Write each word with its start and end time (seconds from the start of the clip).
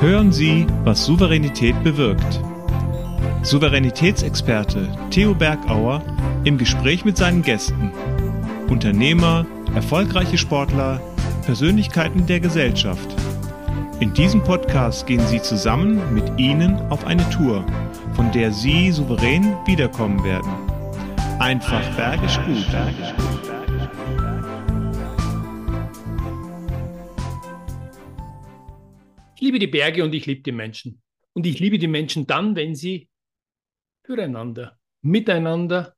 Hören 0.00 0.32
Sie, 0.32 0.66
was 0.82 1.04
Souveränität 1.04 1.84
bewirkt. 1.84 2.40
Souveränitätsexperte 3.42 4.88
Theo 5.10 5.34
Bergauer 5.34 6.02
im 6.44 6.56
Gespräch 6.56 7.04
mit 7.04 7.18
seinen 7.18 7.42
Gästen. 7.42 7.92
Unternehmer, 8.70 9.44
erfolgreiche 9.74 10.38
Sportler, 10.38 11.02
Persönlichkeiten 11.44 12.24
der 12.24 12.40
Gesellschaft. 12.40 13.14
In 14.00 14.14
diesem 14.14 14.42
Podcast 14.42 15.06
gehen 15.06 15.26
Sie 15.26 15.42
zusammen 15.42 16.00
mit 16.14 16.32
Ihnen 16.38 16.80
auf 16.90 17.06
eine 17.06 17.28
Tour, 17.28 17.62
von 18.14 18.32
der 18.32 18.52
Sie 18.52 18.92
souverän 18.92 19.54
wiederkommen 19.66 20.24
werden. 20.24 20.50
Einfach 21.40 21.82
bergisch 21.94 22.40
gut. 22.46 22.56
Ich 22.56 23.29
liebe 29.50 29.58
die 29.58 29.66
Berge 29.66 30.04
und 30.04 30.14
ich 30.14 30.26
liebe 30.26 30.42
die 30.42 30.52
Menschen. 30.52 31.02
Und 31.32 31.44
ich 31.44 31.58
liebe 31.58 31.76
die 31.76 31.88
Menschen 31.88 32.24
dann, 32.24 32.54
wenn 32.54 32.76
sie 32.76 33.10
füreinander, 34.04 34.78
miteinander 35.02 35.96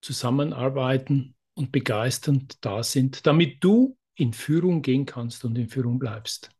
zusammenarbeiten 0.00 1.36
und 1.52 1.72
begeisternd 1.72 2.64
da 2.64 2.82
sind, 2.82 3.26
damit 3.26 3.62
du 3.62 3.98
in 4.14 4.32
Führung 4.32 4.80
gehen 4.80 5.04
kannst 5.04 5.44
und 5.44 5.58
in 5.58 5.68
Führung 5.68 5.98
bleibst. 5.98 6.50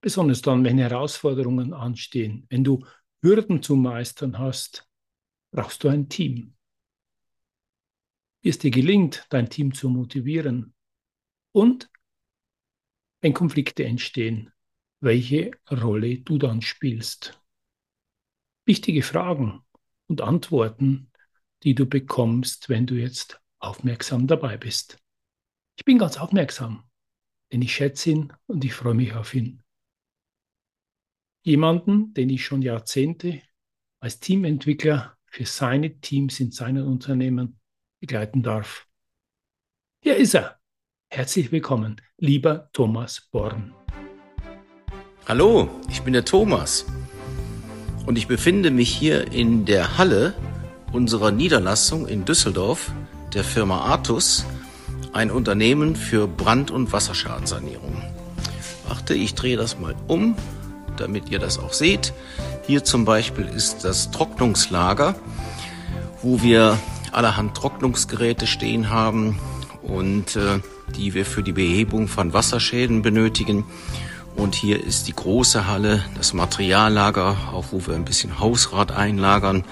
Besonders 0.00 0.40
dann, 0.40 0.62
wenn 0.62 0.78
Herausforderungen 0.78 1.74
anstehen, 1.74 2.46
wenn 2.48 2.62
du 2.62 2.86
Hürden 3.22 3.60
zu 3.60 3.74
meistern 3.74 4.38
hast, 4.38 4.88
brauchst 5.52 5.82
du 5.82 5.88
ein 5.88 6.08
Team. 6.08 6.54
Wie 8.40 8.50
es 8.50 8.58
dir 8.58 8.70
gelingt, 8.70 9.26
dein 9.30 9.50
Team 9.50 9.74
zu 9.74 9.88
motivieren 9.88 10.74
und 11.52 11.90
wenn 13.20 13.34
Konflikte 13.34 13.84
entstehen, 13.84 14.52
welche 15.00 15.52
Rolle 15.70 16.18
du 16.18 16.38
dann 16.38 16.62
spielst. 16.62 17.40
Wichtige 18.66 19.02
Fragen 19.02 19.62
und 20.06 20.20
Antworten, 20.20 21.10
die 21.62 21.74
du 21.74 21.86
bekommst, 21.86 22.68
wenn 22.68 22.86
du 22.86 22.94
jetzt 22.94 23.40
aufmerksam 23.58 24.26
dabei 24.26 24.56
bist. 24.56 24.98
Ich 25.76 25.84
bin 25.84 25.98
ganz 25.98 26.18
aufmerksam, 26.18 26.84
denn 27.52 27.62
ich 27.62 27.74
schätze 27.74 28.10
ihn 28.10 28.32
und 28.46 28.64
ich 28.64 28.74
freue 28.74 28.94
mich 28.94 29.14
auf 29.14 29.34
ihn. 29.34 29.62
Jemanden, 31.42 32.12
den 32.12 32.28
ich 32.28 32.44
schon 32.44 32.62
Jahrzehnte 32.62 33.42
als 33.98 34.20
Teamentwickler 34.20 35.16
für 35.26 35.46
seine 35.46 36.00
Teams 36.00 36.40
in 36.40 36.50
seinen 36.50 36.86
Unternehmen 36.86 37.60
begleiten 38.00 38.42
darf. 38.42 38.86
Hier 40.02 40.16
ist 40.16 40.34
er. 40.34 40.59
Herzlich 41.12 41.52
willkommen, 41.52 42.00
lieber 42.18 42.70
Thomas 42.72 43.28
Born. 43.32 43.74
Hallo, 45.26 45.68
ich 45.90 46.02
bin 46.02 46.12
der 46.12 46.24
Thomas 46.24 46.86
und 48.06 48.16
ich 48.16 48.26
befinde 48.26 48.70
mich 48.70 48.88
hier 48.88 49.30
in 49.32 49.64
der 49.66 49.98
Halle 49.98 50.34
unserer 50.92 51.32
Niederlassung 51.32 52.06
in 52.06 52.24
Düsseldorf 52.24 52.92
der 53.34 53.44
Firma 53.44 53.80
Artus, 53.80 54.46
ein 55.12 55.30
Unternehmen 55.30 55.96
für 55.96 56.26
Brand- 56.26 56.70
und 56.70 56.92
Wasserschadenssanierung. 56.92 58.02
Warte, 58.88 59.14
ich 59.14 59.34
drehe 59.34 59.56
das 59.56 59.78
mal 59.78 59.96
um 60.06 60.36
damit 61.00 61.30
ihr 61.30 61.38
das 61.38 61.58
auch 61.58 61.72
seht. 61.72 62.12
Hier 62.66 62.84
zum 62.84 63.04
Beispiel 63.04 63.46
ist 63.48 63.84
das 63.84 64.10
Trocknungslager, 64.10 65.16
wo 66.22 66.42
wir 66.42 66.78
allerhand 67.10 67.56
Trocknungsgeräte 67.56 68.46
stehen 68.46 68.90
haben 68.90 69.40
und 69.82 70.36
äh, 70.36 70.60
die 70.96 71.14
wir 71.14 71.24
für 71.24 71.42
die 71.42 71.52
Behebung 71.52 72.08
von 72.08 72.32
Wasserschäden 72.32 73.02
benötigen. 73.02 73.64
Und 74.36 74.54
hier 74.54 74.82
ist 74.82 75.08
die 75.08 75.14
große 75.14 75.66
Halle, 75.66 76.04
das 76.16 76.32
Materiallager, 76.32 77.36
auch 77.52 77.66
wo 77.72 77.86
wir 77.86 77.94
ein 77.94 78.04
bisschen 78.04 78.38
Hausrat 78.38 78.92
einlagern. 78.92 79.64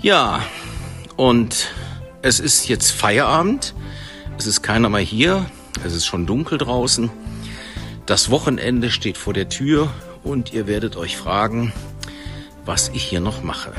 Ja, 0.00 0.42
und 1.16 1.68
es 2.22 2.40
ist 2.40 2.68
jetzt 2.68 2.90
Feierabend. 2.90 3.74
Es 4.38 4.46
ist 4.46 4.62
keiner 4.62 4.88
mehr 4.88 5.00
hier. 5.00 5.46
Es 5.84 5.94
ist 5.94 6.06
schon 6.06 6.26
dunkel 6.26 6.58
draußen. 6.58 7.10
Das 8.06 8.30
Wochenende 8.30 8.90
steht 8.90 9.18
vor 9.18 9.34
der 9.34 9.48
Tür 9.48 9.90
und 10.24 10.52
ihr 10.52 10.66
werdet 10.66 10.96
euch 10.96 11.16
fragen, 11.16 11.72
was 12.64 12.88
ich 12.88 13.04
hier 13.04 13.20
noch 13.20 13.42
mache. 13.42 13.72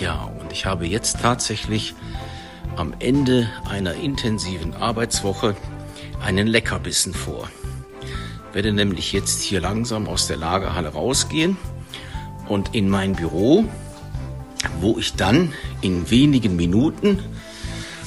Ja, 0.00 0.30
und 0.40 0.52
ich 0.52 0.66
habe 0.66 0.86
jetzt 0.86 1.20
tatsächlich 1.22 1.94
am 2.76 2.94
Ende 2.98 3.48
einer 3.68 3.94
intensiven 3.94 4.74
Arbeitswoche 4.74 5.56
einen 6.22 6.46
Leckerbissen 6.46 7.14
vor. 7.14 7.48
Ich 8.48 8.54
werde 8.54 8.72
nämlich 8.72 9.12
jetzt 9.12 9.42
hier 9.42 9.60
langsam 9.60 10.06
aus 10.08 10.26
der 10.26 10.36
Lagerhalle 10.36 10.88
rausgehen 10.88 11.56
und 12.48 12.74
in 12.74 12.88
mein 12.88 13.14
Büro, 13.14 13.64
wo 14.80 14.98
ich 14.98 15.14
dann 15.14 15.52
in 15.80 16.10
wenigen 16.10 16.56
Minuten, 16.56 17.18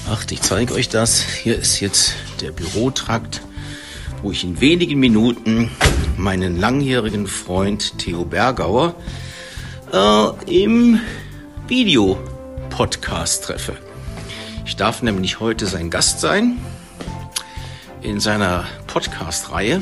ach, 0.10 0.26
ich 0.30 0.42
zeige 0.42 0.74
euch 0.74 0.90
das, 0.90 1.22
hier 1.22 1.58
ist 1.58 1.80
jetzt 1.80 2.16
der 2.42 2.52
Bürotrakt, 2.52 3.42
wo 4.22 4.32
ich 4.32 4.44
in 4.44 4.60
wenigen 4.60 5.00
Minuten 5.00 5.72
meinen 6.18 6.60
langjährigen 6.60 7.28
Freund 7.28 7.98
Theo 7.98 8.26
Bergauer 8.26 8.96
äh, 9.94 10.64
im 10.64 11.00
Video-Podcast 11.68 13.46
treffe. 13.46 13.89
Ich 14.70 14.76
darf 14.76 15.02
nämlich 15.02 15.40
heute 15.40 15.66
sein 15.66 15.90
Gast 15.90 16.20
sein 16.20 16.60
in 18.04 18.20
seiner 18.20 18.66
Podcast-Reihe. 18.86 19.82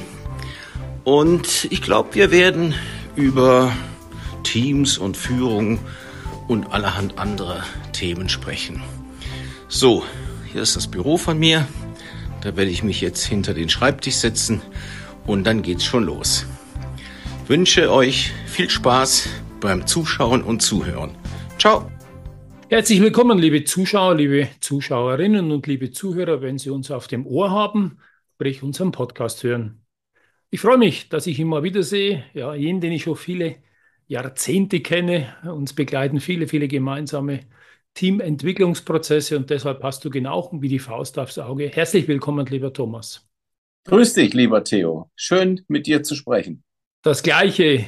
Und 1.03 1.67
ich 1.71 1.81
glaube, 1.81 2.15
wir 2.15 2.31
werden 2.31 2.73
über 3.17 3.73
Teams 4.43 4.97
und 4.97 5.17
Führung 5.17 5.79
und 6.47 6.71
allerhand 6.71 7.19
andere 7.19 7.65
Themen 7.91 8.29
sprechen. 8.29 8.81
So, 9.67 10.05
hier 10.53 10.61
ist 10.61 10.77
das 10.77 10.87
Büro 10.87 11.17
von 11.17 11.37
mir. 11.37 11.67
Da 12.39 12.55
werde 12.55 12.71
ich 12.71 12.81
mich 12.81 13.01
jetzt 13.01 13.25
hinter 13.25 13.53
den 13.53 13.67
Schreibtisch 13.67 14.15
setzen 14.15 14.61
und 15.25 15.43
dann 15.43 15.63
geht's 15.63 15.83
schon 15.83 16.05
los. 16.05 16.45
Ich 17.43 17.49
wünsche 17.49 17.91
euch 17.91 18.31
viel 18.45 18.69
Spaß 18.69 19.27
beim 19.59 19.85
Zuschauen 19.85 20.43
und 20.43 20.61
Zuhören. 20.61 21.11
Ciao. 21.59 21.91
Herzlich 22.69 22.99
willkommen, 22.99 23.39
liebe 23.39 23.63
Zuschauer, 23.63 24.15
liebe 24.15 24.49
Zuschauerinnen 24.59 25.51
und 25.51 25.67
liebe 25.67 25.91
Zuhörer, 25.91 26.41
wenn 26.41 26.57
Sie 26.57 26.69
uns 26.69 26.91
auf 26.91 27.07
dem 27.07 27.25
Ohr 27.25 27.49
haben, 27.49 27.99
sprich 28.35 28.61
unseren 28.61 28.91
Podcast 28.91 29.41
hören. 29.43 29.85
Ich 30.49 30.59
freue 30.59 30.77
mich, 30.77 31.07
dass 31.07 31.27
ich 31.27 31.39
ihn 31.39 31.47
mal 31.47 31.63
wiedersehe. 31.63 32.25
Ja, 32.33 32.53
jenen, 32.55 32.81
den 32.81 32.91
ich 32.91 33.03
schon 33.03 33.15
viele 33.15 33.55
Jahrzehnte 34.07 34.81
kenne. 34.81 35.33
Uns 35.45 35.71
begleiten 35.71 36.19
viele, 36.19 36.49
viele 36.49 36.67
gemeinsame 36.67 37.39
Teamentwicklungsprozesse 37.93 39.37
und 39.37 39.49
deshalb 39.49 39.81
hast 39.81 40.03
du 40.03 40.09
genau 40.09 40.49
wie 40.51 40.67
die 40.67 40.79
Faust 40.79 41.17
aufs 41.19 41.39
Auge. 41.39 41.69
Herzlich 41.69 42.05
willkommen, 42.09 42.45
lieber 42.47 42.73
Thomas. 42.73 43.25
Grüß 43.85 44.13
dich, 44.13 44.33
lieber 44.33 44.61
Theo. 44.65 45.09
Schön, 45.15 45.61
mit 45.69 45.87
dir 45.87 46.03
zu 46.03 46.15
sprechen. 46.15 46.65
Das 47.01 47.23
Gleiche 47.23 47.85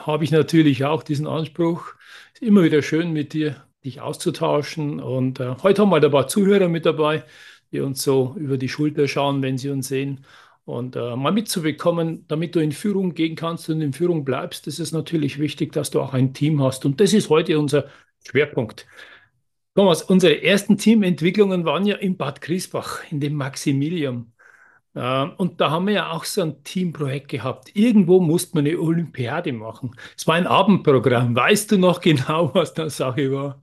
habe 0.00 0.22
ich 0.22 0.30
natürlich 0.30 0.84
auch, 0.84 1.02
diesen 1.02 1.26
Anspruch. 1.26 1.94
Ist 2.32 2.44
immer 2.44 2.62
wieder 2.62 2.80
schön, 2.80 3.12
mit 3.12 3.32
dir 3.32 3.66
dich 3.84 4.00
auszutauschen. 4.00 5.00
Und 5.00 5.40
äh, 5.40 5.56
heute 5.62 5.82
haben 5.82 5.90
wir 5.90 6.02
ein 6.02 6.10
paar 6.10 6.28
Zuhörer 6.28 6.68
mit 6.68 6.86
dabei, 6.86 7.24
die 7.72 7.80
uns 7.80 8.02
so 8.02 8.34
über 8.38 8.58
die 8.58 8.68
Schulter 8.68 9.08
schauen, 9.08 9.42
wenn 9.42 9.58
sie 9.58 9.70
uns 9.70 9.88
sehen. 9.88 10.24
Und 10.64 10.96
äh, 10.96 11.16
mal 11.16 11.32
mitzubekommen, 11.32 12.26
damit 12.28 12.54
du 12.54 12.60
in 12.60 12.72
Führung 12.72 13.14
gehen 13.14 13.34
kannst 13.34 13.68
und 13.70 13.80
in 13.80 13.92
Führung 13.92 14.24
bleibst, 14.24 14.66
ist 14.66 14.78
es 14.78 14.92
natürlich 14.92 15.38
wichtig, 15.38 15.72
dass 15.72 15.90
du 15.90 16.00
auch 16.00 16.14
ein 16.14 16.34
Team 16.34 16.62
hast. 16.62 16.84
Und 16.84 17.00
das 17.00 17.12
ist 17.12 17.28
heute 17.30 17.58
unser 17.58 17.86
Schwerpunkt. 18.24 18.86
Thomas, 19.74 20.02
unsere 20.02 20.42
ersten 20.42 20.76
Teamentwicklungen 20.78 21.64
waren 21.64 21.86
ja 21.86 21.96
in 21.96 22.16
Bad 22.16 22.40
Griesbach, 22.40 23.02
in 23.10 23.20
dem 23.20 23.34
Maximilium. 23.34 24.32
Ähm, 24.94 25.32
und 25.36 25.60
da 25.60 25.70
haben 25.70 25.86
wir 25.86 25.94
ja 25.94 26.10
auch 26.10 26.24
so 26.24 26.42
ein 26.42 26.64
Teamprojekt 26.64 27.28
gehabt. 27.28 27.70
Irgendwo 27.74 28.20
musste 28.20 28.56
man 28.56 28.66
eine 28.66 28.78
Olympiade 28.78 29.52
machen. 29.52 29.94
Es 30.16 30.26
war 30.26 30.34
ein 30.34 30.46
Abendprogramm. 30.46 31.34
Weißt 31.34 31.70
du 31.70 31.78
noch 31.78 32.00
genau, 32.00 32.50
was 32.54 32.74
da 32.74 32.90
Sache 32.90 33.32
war? 33.32 33.62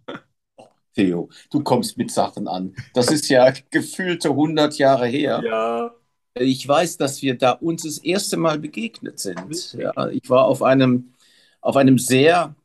Theo, 0.96 1.30
du 1.52 1.62
kommst 1.62 1.98
mit 1.98 2.12
Sachen 2.12 2.48
an. 2.48 2.74
Das 2.94 3.12
ist 3.12 3.30
ja 3.30 3.52
gefühlte 3.70 4.30
100 4.30 4.78
Jahre 4.78 5.08
her. 5.08 5.42
Ja. 5.46 5.92
Ich 6.40 6.68
weiß, 6.68 6.98
dass 6.98 7.22
wir 7.22 7.38
da 7.38 7.52
uns 7.52 7.84
das 7.84 7.98
erste 7.98 8.38
Mal 8.38 8.60
begegnet 8.60 9.20
sind. 9.20 9.74
Ja, 9.74 10.08
ich 10.10 10.30
war 10.30 10.46
auf 10.46 10.62
einem, 10.62 11.14
auf 11.62 11.76
einem 11.76 11.98
sehr 11.98 12.56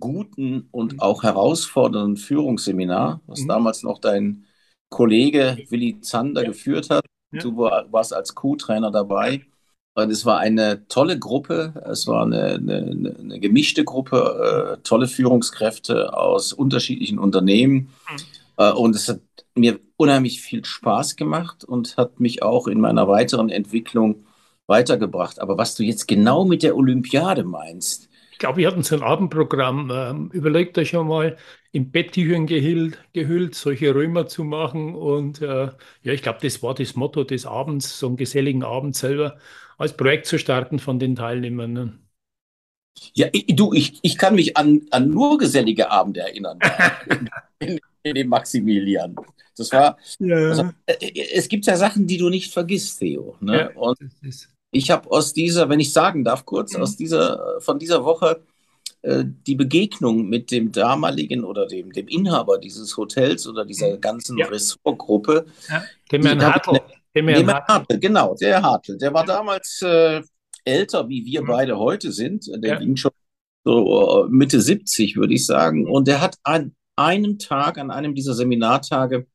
guten 0.00 0.68
und 0.72 0.94
mhm. 0.94 1.00
auch 1.00 1.22
herausfordernden 1.22 2.16
Führungsseminar, 2.16 3.20
was 3.26 3.40
mhm. 3.40 3.48
damals 3.48 3.82
noch 3.82 4.00
dein 4.00 4.46
Kollege 4.88 5.58
Willi 5.70 6.00
Zander 6.00 6.44
geführt 6.44 6.90
hat. 6.90 7.04
Ja. 7.32 7.40
Du 7.40 7.56
warst 7.56 8.14
als 8.14 8.34
Co-Trainer 8.34 8.90
dabei. 8.90 9.42
Und 9.94 10.10
es 10.10 10.24
war 10.24 10.38
eine 10.38 10.86
tolle 10.88 11.18
Gruppe, 11.18 11.74
es 11.84 12.06
war 12.06 12.24
eine, 12.24 12.54
eine, 12.54 13.14
eine 13.18 13.40
gemischte 13.40 13.84
Gruppe, 13.84 14.78
äh, 14.78 14.82
tolle 14.82 15.06
Führungskräfte 15.06 16.16
aus 16.16 16.54
unterschiedlichen 16.54 17.18
Unternehmen. 17.18 17.74
Mhm. 17.74 18.16
Äh, 18.56 18.72
und 18.72 18.96
es 18.96 19.08
hat 19.08 19.20
mir 19.54 19.80
unheimlich 19.98 20.40
viel 20.40 20.64
Spaß 20.64 21.16
gemacht 21.16 21.64
und 21.64 21.98
hat 21.98 22.20
mich 22.20 22.42
auch 22.42 22.68
in 22.68 22.80
meiner 22.80 23.06
weiteren 23.06 23.50
Entwicklung 23.50 24.24
weitergebracht. 24.66 25.40
Aber 25.40 25.58
was 25.58 25.74
du 25.74 25.82
jetzt 25.82 26.08
genau 26.08 26.46
mit 26.46 26.62
der 26.62 26.74
Olympiade 26.74 27.44
meinst, 27.44 28.08
glaube, 28.42 28.58
wir 28.58 28.66
hatten 28.66 28.82
so 28.82 28.96
ein 28.96 29.02
Abendprogramm. 29.02 29.90
Ähm, 29.92 30.30
überlegt 30.32 30.76
euch 30.76 30.90
schon 30.90 31.06
mal, 31.06 31.36
in 31.72 31.90
Betttüchern 31.90 32.46
gehüllt, 32.46 32.98
gehüllt, 33.14 33.54
solche 33.54 33.94
Römer 33.94 34.26
zu 34.26 34.44
machen. 34.44 34.94
Und 34.94 35.40
äh, 35.40 35.70
ja, 36.02 36.12
ich 36.12 36.22
glaube, 36.22 36.38
das 36.42 36.62
war 36.62 36.74
das 36.74 36.94
Motto 36.94 37.24
des 37.24 37.46
Abends, 37.46 37.98
so 37.98 38.08
einen 38.08 38.16
geselligen 38.16 38.62
Abend 38.62 38.94
selber 38.94 39.38
als 39.78 39.96
Projekt 39.96 40.26
zu 40.26 40.38
starten 40.38 40.78
von 40.78 40.98
den 40.98 41.16
Teilnehmern. 41.16 41.72
Ne? 41.72 41.98
Ja, 43.14 43.28
du, 43.48 43.72
ich, 43.72 43.98
ich 44.02 44.18
kann 44.18 44.34
mich 44.34 44.56
an, 44.56 44.82
an 44.90 45.08
nur 45.08 45.38
gesellige 45.38 45.90
Abende 45.90 46.20
erinnern. 46.20 46.58
in, 47.58 47.80
in 48.02 48.14
dem 48.14 48.28
Maximilian. 48.28 49.16
Das 49.56 49.72
war, 49.72 49.96
ja. 50.18 50.36
also, 50.36 50.70
äh, 50.86 51.30
es 51.34 51.48
gibt 51.48 51.64
ja 51.66 51.76
Sachen, 51.76 52.06
die 52.06 52.18
du 52.18 52.28
nicht 52.28 52.52
vergisst, 52.52 52.98
Theo. 52.98 53.36
Ne? 53.40 53.70
Ja, 53.74 53.80
und 53.80 53.98
ich 54.70 54.90
habe 54.90 55.10
aus 55.10 55.32
dieser, 55.32 55.68
wenn 55.68 55.80
ich 55.80 55.92
sagen 55.92 56.24
darf, 56.24 56.44
kurz 56.44 56.76
mhm. 56.76 56.82
aus 56.82 56.96
dieser, 56.96 57.60
von 57.60 57.78
dieser 57.78 58.04
Woche 58.04 58.42
äh, 58.42 58.51
die 59.04 59.56
Begegnung 59.56 60.28
mit 60.28 60.52
dem 60.52 60.70
damaligen 60.70 61.42
oder 61.42 61.66
dem, 61.66 61.92
dem 61.92 62.06
Inhaber 62.06 62.58
dieses 62.58 62.96
Hotels 62.96 63.48
oder 63.48 63.64
dieser 63.64 63.96
mhm. 63.96 64.00
ganzen 64.00 64.38
ja. 64.38 64.46
Ressortgruppe. 64.46 65.46
Ja. 65.68 65.82
Dem 66.12 66.24
Herrn 66.24 66.40
Hartl. 66.40 66.80
Dem 67.14 67.28
Herrn 67.28 67.52
Hartl, 67.52 67.98
genau, 67.98 68.34
der 68.34 68.62
Hartl. 68.62 68.96
Der 68.98 69.12
war 69.12 69.26
damals 69.26 69.82
äh, 69.82 70.22
älter, 70.64 71.08
wie 71.08 71.24
wir 71.24 71.42
mhm. 71.42 71.46
beide 71.46 71.78
heute 71.78 72.12
sind. 72.12 72.46
Der 72.62 72.74
ja. 72.74 72.78
ging 72.78 72.96
schon 72.96 73.10
so 73.64 74.24
äh, 74.24 74.28
Mitte 74.30 74.60
70, 74.60 75.16
würde 75.16 75.34
ich 75.34 75.46
sagen. 75.46 75.88
Und 75.88 76.08
der 76.08 76.20
hat 76.20 76.36
an 76.44 76.74
einem 76.96 77.38
Tag, 77.38 77.78
an 77.78 77.90
einem 77.90 78.14
dieser 78.14 78.34
Seminartage, 78.34 79.26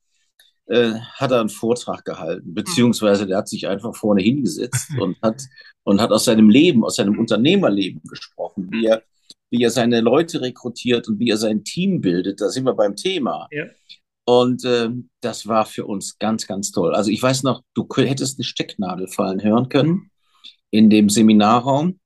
äh, 0.67 0.93
hat 1.15 1.31
er 1.31 1.39
einen 1.39 1.49
Vortrag 1.49 2.03
gehalten, 2.03 2.53
beziehungsweise 2.53 3.25
der 3.25 3.37
hat 3.37 3.47
sich 3.47 3.67
einfach 3.67 3.95
vorne 3.95 4.21
hingesetzt 4.21 4.91
und 4.99 5.17
hat, 5.21 5.41
und 5.83 6.01
hat 6.01 6.11
aus 6.11 6.25
seinem 6.25 6.49
Leben, 6.49 6.83
aus 6.83 6.95
seinem 6.95 7.17
Unternehmerleben 7.17 8.01
gesprochen, 8.03 8.67
wie 8.71 8.85
er, 8.85 9.03
wie 9.49 9.63
er 9.63 9.71
seine 9.71 10.01
Leute 10.01 10.41
rekrutiert 10.41 11.07
und 11.07 11.19
wie 11.19 11.29
er 11.29 11.37
sein 11.37 11.63
Team 11.63 12.01
bildet. 12.01 12.41
Da 12.41 12.49
sind 12.49 12.65
wir 12.65 12.73
beim 12.73 12.95
Thema. 12.95 13.47
Ja. 13.51 13.65
Und 14.25 14.65
äh, 14.65 14.89
das 15.21 15.47
war 15.47 15.65
für 15.65 15.85
uns 15.85 16.17
ganz, 16.19 16.47
ganz 16.47 16.71
toll. 16.71 16.93
Also 16.93 17.11
ich 17.11 17.23
weiß 17.23 17.43
noch, 17.43 17.63
du 17.73 17.87
hättest 17.95 18.37
eine 18.37 18.43
Stecknadel 18.43 19.07
fallen 19.07 19.41
hören 19.41 19.69
können 19.69 20.11
in 20.69 20.89
dem 20.89 21.09
Seminarraum. 21.09 21.99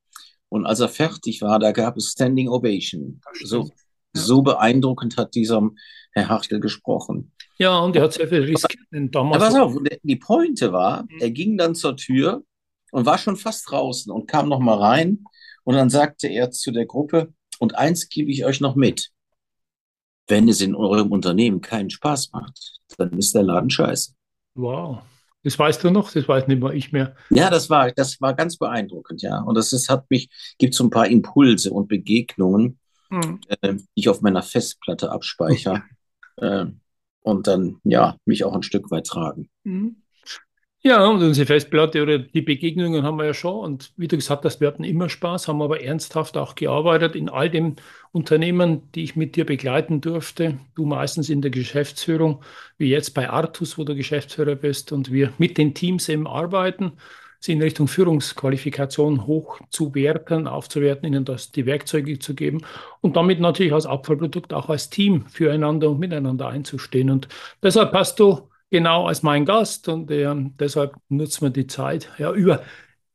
Und 0.49 0.65
als 0.65 0.81
er 0.81 0.89
fertig 0.89 1.41
war, 1.41 1.59
da 1.59 1.71
gab 1.71 1.97
es 1.97 2.11
Standing 2.11 2.49
Ovation. 2.49 3.21
So, 3.43 3.69
so 4.13 4.41
beeindruckend 4.41 5.17
hat 5.17 5.33
dieser 5.33 5.67
Herr 6.11 6.29
Hartl 6.29 6.59
gesprochen. 6.59 7.31
Ja, 7.57 7.79
und 7.79 7.95
er 7.95 8.03
hat 8.03 8.13
sehr 8.13 8.27
viel 8.27 8.41
riskiert. 8.41 8.85
Ja, 8.91 9.23
pass 9.23 9.55
auf, 9.55 9.77
die 10.03 10.15
Pointe 10.15 10.73
war, 10.73 11.03
mhm. 11.03 11.19
er 11.19 11.31
ging 11.31 11.57
dann 11.57 11.73
zur 11.73 11.95
Tür 11.95 12.43
und 12.91 13.05
war 13.05 13.17
schon 13.17 13.37
fast 13.37 13.69
draußen 13.69 14.11
und 14.11 14.27
kam 14.27 14.49
noch 14.49 14.59
mal 14.59 14.77
rein. 14.77 15.23
Und 15.63 15.75
dann 15.75 15.89
sagte 15.89 16.27
er 16.27 16.51
zu 16.51 16.71
der 16.71 16.85
Gruppe, 16.85 17.33
und 17.59 17.75
eins 17.75 18.09
gebe 18.09 18.31
ich 18.31 18.45
euch 18.45 18.59
noch 18.59 18.75
mit. 18.75 19.11
Wenn 20.27 20.47
es 20.47 20.61
in 20.61 20.75
eurem 20.75 21.11
Unternehmen 21.11 21.61
keinen 21.61 21.89
Spaß 21.89 22.31
macht, 22.31 22.79
dann 22.97 23.17
ist 23.17 23.35
der 23.35 23.43
Laden 23.43 23.69
scheiße. 23.69 24.13
Wow. 24.55 24.99
Das 25.43 25.57
weißt 25.57 25.83
du 25.83 25.89
noch, 25.89 26.11
das 26.11 26.27
weiß 26.27 26.47
nicht 26.47 26.61
mehr 26.61 26.73
ich 26.73 26.91
mehr. 26.91 27.15
Ja, 27.29 27.49
das 27.49 27.69
war, 27.69 27.91
das 27.91 28.21
war 28.21 28.33
ganz 28.33 28.57
beeindruckend, 28.57 29.21
ja. 29.21 29.41
Und 29.41 29.55
das 29.55 29.73
ist, 29.73 29.89
hat 29.89 30.09
mich, 30.09 30.29
gibt 30.57 30.73
so 30.73 30.83
ein 30.83 30.89
paar 30.89 31.07
Impulse 31.07 31.71
und 31.71 31.87
Begegnungen, 31.87 32.79
hm. 33.09 33.39
äh, 33.61 33.75
die 33.75 33.85
ich 33.95 34.09
auf 34.09 34.21
meiner 34.21 34.43
Festplatte 34.43 35.11
abspeichere. 35.11 35.83
äh, 36.37 36.65
und 37.23 37.47
dann 37.47 37.79
ja 37.83 38.17
mich 38.25 38.43
auch 38.43 38.53
ein 38.53 38.63
Stück 38.63 38.89
weit 38.91 39.05
tragen. 39.05 39.49
Mhm. 39.63 39.97
Ja, 40.83 41.05
und 41.05 41.21
unsere 41.21 41.45
Festplatte 41.45 42.01
oder 42.01 42.17
die 42.17 42.41
Begegnungen 42.41 43.03
haben 43.03 43.17
wir 43.17 43.25
ja 43.25 43.33
schon. 43.35 43.59
Und 43.59 43.93
wie 43.97 44.07
du 44.07 44.15
gesagt 44.15 44.43
hast, 44.45 44.61
wir 44.61 44.67
hatten 44.67 44.83
immer 44.83 45.09
Spaß, 45.09 45.47
haben 45.47 45.61
aber 45.61 45.83
ernsthaft 45.83 46.37
auch 46.37 46.55
gearbeitet 46.55 47.15
in 47.15 47.29
all 47.29 47.51
den 47.51 47.75
Unternehmen, 48.11 48.91
die 48.93 49.03
ich 49.03 49.15
mit 49.15 49.35
dir 49.35 49.45
begleiten 49.45 50.01
durfte. 50.01 50.57
Du 50.73 50.87
meistens 50.87 51.29
in 51.29 51.43
der 51.43 51.51
Geschäftsführung, 51.51 52.43
wie 52.79 52.89
jetzt 52.89 53.11
bei 53.11 53.29
Artus, 53.29 53.77
wo 53.77 53.83
du 53.83 53.93
Geschäftsführer 53.95 54.55
bist 54.55 54.91
und 54.91 55.11
wir 55.11 55.31
mit 55.37 55.59
den 55.59 55.75
Teams 55.75 56.09
eben 56.09 56.25
arbeiten 56.25 56.93
sie 57.43 57.53
in 57.53 57.61
Richtung 57.61 57.87
Führungsqualifikation 57.87 59.25
hochzuwerten, 59.25 60.47
aufzuwerten, 60.47 61.07
ihnen 61.07 61.25
das, 61.25 61.51
die 61.51 61.65
Werkzeuge 61.65 62.19
zu 62.19 62.35
geben 62.35 62.61
und 63.01 63.15
damit 63.15 63.39
natürlich 63.39 63.73
als 63.73 63.87
Abfallprodukt 63.87 64.53
auch 64.53 64.69
als 64.69 64.91
Team 64.91 65.25
füreinander 65.25 65.89
und 65.89 65.99
miteinander 65.99 66.47
einzustehen. 66.49 67.09
Und 67.09 67.27
deshalb 67.63 67.91
passt 67.91 68.19
du 68.19 68.50
genau 68.71 69.05
als 69.05 69.21
mein 69.21 69.45
Gast 69.45 69.87
und 69.87 70.09
äh, 70.09 70.33
deshalb 70.59 70.95
nutzen 71.09 71.43
wir 71.43 71.49
die 71.51 71.67
Zeit, 71.67 72.09
ja, 72.17 72.31
über 72.31 72.63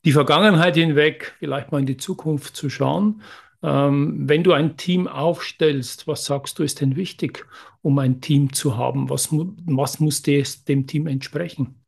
die 0.05 0.12
Vergangenheit 0.12 0.76
hinweg 0.76 1.35
vielleicht 1.41 1.73
mal 1.73 1.81
in 1.81 1.87
die 1.87 1.97
Zukunft 1.97 2.55
zu 2.55 2.70
schauen. 2.70 3.23
Ähm, 3.62 4.29
wenn 4.29 4.44
du 4.44 4.53
ein 4.53 4.76
Team 4.76 5.08
aufstellst, 5.08 6.06
was 6.06 6.26
sagst 6.26 6.58
du, 6.58 6.62
ist 6.62 6.81
denn 6.81 6.94
wichtig, 6.94 7.44
um 7.82 7.99
ein 7.99 8.20
Team 8.20 8.53
zu 8.53 8.76
haben? 8.76 9.11
Was, 9.11 9.31
was 9.32 9.99
muss 9.99 10.23
des, 10.23 10.62
dem 10.64 10.87
Team 10.87 11.06
entsprechen? 11.06 11.82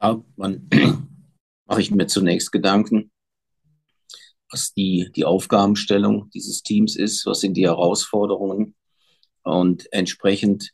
Ja, 0.00 0.22
man 0.36 0.68
mache 1.66 1.80
ich 1.80 1.90
mir 1.90 2.06
zunächst 2.06 2.52
Gedanken, 2.52 3.10
was 4.50 4.72
die, 4.74 5.10
die 5.16 5.24
Aufgabenstellung 5.24 6.30
dieses 6.30 6.62
Teams 6.62 6.96
ist, 6.96 7.24
was 7.26 7.40
sind 7.40 7.54
die 7.54 7.66
Herausforderungen 7.66 8.74
und 9.42 9.90
entsprechend 9.92 10.72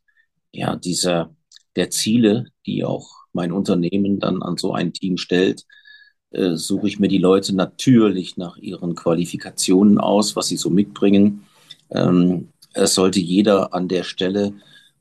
ja 0.56 0.76
dieser 0.76 1.34
der 1.76 1.90
Ziele, 1.90 2.46
die 2.64 2.84
auch 2.84 3.08
mein 3.32 3.52
Unternehmen 3.52 4.18
dann 4.18 4.42
an 4.42 4.56
so 4.56 4.72
ein 4.72 4.92
Team 4.92 5.18
stellt, 5.18 5.64
äh, 6.30 6.56
suche 6.56 6.88
ich 6.88 6.98
mir 6.98 7.08
die 7.08 7.18
Leute 7.18 7.54
natürlich 7.54 8.36
nach 8.36 8.56
ihren 8.56 8.94
Qualifikationen 8.94 9.98
aus, 9.98 10.36
was 10.36 10.48
sie 10.48 10.56
so 10.56 10.70
mitbringen. 10.70 11.44
Ähm, 11.90 12.48
es 12.72 12.94
sollte 12.94 13.20
jeder 13.20 13.74
an 13.74 13.88
der 13.88 14.02
Stelle, 14.02 14.54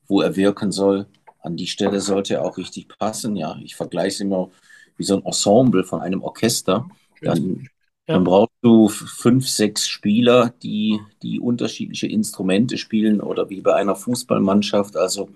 wo 0.08 0.22
er 0.22 0.36
wirken 0.36 0.72
soll, 0.72 1.08
an 1.40 1.58
die 1.58 1.68
Stelle 1.68 2.02
sollte 2.02 2.36
er 2.36 2.46
auch 2.46 2.58
richtig 2.58 2.88
passen. 2.88 3.36
Ja, 3.36 3.58
ich 3.64 3.76
vergleiche 3.76 4.08
es 4.08 4.20
immer 4.20 4.50
wie 4.98 5.04
so 5.04 5.16
ein 5.18 5.26
Ensemble 5.26 5.84
von 5.84 6.02
einem 6.02 6.24
Orchester. 6.24 6.88
Dann, 7.22 7.68
dann 8.08 8.24
brauchst 8.24 8.56
du 8.62 8.88
fünf, 8.88 9.48
sechs 9.48 9.88
Spieler, 9.88 10.54
die, 10.64 11.00
die 11.22 11.40
unterschiedliche 11.40 12.08
Instrumente 12.08 12.78
spielen 12.78 13.22
oder 13.22 13.50
wie 13.50 13.62
bei 13.62 13.76
einer 13.76 13.96
Fußballmannschaft. 13.96 14.96
Also 14.98 15.30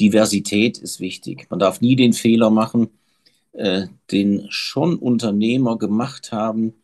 Diversität 0.00 0.78
ist 0.78 1.00
wichtig. 1.00 1.46
Man 1.50 1.58
darf 1.58 1.80
nie 1.80 1.96
den 1.96 2.12
Fehler 2.12 2.50
machen, 2.50 2.88
äh, 3.52 3.86
den 4.10 4.46
schon 4.50 4.96
Unternehmer 4.96 5.78
gemacht 5.78 6.32
haben. 6.32 6.74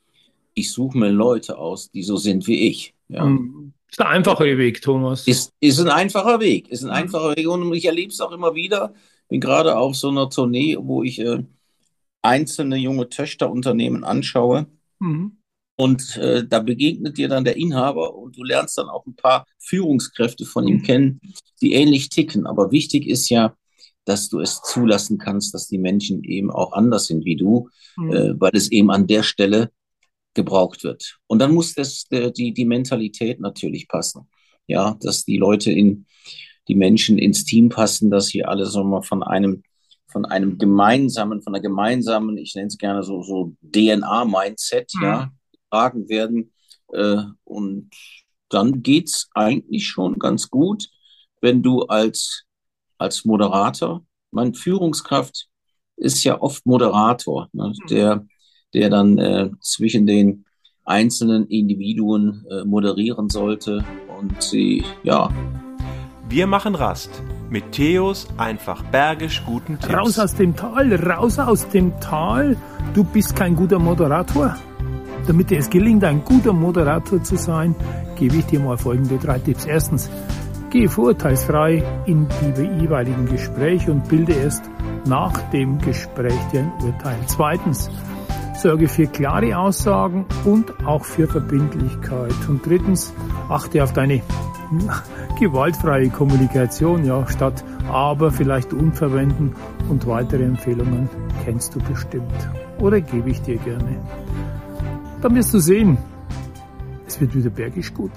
Ich 0.55 0.73
suche 0.73 0.99
mir 0.99 1.11
Leute 1.11 1.59
aus, 1.59 1.91
die 1.91 2.03
so 2.03 2.17
sind 2.17 2.47
wie 2.47 2.69
ich. 2.69 2.95
Ja. 3.09 3.25
Mhm. 3.25 3.73
Ist 3.91 4.01
ein 4.01 4.07
einfacher 4.07 4.45
Weg, 4.45 4.83
Thomas. 4.83 5.27
Ist, 5.27 5.53
ist 5.61 5.81
ein 5.81 5.89
einfacher 5.89 6.41
Weg. 6.41 6.69
Ist 6.69 6.83
ein 6.83 6.89
mhm. 6.89 6.95
einfacher 6.95 7.37
Weg. 7.37 7.49
Und 7.49 7.73
ich 7.75 7.87
erlebe 7.87 8.13
es 8.13 8.21
auch 8.21 8.33
immer 8.33 8.55
wieder. 8.55 8.93
Bin 9.29 9.41
gerade 9.41 9.77
auf 9.77 9.97
so 9.97 10.11
einer 10.11 10.29
Tournee, 10.29 10.77
wo 10.79 11.03
ich 11.03 11.19
äh, 11.21 11.43
einzelne 12.23 12.77
junge 12.77 13.09
Töchterunternehmen 13.09 14.05
anschaue. 14.05 14.67
Mhm. 14.99 15.38
Und 15.81 16.17
äh, 16.17 16.45
da 16.45 16.59
begegnet 16.59 17.19
dir 17.19 17.29
dann 17.29 17.45
der 17.45 17.57
Inhaber 17.57 18.17
und 18.17 18.37
du 18.37 18.43
lernst 18.43 18.77
dann 18.79 18.89
auch 18.89 19.07
ein 19.07 19.15
paar 19.15 19.47
Führungskräfte 19.61 20.45
von 20.45 20.67
ihm 20.67 20.83
kennen, 20.83 21.21
die 21.61 21.73
ähnlich 21.73 22.09
ticken. 22.09 22.49
Aber 22.49 22.73
wichtig 22.73 23.07
ist 23.07 23.29
ja, 23.29 23.55
dass 24.05 24.29
du 24.29 24.41
es 24.41 24.61
zulassen 24.63 25.19
kannst, 25.19 25.55
dass 25.55 25.69
die 25.69 25.79
Menschen 25.79 26.25
eben 26.25 26.51
auch 26.51 26.73
anders 26.73 27.07
sind 27.07 27.25
wie 27.25 27.37
du, 27.37 27.69
mhm. 27.97 28.13
äh, 28.13 28.41
weil 28.41 28.51
es 28.55 28.73
eben 28.73 28.91
an 28.91 29.07
der 29.07 29.23
Stelle 29.23 29.71
gebraucht 30.35 30.83
wird. 30.83 31.19
Und 31.29 31.39
dann 31.39 31.55
muss 31.55 31.75
das, 31.75 32.07
die, 32.11 32.53
die 32.53 32.65
Mentalität 32.65 33.39
natürlich 33.39 33.87
passen. 33.87 34.29
Ja, 34.67 34.97
dass 35.01 35.25
die 35.25 35.39
Leute 35.39 35.71
in, 35.71 36.07
die 36.67 36.75
Menschen 36.75 37.19
ins 37.19 37.45
Team 37.45 37.69
passen, 37.69 38.11
dass 38.11 38.29
hier 38.29 38.49
alle 38.49 38.67
so 38.67 38.83
mal 38.83 39.03
von 39.03 39.23
einem, 39.23 39.63
von 40.09 40.25
einem 40.25 40.59
gemeinsamen, 40.59 41.41
von 41.41 41.55
einer 41.55 41.63
gemeinsamen, 41.63 42.37
ich 42.37 42.55
nenne 42.55 42.67
es 42.67 42.79
gerne 42.79 43.03
so, 43.05 43.23
so 43.23 43.55
DNA-Mindset, 43.63 44.91
mhm. 44.95 45.03
ja, 45.03 45.33
getragen 45.71 46.09
werden. 46.09 46.53
Äh, 46.93 47.23
und 47.45 47.91
dann 48.49 48.83
geht 48.83 49.09
es 49.09 49.29
eigentlich 49.35 49.87
schon 49.87 50.19
ganz 50.19 50.51
gut, 50.51 50.89
wenn 51.41 51.63
du 51.63 51.83
als, 51.83 52.45
als 52.97 53.25
Moderator, 53.25 54.05
mein 54.31 54.55
Führungskraft 54.55 55.49
ist 55.97 56.23
ja 56.25 56.41
oft 56.41 56.65
Moderator, 56.67 57.49
ne, 57.53 57.69
mhm. 57.69 57.87
der 57.89 58.27
der 58.75 58.91
dann 58.91 59.19
äh, 59.19 59.51
zwischen 59.61 60.07
den 60.07 60.45
einzelnen 60.85 61.47
Individuen 61.47 62.45
äh, 62.51 62.65
moderieren 62.65 63.29
sollte 63.29 63.85
und 64.19 64.43
sie, 64.43 64.85
ja. 65.03 65.31
Wir 66.29 66.47
machen 66.47 66.75
Rast 66.75 67.23
mit 67.51 67.73
Theos 67.73 68.27
einfach 68.37 68.83
bergisch 68.85 69.43
guten 69.47 69.79
Tipps. 69.79 69.95
Raus 69.95 70.19
aus 70.19 70.35
dem 70.35 70.55
Tal, 70.55 70.95
raus 70.95 71.39
aus 71.39 71.69
dem 71.69 71.99
Tal. 72.01 72.57
Du 72.95 73.05
bist 73.05 73.35
kein 73.35 73.57
guter 73.57 73.79
Moderator. 73.79 74.57
Damit 75.29 75.51
dir 75.51 75.59
es 75.59 75.69
gelingt, 75.69 76.05
ein 76.05 76.25
guter 76.25 76.55
Moderator 76.55 77.23
zu 77.23 77.37
sein, 77.37 77.77
gebe 78.17 78.37
ich 78.37 78.47
dir 78.47 78.61
mal 78.61 78.79
folgende 78.79 79.19
drei 79.19 79.39
Tipps. 79.39 79.67
Erstens, 79.67 80.11
gehe 80.71 80.89
vorurteilsfrei 80.89 81.83
in 82.07 82.27
die 82.57 82.63
jeweiligen 82.81 83.27
Gespräche 83.27 83.93
und 83.93 84.09
bilde 84.09 84.33
erst 84.33 84.63
nach 85.05 85.39
dem 85.51 85.79
Gespräch 85.81 86.41
dir 86.51 86.61
ein 86.61 86.73
Urteil. 86.83 87.19
Zweitens, 87.27 87.91
sorge 88.57 88.89
für 88.89 89.07
klare 89.07 89.59
Aussagen 89.59 90.25
und 90.47 90.73
auch 90.87 91.05
für 91.05 91.29
Verbindlichkeit. 91.29 92.35
Und 92.49 92.65
drittens, 92.65 93.13
achte 93.51 93.85
auf 93.85 93.93
deine 93.93 94.23
gewaltfreie 95.39 96.09
Kommunikation, 96.09 97.05
ja, 97.05 97.27
statt 97.29 97.63
aber 97.91 98.31
vielleicht 98.31 98.73
unverwenden 98.73 99.55
und 99.91 100.07
weitere 100.07 100.45
Empfehlungen 100.45 101.11
kennst 101.45 101.75
du 101.75 101.81
bestimmt. 101.81 102.49
Oder 102.79 103.03
gebe 103.03 103.29
ich 103.29 103.43
dir 103.43 103.59
gerne. 103.59 103.99
Dann 105.21 105.35
wirst 105.35 105.53
du 105.53 105.59
sehen, 105.59 105.99
es 107.05 107.21
wird 107.21 107.35
wieder 107.35 107.51
bergisch 107.51 107.93
gut. 107.93 108.13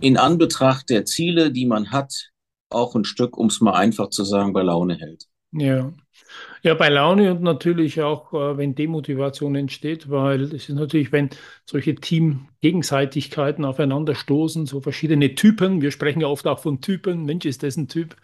In 0.00 0.16
Anbetracht 0.16 0.88
der 0.88 1.04
Ziele, 1.04 1.52
die 1.52 1.66
man 1.66 1.90
hat, 1.90 2.30
auch 2.70 2.94
ein 2.94 3.04
Stück, 3.04 3.36
um 3.36 3.48
es 3.48 3.60
mal 3.60 3.74
einfach 3.74 4.08
zu 4.08 4.24
sagen, 4.24 4.54
bei 4.54 4.62
Laune 4.62 4.96
hält. 4.96 5.26
Ja. 5.52 5.92
Ja, 6.62 6.72
bei 6.72 6.88
Laune 6.88 7.32
und 7.32 7.42
natürlich 7.42 8.00
auch, 8.00 8.32
äh, 8.32 8.56
wenn 8.56 8.74
Demotivation 8.74 9.54
entsteht, 9.56 10.08
weil 10.08 10.40
es 10.40 10.68
ist 10.68 10.70
natürlich, 10.70 11.12
wenn 11.12 11.28
solche 11.66 11.94
Team-Gegenseitigkeiten 11.94 13.66
aufeinanderstoßen, 13.66 14.64
so 14.64 14.80
verschiedene 14.80 15.34
Typen, 15.34 15.82
wir 15.82 15.90
sprechen 15.90 16.22
ja 16.22 16.28
oft 16.28 16.46
auch 16.46 16.60
von 16.60 16.80
Typen, 16.80 17.26
Mensch, 17.26 17.44
ist 17.44 17.62
das 17.62 17.76
ein 17.76 17.88
Typ, 17.88 18.16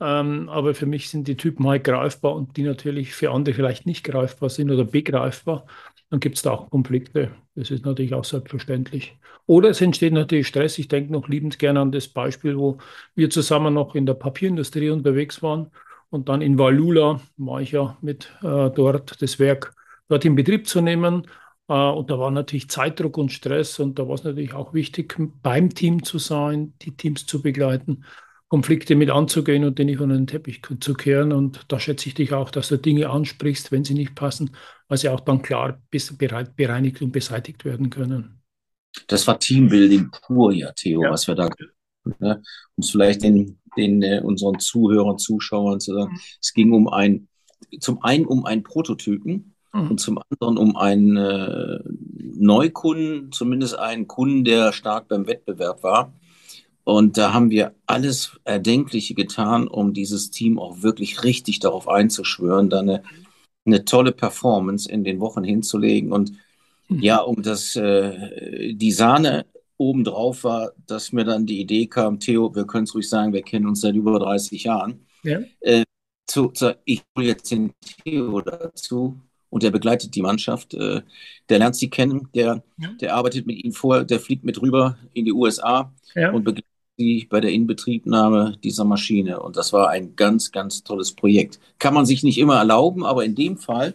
ähm, 0.00 0.48
aber 0.48 0.74
für 0.74 0.86
mich 0.86 1.08
sind 1.08 1.28
die 1.28 1.36
Typen 1.36 1.66
halt 1.68 1.84
greifbar 1.84 2.34
und 2.34 2.56
die 2.56 2.64
natürlich 2.64 3.14
für 3.14 3.30
andere 3.30 3.54
vielleicht 3.54 3.86
nicht 3.86 4.04
greifbar 4.04 4.50
sind 4.50 4.70
oder 4.70 4.84
begreifbar, 4.84 5.66
dann 6.10 6.20
gibt 6.20 6.36
es 6.36 6.42
da 6.42 6.52
auch 6.52 6.70
Konflikte. 6.70 7.32
Das 7.54 7.70
ist 7.70 7.84
natürlich 7.84 8.14
auch 8.14 8.24
selbstverständlich. 8.24 9.16
Oder 9.46 9.70
es 9.70 9.80
entsteht 9.80 10.12
natürlich 10.12 10.46
Stress. 10.46 10.78
Ich 10.78 10.88
denke 10.88 11.12
noch 11.12 11.28
liebend 11.28 11.58
gerne 11.58 11.80
an 11.80 11.92
das 11.92 12.08
Beispiel, 12.08 12.56
wo 12.56 12.78
wir 13.14 13.30
zusammen 13.30 13.74
noch 13.74 13.94
in 13.94 14.06
der 14.06 14.14
Papierindustrie 14.14 14.90
unterwegs 14.90 15.42
waren 15.42 15.70
und 16.10 16.28
dann 16.28 16.42
in 16.42 16.58
Valula 16.58 17.20
war 17.36 17.60
ich 17.60 17.72
ja 17.72 17.96
mit 18.00 18.30
äh, 18.42 18.70
dort, 18.70 19.20
das 19.20 19.38
Werk 19.38 19.74
dort 20.08 20.24
in 20.24 20.36
Betrieb 20.36 20.68
zu 20.68 20.80
nehmen. 20.80 21.26
Äh, 21.68 21.74
und 21.74 22.10
da 22.10 22.18
war 22.18 22.30
natürlich 22.30 22.70
Zeitdruck 22.70 23.18
und 23.18 23.32
Stress 23.32 23.78
und 23.80 23.98
da 23.98 24.06
war 24.06 24.14
es 24.14 24.24
natürlich 24.24 24.54
auch 24.54 24.72
wichtig, 24.72 25.16
beim 25.42 25.70
Team 25.70 26.02
zu 26.04 26.18
sein, 26.18 26.74
die 26.82 26.96
Teams 26.96 27.26
zu 27.26 27.42
begleiten, 27.42 28.04
Konflikte 28.48 28.94
mit 28.94 29.10
anzugehen 29.10 29.64
und 29.64 29.78
die 29.78 29.84
nicht 29.84 30.00
unter 30.00 30.14
den 30.14 30.26
Teppich 30.26 30.62
zu 30.80 30.94
kehren. 30.94 31.32
Und 31.32 31.64
da 31.68 31.80
schätze 31.80 32.08
ich 32.08 32.14
dich 32.14 32.32
auch, 32.32 32.50
dass 32.50 32.68
du 32.68 32.78
Dinge 32.78 33.10
ansprichst, 33.10 33.72
wenn 33.72 33.84
sie 33.84 33.94
nicht 33.94 34.14
passen, 34.14 34.52
weil 34.88 34.98
sie 34.98 35.08
auch 35.08 35.20
dann 35.20 35.42
klar 35.42 35.82
bereinigt 36.56 37.02
und 37.02 37.12
beseitigt 37.12 37.64
werden 37.64 37.90
können. 37.90 38.42
Das 39.08 39.26
war 39.26 39.38
Teambuilding 39.38 40.10
pur, 40.10 40.52
ja, 40.52 40.72
Theo, 40.72 41.02
ja. 41.02 41.10
was 41.10 41.26
wir 41.26 41.34
da, 41.34 41.50
ne, 42.18 42.42
um 42.76 42.82
es 42.82 42.90
vielleicht 42.90 43.22
den 43.22 43.58
den 43.76 44.02
äh, 44.02 44.20
unseren 44.22 44.58
Zuhörern, 44.58 45.18
Zuschauern 45.18 45.80
zu 45.80 45.94
sagen. 45.94 46.12
Mhm. 46.12 46.20
Es 46.40 46.52
ging 46.52 46.72
um 46.72 46.88
ein, 46.88 47.28
zum 47.80 48.02
einen 48.02 48.26
um 48.26 48.44
einen 48.44 48.62
Prototypen 48.62 49.54
mhm. 49.72 49.90
und 49.90 50.00
zum 50.00 50.18
anderen 50.30 50.58
um 50.58 50.76
einen 50.76 51.16
äh, 51.16 51.78
Neukunden, 52.38 53.32
zumindest 53.32 53.78
einen 53.78 54.08
Kunden, 54.08 54.44
der 54.44 54.72
stark 54.72 55.08
beim 55.08 55.26
Wettbewerb 55.26 55.82
war. 55.82 56.12
Und 56.86 57.18
da 57.18 57.32
haben 57.32 57.50
wir 57.50 57.74
alles 57.86 58.38
Erdenkliche 58.44 59.14
getan, 59.14 59.66
um 59.66 59.92
dieses 59.92 60.30
Team 60.30 60.56
auch 60.56 60.82
wirklich 60.82 61.24
richtig 61.24 61.58
darauf 61.58 61.88
einzuschwören, 61.88 62.70
da 62.70 62.78
eine, 62.78 63.02
eine 63.64 63.84
tolle 63.84 64.12
Performance 64.12 64.88
in 64.88 65.02
den 65.02 65.18
Wochen 65.18 65.42
hinzulegen. 65.42 66.12
Und 66.12 66.34
mhm. 66.88 67.00
ja, 67.00 67.18
um 67.18 67.42
das, 67.42 67.74
äh, 67.74 68.72
die 68.72 68.92
Sahne 68.92 69.46
obendrauf 69.76 70.44
war, 70.44 70.74
dass 70.86 71.10
mir 71.10 71.24
dann 71.24 71.44
die 71.44 71.60
Idee 71.60 71.88
kam, 71.88 72.20
Theo, 72.20 72.54
wir 72.54 72.68
können 72.68 72.84
es 72.84 72.94
ruhig 72.94 73.08
sagen, 73.08 73.32
wir 73.32 73.42
kennen 73.42 73.66
uns 73.66 73.80
seit 73.80 73.96
über 73.96 74.16
30 74.20 74.62
Jahren. 74.62 75.04
Ja. 75.24 75.40
Äh, 75.62 75.82
zu, 76.28 76.50
zu, 76.50 76.78
ich 76.84 77.02
hole 77.18 77.26
jetzt 77.26 77.50
den 77.50 77.72
Theo 78.04 78.40
dazu 78.42 79.20
und 79.50 79.64
der 79.64 79.72
begleitet 79.72 80.14
die 80.14 80.22
Mannschaft. 80.22 80.72
Äh, 80.74 81.02
der 81.48 81.58
lernt 81.58 81.74
sie 81.74 81.90
kennen, 81.90 82.28
der, 82.32 82.62
ja. 82.78 82.90
der 83.00 83.16
arbeitet 83.16 83.44
mit 83.44 83.64
ihnen 83.64 83.72
vor, 83.72 84.04
der 84.04 84.20
fliegt 84.20 84.44
mit 84.44 84.62
rüber 84.62 84.96
in 85.14 85.24
die 85.24 85.32
USA 85.32 85.92
ja. 86.14 86.30
und 86.30 86.44
begleitet 86.44 86.75
sie 86.96 87.26
bei 87.28 87.40
der 87.40 87.52
Inbetriebnahme 87.52 88.56
dieser 88.62 88.84
Maschine. 88.84 89.40
Und 89.40 89.56
das 89.56 89.72
war 89.72 89.90
ein 89.90 90.16
ganz, 90.16 90.52
ganz 90.52 90.82
tolles 90.82 91.12
Projekt. 91.12 91.60
Kann 91.78 91.94
man 91.94 92.06
sich 92.06 92.22
nicht 92.22 92.38
immer 92.38 92.56
erlauben, 92.56 93.04
aber 93.04 93.24
in 93.24 93.34
dem 93.34 93.56
Fall 93.56 93.94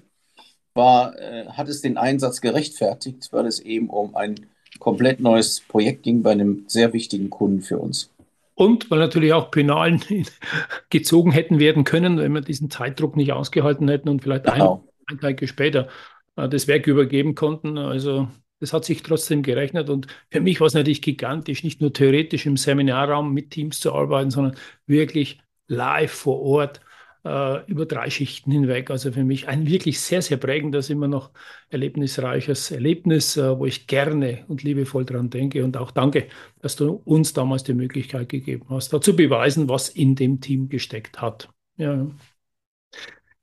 war, 0.73 1.17
äh, 1.19 1.47
hat 1.47 1.67
es 1.67 1.81
den 1.81 1.97
Einsatz 1.97 2.41
gerechtfertigt, 2.41 3.29
weil 3.31 3.45
es 3.45 3.59
eben 3.59 3.89
um 3.89 4.15
ein 4.15 4.47
komplett 4.79 5.19
neues 5.19 5.61
Projekt 5.61 6.03
ging 6.03 6.23
bei 6.23 6.31
einem 6.31 6.63
sehr 6.67 6.93
wichtigen 6.93 7.29
Kunden 7.29 7.61
für 7.61 7.77
uns. 7.77 8.09
Und 8.55 8.91
weil 8.91 8.99
natürlich 8.99 9.33
auch 9.33 9.51
Penalen 9.51 10.01
gezogen 10.89 11.31
hätten 11.31 11.59
werden 11.59 11.83
können, 11.83 12.17
wenn 12.17 12.33
wir 12.33 12.41
diesen 12.41 12.69
Zeitdruck 12.69 13.15
nicht 13.15 13.33
ausgehalten 13.33 13.87
hätten 13.87 14.09
und 14.09 14.21
vielleicht 14.21 14.45
genau. 14.45 14.83
ein, 15.09 15.15
ein 15.15 15.19
Tag 15.19 15.47
später 15.47 15.87
äh, 16.35 16.47
das 16.47 16.67
Werk 16.67 16.87
übergeben 16.87 17.35
konnten. 17.35 17.77
Also 17.77 18.27
das 18.61 18.73
hat 18.73 18.85
sich 18.85 19.03
trotzdem 19.03 19.43
gerechnet 19.43 19.89
und 19.89 20.07
für 20.29 20.39
mich 20.39 20.59
war 20.61 20.67
es 20.67 20.73
natürlich 20.73 21.01
gigantisch, 21.01 21.63
nicht 21.63 21.81
nur 21.81 21.91
theoretisch 21.91 22.45
im 22.45 22.57
Seminarraum 22.57 23.33
mit 23.33 23.51
Teams 23.51 23.79
zu 23.79 23.93
arbeiten, 23.93 24.31
sondern 24.31 24.55
wirklich 24.85 25.39
live 25.67 26.11
vor 26.11 26.41
Ort 26.41 26.81
äh, 27.23 27.65
über 27.65 27.85
drei 27.85 28.09
Schichten 28.09 28.51
hinweg. 28.51 28.89
Also 28.89 29.11
für 29.11 29.23
mich 29.23 29.47
ein 29.47 29.67
wirklich 29.67 29.99
sehr, 29.99 30.21
sehr 30.21 30.37
prägendes, 30.37 30.89
immer 30.89 31.07
noch 31.07 31.31
erlebnisreiches 31.69 32.71
Erlebnis, 32.71 33.37
äh, 33.37 33.57
wo 33.57 33.65
ich 33.65 33.87
gerne 33.87 34.45
und 34.47 34.63
liebevoll 34.63 35.05
dran 35.05 35.29
denke. 35.29 35.63
Und 35.63 35.77
auch 35.77 35.91
danke, 35.91 36.27
dass 36.59 36.75
du 36.75 37.01
uns 37.05 37.33
damals 37.33 37.63
die 37.63 37.73
Möglichkeit 37.73 38.29
gegeben 38.29 38.67
hast, 38.69 38.93
da 38.93 39.01
zu 39.01 39.15
beweisen, 39.15 39.69
was 39.69 39.89
in 39.89 40.15
dem 40.15 40.41
Team 40.41 40.69
gesteckt 40.69 41.21
hat. 41.21 41.49
Ja. 41.77 42.07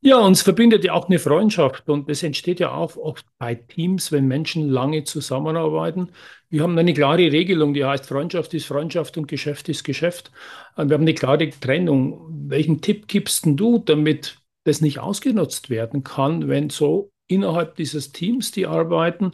Ja, 0.00 0.19
uns 0.19 0.43
verbindet 0.43 0.85
ja 0.85 0.93
auch 0.93 1.09
eine 1.09 1.19
Freundschaft 1.19 1.88
und 1.88 2.09
es 2.09 2.23
entsteht 2.23 2.61
ja 2.61 2.71
auch 2.73 2.97
oft 2.97 3.26
bei 3.38 3.57
Teams, 3.57 4.12
wenn 4.12 4.28
Menschen 4.28 4.69
lange 4.69 5.02
zusammenarbeiten. 5.02 6.12
Wir 6.50 6.62
haben 6.62 6.78
eine 6.78 6.95
klare 6.95 7.33
Regelung, 7.33 7.75
die 7.75 7.85
heißt 7.85 8.07
Freundschaft 8.07 8.55
ist 8.55 8.67
Freundschaft 8.67 9.19
und 9.19 9.26
Geschäft 9.26 9.69
ist 9.69 9.83
Geschäft. 9.83 10.31
Wir 10.76 10.85
haben 10.95 11.02
eine 11.02 11.14
klare 11.14 11.50
Trennung. 11.50 12.49
Welchen 12.49 12.81
Tipp 12.81 13.09
gibst 13.09 13.45
du, 13.45 13.78
damit 13.78 14.38
das 14.64 14.81
nicht 14.81 15.00
ausgenutzt 15.00 15.69
werden 15.69 16.05
kann, 16.05 16.49
wenn 16.49 16.71
so 16.71 17.11
innerhalb 17.26 17.75
dieses 17.75 18.12
Teams, 18.12 18.52
die 18.52 18.67
arbeiten, 18.67 19.33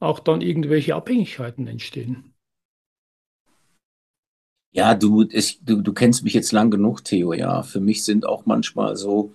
auch 0.00 0.18
dann 0.20 0.42
irgendwelche 0.42 0.94
Abhängigkeiten 0.96 1.66
entstehen? 1.66 2.34
Ja, 4.72 4.94
du, 4.94 5.22
ich, 5.30 5.64
du, 5.64 5.80
du 5.80 5.92
kennst 5.94 6.24
mich 6.24 6.34
jetzt 6.34 6.52
lang 6.52 6.70
genug, 6.70 7.04
Theo. 7.04 7.32
Ja, 7.32 7.62
für 7.62 7.80
mich 7.80 8.04
sind 8.04 8.26
auch 8.26 8.44
manchmal 8.44 8.96
so 8.96 9.32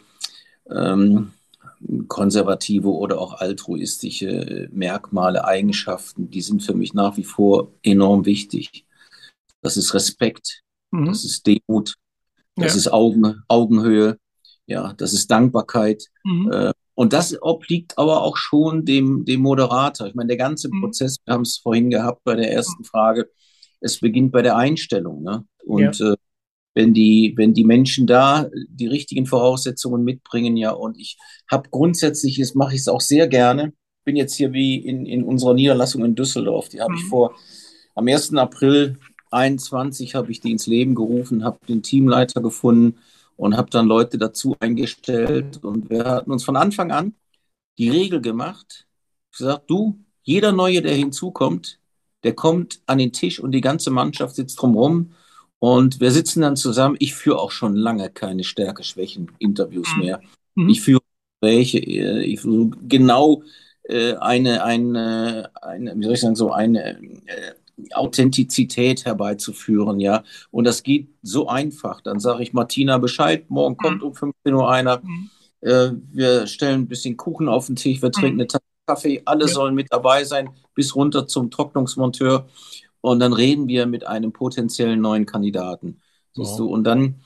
ähm, 0.71 1.31
konservative 2.07 2.89
oder 2.89 3.19
auch 3.19 3.33
altruistische 3.33 4.69
Merkmale, 4.71 5.45
Eigenschaften, 5.45 6.29
die 6.29 6.41
sind 6.41 6.61
für 6.61 6.73
mich 6.73 6.93
nach 6.93 7.17
wie 7.17 7.23
vor 7.23 7.71
enorm 7.83 8.25
wichtig. 8.25 8.85
Das 9.61 9.77
ist 9.77 9.93
Respekt, 9.93 10.61
mhm. 10.91 11.05
das 11.05 11.23
ist 11.23 11.47
Demut, 11.47 11.95
das 12.55 12.73
ja. 12.73 12.77
ist 12.77 12.93
Augen, 12.93 13.43
Augenhöhe, 13.47 14.17
ja, 14.65 14.93
das 14.93 15.13
ist 15.13 15.31
Dankbarkeit. 15.31 16.05
Mhm. 16.23 16.51
Äh, 16.51 16.73
und 16.95 17.13
das 17.13 17.41
obliegt 17.41 17.97
aber 17.97 18.23
auch 18.23 18.35
schon 18.35 18.83
dem, 18.83 19.23
dem 19.23 19.39
Moderator. 19.39 20.07
Ich 20.07 20.15
meine, 20.15 20.27
der 20.27 20.37
ganze 20.37 20.67
mhm. 20.69 20.81
Prozess, 20.81 21.17
wir 21.23 21.33
haben 21.33 21.43
es 21.43 21.57
vorhin 21.57 21.89
gehabt 21.89 22.23
bei 22.25 22.35
der 22.35 22.51
ersten 22.51 22.83
Frage, 22.83 23.29
es 23.79 23.99
beginnt 24.01 24.33
bei 24.33 24.41
der 24.41 24.57
Einstellung. 24.57 25.23
Ne? 25.23 25.45
Und 25.65 25.97
ja. 25.99 26.11
äh, 26.11 26.17
wenn 26.73 26.93
die, 26.93 27.33
wenn 27.35 27.53
die 27.53 27.63
Menschen 27.63 28.07
da 28.07 28.49
die 28.69 28.87
richtigen 28.87 29.25
Voraussetzungen 29.25 30.03
mitbringen, 30.03 30.55
ja, 30.57 30.71
und 30.71 30.99
ich 30.99 31.17
habe 31.49 31.69
grundsätzlich, 31.69 32.37
das 32.37 32.55
mache 32.55 32.75
ich 32.75 32.81
es 32.81 32.87
auch 32.87 33.01
sehr 33.01 33.27
gerne, 33.27 33.73
bin 34.05 34.15
jetzt 34.15 34.35
hier 34.35 34.53
wie 34.53 34.75
in, 34.77 35.05
in 35.05 35.23
unserer 35.23 35.53
Niederlassung 35.53 36.05
in 36.05 36.15
Düsseldorf, 36.15 36.69
die 36.69 36.81
habe 36.81 36.93
mhm. 36.93 36.97
ich 36.97 37.05
vor, 37.05 37.35
am 37.95 38.07
1. 38.07 38.35
April 38.35 38.97
21 39.31 40.15
habe 40.15 40.31
ich 40.31 40.39
die 40.39 40.51
ins 40.51 40.67
Leben 40.67 40.95
gerufen, 40.95 41.43
habe 41.43 41.59
den 41.67 41.83
Teamleiter 41.83 42.41
gefunden 42.41 42.97
und 43.35 43.55
habe 43.55 43.69
dann 43.69 43.87
Leute 43.87 44.17
dazu 44.17 44.55
eingestellt 44.59 45.63
und 45.63 45.89
wir 45.89 46.05
hatten 46.05 46.31
uns 46.31 46.43
von 46.43 46.55
Anfang 46.55 46.91
an 46.91 47.13
die 47.77 47.89
Regel 47.89 48.21
gemacht, 48.21 48.87
gesagt, 49.31 49.69
du, 49.69 49.97
jeder 50.23 50.51
Neue, 50.51 50.81
der 50.81 50.93
hinzukommt, 50.93 51.79
der 52.23 52.33
kommt 52.33 52.81
an 52.85 52.97
den 52.97 53.13
Tisch 53.13 53.39
und 53.39 53.51
die 53.51 53.61
ganze 53.61 53.89
Mannschaft 53.89 54.35
sitzt 54.35 54.61
drumherum 54.61 55.11
und 55.59 55.99
wir 55.99 56.11
sitzen 56.11 56.41
dann 56.41 56.55
zusammen. 56.55 56.95
Ich 56.99 57.13
führe 57.13 57.39
auch 57.39 57.51
schon 57.51 57.75
lange 57.75 58.09
keine 58.09 58.43
Stärke-Schwächen-Interviews 58.43 59.95
mhm. 59.95 60.01
mehr. 60.01 60.21
Mhm. 60.55 60.69
Ich 60.69 60.81
führe 60.81 61.01
welche, 61.41 61.79
äh, 61.79 62.23
ich 62.23 62.41
versuche 62.41 62.77
genau 62.87 63.43
äh, 63.83 64.15
eine, 64.15 64.63
eine, 64.63 65.51
eine, 65.61 65.95
wie 65.97 66.03
soll 66.03 66.13
ich 66.13 66.21
sagen, 66.21 66.35
so 66.35 66.51
eine 66.51 66.99
äh, 66.99 67.53
Authentizität 67.93 69.05
herbeizuführen, 69.05 69.99
ja. 69.99 70.23
Und 70.51 70.65
das 70.65 70.83
geht 70.83 71.09
so 71.21 71.47
einfach. 71.47 72.01
Dann 72.01 72.19
sage 72.19 72.43
ich 72.43 72.53
Martina 72.53 72.97
Bescheid, 72.97 73.49
morgen 73.49 73.73
mhm. 73.73 73.77
kommt 73.77 74.03
um 74.03 74.13
15 74.15 74.53
Uhr 74.53 74.69
einer. 74.69 75.01
Mhm. 75.01 75.29
Wir 75.61 76.47
stellen 76.47 76.83
ein 76.83 76.87
bisschen 76.87 77.17
Kuchen 77.17 77.49
auf 77.49 77.65
den 77.65 77.75
Tisch, 77.75 78.01
wir 78.01 78.13
trinken 78.13 78.35
mhm. 78.35 78.41
eine 78.41 78.47
Tasse 78.47 78.63
Kaffee, 78.89 79.21
alle 79.25 79.45
ja. 79.45 79.51
sollen 79.51 79.75
mit 79.75 79.87
dabei 79.91 80.23
sein, 80.23 80.49
bis 80.73 80.95
runter 80.95 81.27
zum 81.27 81.51
Trocknungsmonteur. 81.51 82.47
Und 83.01 83.19
dann 83.19 83.33
reden 83.33 83.67
wir 83.67 83.85
mit 83.85 84.05
einem 84.05 84.33
potenziellen 84.33 85.01
neuen 85.01 85.25
Kandidaten. 85.25 86.01
Siehst 86.33 86.51
wow. 86.51 86.57
du? 86.57 86.65
Und 86.67 86.83
dann, 86.83 87.21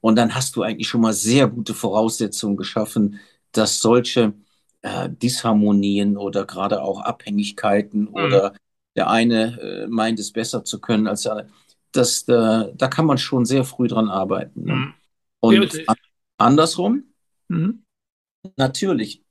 Und 0.00 0.16
dann 0.16 0.34
hast 0.34 0.56
du 0.56 0.62
eigentlich 0.62 0.88
schon 0.88 1.00
mal 1.00 1.12
sehr 1.12 1.46
gute 1.48 1.74
Voraussetzungen 1.74 2.56
geschaffen, 2.56 3.20
dass 3.52 3.80
solche 3.80 4.34
äh, 4.82 5.08
Disharmonien 5.10 6.16
oder 6.16 6.44
gerade 6.44 6.82
auch 6.82 7.00
Abhängigkeiten 7.00 8.02
mhm. 8.02 8.14
oder 8.14 8.54
der 8.96 9.08
eine 9.08 9.60
äh, 9.60 9.86
meint 9.86 10.18
es 10.18 10.32
besser 10.32 10.64
zu 10.64 10.80
können 10.80 11.06
als 11.06 11.22
der 11.22 11.32
andere, 11.32 11.48
das, 11.92 12.24
da, 12.24 12.68
da 12.74 12.88
kann 12.88 13.06
man 13.06 13.18
schon 13.18 13.44
sehr 13.44 13.64
früh 13.64 13.86
dran 13.86 14.08
arbeiten. 14.08 14.64
Ne? 14.64 14.74
Mhm. 14.74 14.94
Und 15.40 15.74
ja, 15.74 15.94
andersrum, 16.38 17.04
mhm. 17.48 17.84
natürlich 18.56 19.22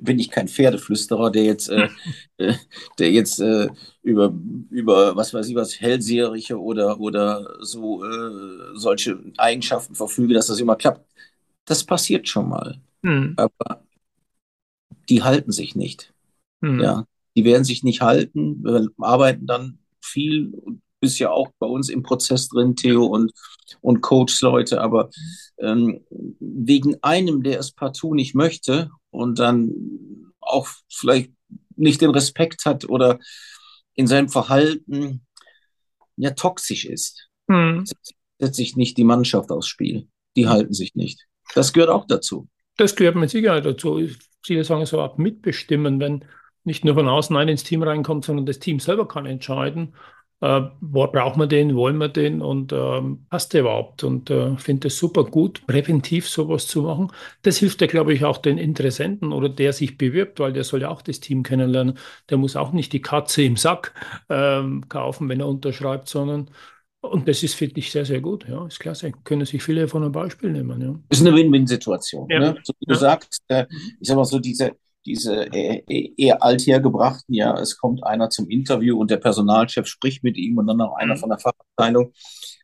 bin 0.00 0.18
ich 0.18 0.30
kein 0.30 0.48
Pferdeflüsterer, 0.48 1.30
der 1.30 1.44
jetzt, 1.44 1.68
äh, 1.68 1.88
äh, 2.38 2.54
der 2.98 3.10
jetzt 3.10 3.40
äh, 3.40 3.68
über, 4.02 4.34
über, 4.70 5.16
was 5.16 5.34
weiß 5.34 5.48
ich 5.48 5.54
was, 5.54 5.80
hellseherische 5.80 6.60
oder, 6.60 7.00
oder 7.00 7.56
so 7.60 8.04
äh, 8.04 8.74
solche 8.74 9.18
Eigenschaften 9.36 9.94
verfüge, 9.94 10.34
dass 10.34 10.46
das 10.46 10.60
immer 10.60 10.76
klappt. 10.76 11.04
Das 11.64 11.84
passiert 11.84 12.28
schon 12.28 12.48
mal. 12.48 12.80
Mhm. 13.02 13.34
Aber 13.36 13.82
die 15.08 15.22
halten 15.22 15.52
sich 15.52 15.74
nicht. 15.74 16.12
Mhm. 16.60 16.80
Ja, 16.80 17.04
die 17.36 17.44
werden 17.44 17.64
sich 17.64 17.82
nicht 17.82 18.00
halten, 18.00 18.64
wir 18.64 18.88
arbeiten 18.98 19.46
dann 19.46 19.78
viel 20.00 20.52
und 20.52 20.82
bist 21.00 21.18
ja 21.18 21.30
auch 21.30 21.50
bei 21.58 21.66
uns 21.66 21.88
im 21.88 22.02
Prozess 22.02 22.48
drin, 22.48 22.74
Theo 22.74 23.06
und, 23.06 23.32
und 23.80 24.00
Coach-Leute, 24.00 24.80
aber 24.80 25.10
ähm, 25.58 26.04
wegen 26.40 26.96
einem, 27.02 27.42
der 27.42 27.58
es 27.58 27.72
partout 27.72 28.14
nicht 28.14 28.34
möchte 28.34 28.90
und 29.10 29.38
dann 29.38 29.72
auch 30.40 30.68
vielleicht 30.88 31.32
nicht 31.76 32.00
den 32.00 32.10
Respekt 32.10 32.64
hat 32.64 32.88
oder 32.88 33.18
in 33.94 34.06
seinem 34.06 34.28
Verhalten 34.28 35.26
ja 36.16 36.30
toxisch 36.30 36.84
ist, 36.84 37.28
mhm. 37.46 37.84
setzt 38.38 38.56
sich 38.56 38.76
nicht 38.76 38.96
die 38.96 39.04
Mannschaft 39.04 39.50
aufs 39.50 39.68
Spiel. 39.68 40.08
Die 40.36 40.48
halten 40.48 40.74
sich 40.74 40.94
nicht. 40.94 41.26
Das 41.54 41.72
gehört 41.72 41.90
auch 41.90 42.06
dazu. 42.06 42.48
Das 42.76 42.94
gehört 42.94 43.16
mit 43.16 43.30
Sicherheit 43.30 43.64
dazu. 43.64 44.00
Viele 44.44 44.64
sagen 44.64 44.86
so 44.86 45.00
ab 45.00 45.18
mitbestimmen, 45.18 45.98
wenn 46.00 46.24
nicht 46.64 46.84
nur 46.84 46.94
von 46.94 47.08
außen 47.08 47.36
ein 47.36 47.48
ins 47.48 47.64
Team 47.64 47.82
reinkommt, 47.82 48.24
sondern 48.24 48.46
das 48.46 48.58
Team 48.58 48.78
selber 48.78 49.08
kann 49.08 49.26
entscheiden, 49.26 49.94
äh, 50.40 50.60
braucht 50.80 51.36
man 51.36 51.48
den, 51.48 51.74
wollen 51.74 51.98
wir 51.98 52.08
den 52.08 52.42
und 52.42 52.72
ähm, 52.72 53.26
passt 53.28 53.54
der 53.54 53.62
überhaupt? 53.62 54.04
Und 54.04 54.30
äh, 54.30 54.56
finde 54.56 54.88
es 54.88 54.98
super 54.98 55.24
gut, 55.24 55.66
präventiv 55.66 56.28
sowas 56.28 56.66
zu 56.66 56.82
machen. 56.82 57.10
Das 57.42 57.56
hilft 57.58 57.80
ja, 57.80 57.86
glaube 57.86 58.14
ich, 58.14 58.24
auch 58.24 58.38
den 58.38 58.58
Interessenten 58.58 59.32
oder 59.32 59.48
der 59.48 59.72
sich 59.72 59.98
bewirbt, 59.98 60.40
weil 60.40 60.52
der 60.52 60.64
soll 60.64 60.82
ja 60.82 60.90
auch 60.90 61.02
das 61.02 61.20
Team 61.20 61.42
kennenlernen. 61.42 61.98
Der 62.30 62.38
muss 62.38 62.56
auch 62.56 62.72
nicht 62.72 62.92
die 62.92 63.02
Katze 63.02 63.42
im 63.42 63.56
Sack 63.56 63.94
ähm, 64.28 64.88
kaufen, 64.88 65.28
wenn 65.28 65.40
er 65.40 65.48
unterschreibt, 65.48 66.08
sondern 66.08 66.50
und 67.00 67.28
das 67.28 67.42
ist, 67.42 67.54
finde 67.54 67.78
ich, 67.78 67.92
sehr, 67.92 68.04
sehr 68.04 68.20
gut. 68.20 68.46
Ja, 68.48 68.66
ist 68.66 68.80
klasse. 68.80 69.12
Können 69.24 69.44
sich 69.46 69.62
viele 69.62 69.86
von 69.86 70.02
einem 70.02 70.12
Beispiel 70.12 70.50
nehmen. 70.50 70.80
Ja. 70.80 70.98
Das 71.08 71.20
ist 71.20 71.26
eine 71.26 71.36
Win-Win-Situation. 71.36 72.28
Ja. 72.28 72.40
Ne? 72.40 72.58
So 72.64 72.72
wie 72.80 72.86
du 72.86 72.94
ja. 72.94 72.98
sagst, 72.98 73.42
äh, 73.48 73.66
ich 74.00 74.08
sag 74.08 74.16
mal 74.16 74.24
so, 74.24 74.40
diese, 74.40 74.72
diese 75.08 75.48
eher 75.86 76.42
althergebrachten, 76.42 77.34
ja, 77.34 77.58
es 77.58 77.78
kommt 77.78 78.04
einer 78.04 78.28
zum 78.28 78.48
Interview 78.48 78.98
und 79.00 79.10
der 79.10 79.16
Personalchef 79.16 79.86
spricht 79.86 80.22
mit 80.22 80.36
ihm 80.36 80.58
und 80.58 80.66
dann 80.66 80.76
noch 80.76 80.94
einer 80.96 81.14
mhm. 81.14 81.18
von 81.18 81.30
der 81.30 81.38
Fachabteilung. 81.38 82.12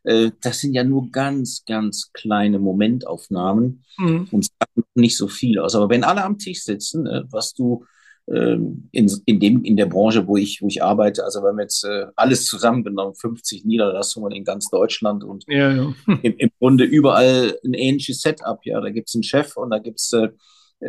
Äh, 0.04 0.30
das 0.42 0.60
sind 0.60 0.74
ja 0.74 0.84
nur 0.84 1.10
ganz, 1.10 1.64
ganz 1.66 2.10
kleine 2.12 2.58
Momentaufnahmen 2.58 3.84
mhm. 3.96 4.28
und 4.30 4.44
sagen 4.44 4.86
nicht 4.94 5.16
so 5.16 5.28
viel 5.28 5.58
aus. 5.58 5.74
Aber 5.74 5.88
wenn 5.88 6.04
alle 6.04 6.22
am 6.22 6.38
Tisch 6.38 6.62
sitzen, 6.62 7.06
äh, 7.06 7.22
was 7.30 7.54
du 7.54 7.86
ähm, 8.26 8.88
in, 8.92 9.10
in, 9.26 9.40
dem, 9.40 9.64
in 9.64 9.76
der 9.76 9.86
Branche, 9.86 10.26
wo 10.26 10.36
ich, 10.36 10.60
wo 10.60 10.66
ich 10.66 10.82
arbeite, 10.82 11.24
also 11.24 11.42
wenn 11.42 11.56
wir 11.56 11.62
jetzt 11.62 11.84
äh, 11.84 12.06
alles 12.16 12.46
zusammengenommen, 12.46 13.14
50 13.14 13.64
Niederlassungen 13.64 14.32
in 14.32 14.44
ganz 14.44 14.68
Deutschland 14.70 15.24
und 15.24 15.44
ja, 15.46 15.72
ja. 15.72 15.94
Im, 16.22 16.36
im 16.36 16.50
Grunde 16.58 16.84
überall 16.84 17.58
ein 17.64 17.74
ähnliches 17.74 18.20
Setup, 18.20 18.60
ja, 18.64 18.80
da 18.80 18.90
gibt 18.90 19.08
es 19.08 19.14
einen 19.14 19.24
Chef 19.24 19.56
und 19.56 19.70
da 19.70 19.78
gibt 19.78 20.00
es 20.00 20.12
äh, 20.12 20.24
äh, 20.24 20.30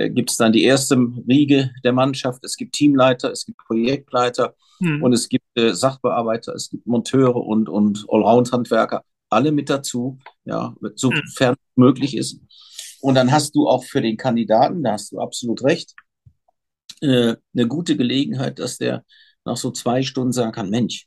gibt 0.10 0.32
es 0.32 0.38
dann 0.38 0.52
die 0.52 0.64
erste 0.64 0.96
Riege 1.28 1.72
der 1.84 1.94
Mannschaft. 1.94 2.44
Es 2.44 2.56
gibt 2.58 2.76
Teamleiter, 2.76 3.32
es 3.32 3.46
gibt 3.46 3.58
Projektleiter 3.60 4.56
mhm. 4.80 5.04
und 5.04 5.14
es 5.14 5.30
gibt 5.30 5.46
äh, 5.56 5.74
Sachbearbeiter, 5.74 6.54
es 6.54 6.70
gibt 6.70 6.86
Monteure 6.86 7.36
und, 7.36 7.70
und 7.70 8.06
Allround-Handwerker, 8.10 9.04
alle 9.30 9.52
mit 9.52 9.70
dazu, 9.70 10.20
ja, 10.44 10.76
sofern 10.96 11.56
mhm. 11.76 11.84
möglich 11.84 12.18
ist. 12.18 12.40
Und 13.02 13.16
dann 13.16 13.32
hast 13.32 13.56
du 13.56 13.68
auch 13.68 13.84
für 13.84 14.02
den 14.02 14.18
Kandidaten, 14.18 14.84
da 14.84 14.94
hast 14.94 15.12
du 15.12 15.20
absolut 15.20 15.64
recht, 15.64 15.94
äh, 17.02 17.36
eine 17.54 17.68
gute 17.68 17.96
Gelegenheit, 17.98 18.60
dass 18.60 18.78
der 18.78 19.04
nach 19.46 19.58
so 19.58 19.72
zwei 19.72 20.02
Stunden 20.02 20.32
sagen 20.32 20.52
kann, 20.52 20.70
Mensch, 20.70 21.06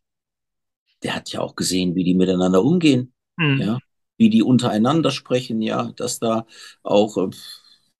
der 1.02 1.14
hat 1.14 1.30
ja 1.30 1.40
auch 1.40 1.56
gesehen, 1.56 1.94
wie 1.94 2.04
die 2.04 2.14
miteinander 2.14 2.62
umgehen, 2.62 3.12
mhm. 3.36 3.60
ja, 3.60 3.78
wie 4.16 4.30
die 4.30 4.42
untereinander 4.42 5.10
sprechen, 5.10 5.60
ja, 5.60 5.92
dass 5.96 6.18
da 6.18 6.46
auch 6.82 7.16
äh, 7.16 7.30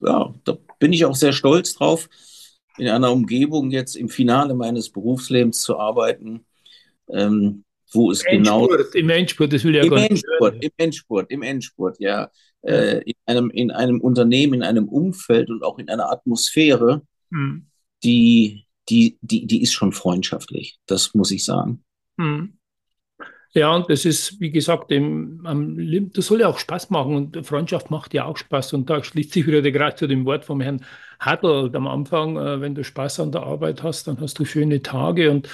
ja, 0.01 0.33
da 0.43 0.57
bin 0.79 0.93
ich 0.93 1.05
auch 1.05 1.15
sehr 1.15 1.33
stolz 1.33 1.73
drauf, 1.73 2.09
in 2.77 2.87
einer 2.87 3.11
Umgebung 3.11 3.71
jetzt 3.71 3.95
im 3.95 4.09
Finale 4.09 4.53
meines 4.55 4.89
Berufslebens 4.89 5.61
zu 5.61 5.77
arbeiten, 5.77 6.45
ähm, 7.09 7.63
wo 7.91 8.11
es 8.11 8.23
Im 8.25 8.43
genau. 8.43 8.67
Endspurt, 8.67 8.95
Im 8.95 9.09
Endspurt, 9.09 9.53
das 9.53 9.63
will 9.63 9.75
ja 9.75 9.83
Im 9.83 9.93
Endspurt, 9.93 10.63
im 10.63 10.71
Endspurt, 10.77 11.31
im 11.31 11.41
Endspurt, 11.41 11.99
ja. 11.99 12.29
Äh, 12.61 13.01
in, 13.05 13.13
einem, 13.25 13.49
in 13.51 13.71
einem 13.71 14.01
Unternehmen, 14.01 14.55
in 14.55 14.63
einem 14.63 14.89
Umfeld 14.89 15.49
und 15.49 15.63
auch 15.63 15.79
in 15.79 15.89
einer 15.89 16.11
Atmosphäre, 16.11 17.01
hm. 17.31 17.67
die, 18.03 18.65
die, 18.89 19.17
die, 19.21 19.47
die 19.47 19.61
ist 19.61 19.71
schon 19.71 19.93
freundschaftlich, 19.93 20.77
das 20.85 21.13
muss 21.13 21.31
ich 21.31 21.45
sagen. 21.45 21.83
Hm. 22.19 22.58
Ja, 23.53 23.75
und 23.75 23.89
das 23.89 24.05
ist, 24.05 24.39
wie 24.39 24.51
gesagt, 24.51 24.91
im, 24.91 25.41
das 26.13 26.27
soll 26.27 26.41
ja 26.41 26.47
auch 26.47 26.59
Spaß 26.59 26.91
machen 26.91 27.15
und 27.15 27.45
Freundschaft 27.47 27.89
macht 27.89 28.13
ja 28.13 28.25
auch 28.25 28.37
Spaß. 28.37 28.73
Und 28.73 28.89
da 28.89 29.03
schließt 29.03 29.31
sich 29.33 29.47
wieder 29.47 29.61
der 29.63 29.71
Kreis 29.71 29.95
zu 29.95 30.05
dem 30.07 30.25
Wort 30.25 30.45
vom 30.45 30.61
Herrn 30.61 30.85
Hartl 31.19 31.71
am 31.73 31.87
Anfang. 31.87 32.37
Äh, 32.37 32.61
wenn 32.61 32.75
du 32.75 32.83
Spaß 32.83 33.21
an 33.21 33.31
der 33.31 33.41
Arbeit 33.43 33.81
hast, 33.81 34.07
dann 34.07 34.19
hast 34.21 34.37
du 34.37 34.45
schöne 34.45 34.81
Tage 34.83 35.31
und 35.31 35.49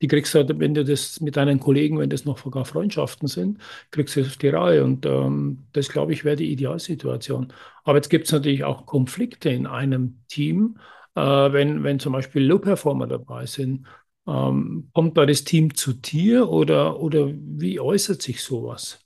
die 0.00 0.06
kriegst 0.06 0.32
du, 0.34 0.38
halt, 0.38 0.58
wenn 0.60 0.74
du 0.74 0.84
das 0.84 1.20
mit 1.20 1.36
deinen 1.36 1.58
Kollegen, 1.60 1.98
wenn 1.98 2.08
das 2.08 2.24
noch 2.24 2.38
sogar 2.38 2.64
Freundschaften 2.64 3.28
sind, 3.28 3.58
kriegst 3.90 4.16
du 4.16 4.20
das 4.20 4.30
auf 4.30 4.36
die 4.38 4.48
Reihe. 4.48 4.84
Und 4.84 5.04
ähm, 5.04 5.66
das, 5.72 5.88
glaube 5.90 6.12
ich, 6.12 6.24
wäre 6.24 6.36
die 6.36 6.52
Idealsituation. 6.52 7.52
Aber 7.84 7.98
jetzt 7.98 8.08
gibt 8.10 8.26
es 8.26 8.32
natürlich 8.32 8.62
auch 8.64 8.86
Konflikte 8.86 9.50
in 9.50 9.66
einem 9.66 10.20
Team, 10.28 10.78
äh, 11.16 11.20
wenn, 11.20 11.82
wenn 11.82 11.98
zum 11.98 12.12
Beispiel 12.12 12.44
Low-Performer 12.44 13.08
dabei 13.08 13.46
sind 13.46 13.86
ähm, 14.30 14.90
kommt 14.94 15.16
da 15.16 15.26
das 15.26 15.44
Team 15.44 15.74
zu 15.74 15.92
dir 15.92 16.48
oder, 16.48 17.00
oder 17.00 17.32
wie 17.34 17.80
äußert 17.80 18.22
sich 18.22 18.42
sowas? 18.42 19.00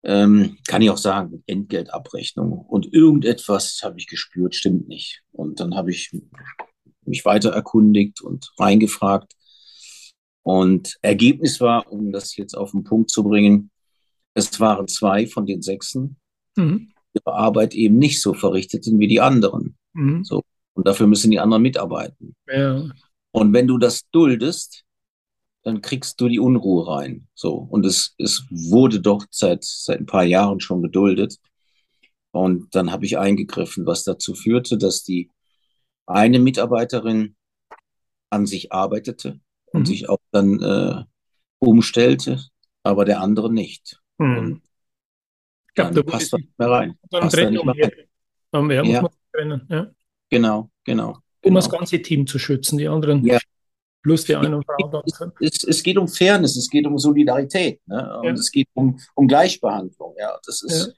Ähm, 0.03 0.59
kann 0.67 0.83
ich 0.83 0.91
auch 0.91 0.99
sagen, 0.99 1.43
Entgeltabrechnung. 1.47 2.53
Und 2.53 2.93
irgendetwas 2.93 3.81
habe 3.83 3.99
ich 3.99 4.07
gespürt, 4.07 4.55
stimmt 4.55 4.89
nicht. 4.89 5.23
Und 5.33 5.61
dann 5.61 5.75
habe 5.75 5.91
ich 5.91 6.13
mich 7.07 7.25
weiter 7.25 7.51
erkundigt 7.51 8.21
und 8.21 8.53
reingefragt. 8.59 9.33
Und 10.43 10.97
Ergebnis 11.01 11.61
war, 11.61 11.91
um 11.91 12.13
das 12.13 12.37
jetzt 12.37 12.55
auf 12.55 12.73
den 12.73 12.85
Punkt 12.85 13.11
zu 13.11 13.25
bringen, 13.25 13.71
es 14.35 14.61
waren 14.61 14.89
zwei 14.89 15.27
von 15.27 15.47
den 15.47 15.63
Sechsen, 15.63 16.17
mhm. 16.57 16.93
ihre 17.15 17.35
Arbeit 17.35 17.75
eben 17.75 17.99
nicht 17.99 18.21
so 18.21 18.35
verrichteten 18.35 18.99
wie 18.99 19.09
die 19.09 19.21
anderen. 19.21 19.77
Mhm. 19.95 20.25
So. 20.25 20.43
Und 20.75 20.87
dafür 20.87 21.07
müssen 21.07 21.31
die 21.31 21.39
anderen 21.39 21.63
mitarbeiten. 21.63 22.35
Ja. 22.47 22.91
Und 23.31 23.53
wenn 23.53 23.67
du 23.67 23.79
das 23.79 24.09
duldest, 24.11 24.85
dann 25.63 25.81
kriegst 25.81 26.21
du 26.21 26.29
die 26.29 26.41
Unruhe 26.41 26.87
rein. 26.87 27.27
So. 27.35 27.55
Und 27.55 27.87
es, 27.87 28.15
es 28.19 28.45
wurde 28.51 29.01
doch 29.01 29.25
seit, 29.31 29.65
seit 29.65 30.01
ein 30.01 30.07
paar 30.07 30.25
Jahren 30.25 30.61
schon 30.61 30.83
geduldet. 30.83 31.39
Und 32.33 32.75
dann 32.75 32.91
habe 32.91 33.07
ich 33.07 33.17
eingegriffen, 33.17 33.87
was 33.87 34.05
dazu 34.05 34.35
führte, 34.35 34.77
dass 34.77 35.05
die 35.05 35.31
eine 36.07 36.39
Mitarbeiterin 36.39 37.37
an 38.31 38.47
sich 38.47 38.73
arbeitete 38.73 39.41
und 39.73 39.83
mhm. 39.83 39.87
sich 39.87 40.09
auch 40.09 40.19
dann 40.31 40.61
äh, 40.61 41.05
umstellte, 41.59 42.41
aber 42.83 43.05
der 43.05 43.21
andere 43.21 43.53
nicht. 43.53 44.01
Mhm. 44.19 44.39
Und 44.39 44.63
dann 45.75 45.95
ja, 45.95 46.03
passt 46.03 46.33
das 46.33 46.41
nicht 46.41 46.59
mehr 46.59 46.71
rein. 46.71 46.99
Dann 47.11 47.23
passt 47.23 47.37
da 47.37 47.51
nicht 47.51 47.65
mehr 47.65 47.75
rein. 48.53 48.67
Mehr 48.67 48.85
ja. 48.85 49.03
muss 49.03 49.11
man 49.11 49.21
trennen. 49.33 49.67
Ja. 49.69 49.91
Genau, 50.31 50.71
genau. 50.85 51.11
Um 51.11 51.19
genau. 51.43 51.57
das 51.57 51.71
ganze 51.71 52.01
Team 52.01 52.27
zu 52.27 52.39
schützen, 52.39 52.79
die 52.79 52.89
anderen 52.89 53.25
ja. 53.25 53.39
plus 54.03 54.25
die 54.25 54.37
eine 54.37 54.63
Frau. 54.63 55.03
Es, 55.07 55.21
es, 55.41 55.65
es, 55.65 55.83
geht 55.83 55.99
um 55.99 56.09
Fairness, 56.09 56.57
es 56.57 56.71
geht 56.71 56.87
um 56.87 56.99
Solidarität 56.99 57.81
ne? 57.87 58.19
und 58.19 58.25
ja. 58.25 58.33
es 58.33 58.51
geht 58.51 58.69
um, 58.75 58.99
um 59.15 59.27
Gleichbehandlung. 59.27 60.15
Ja, 60.19 60.39
das 60.45 60.63
ist, 60.63 60.95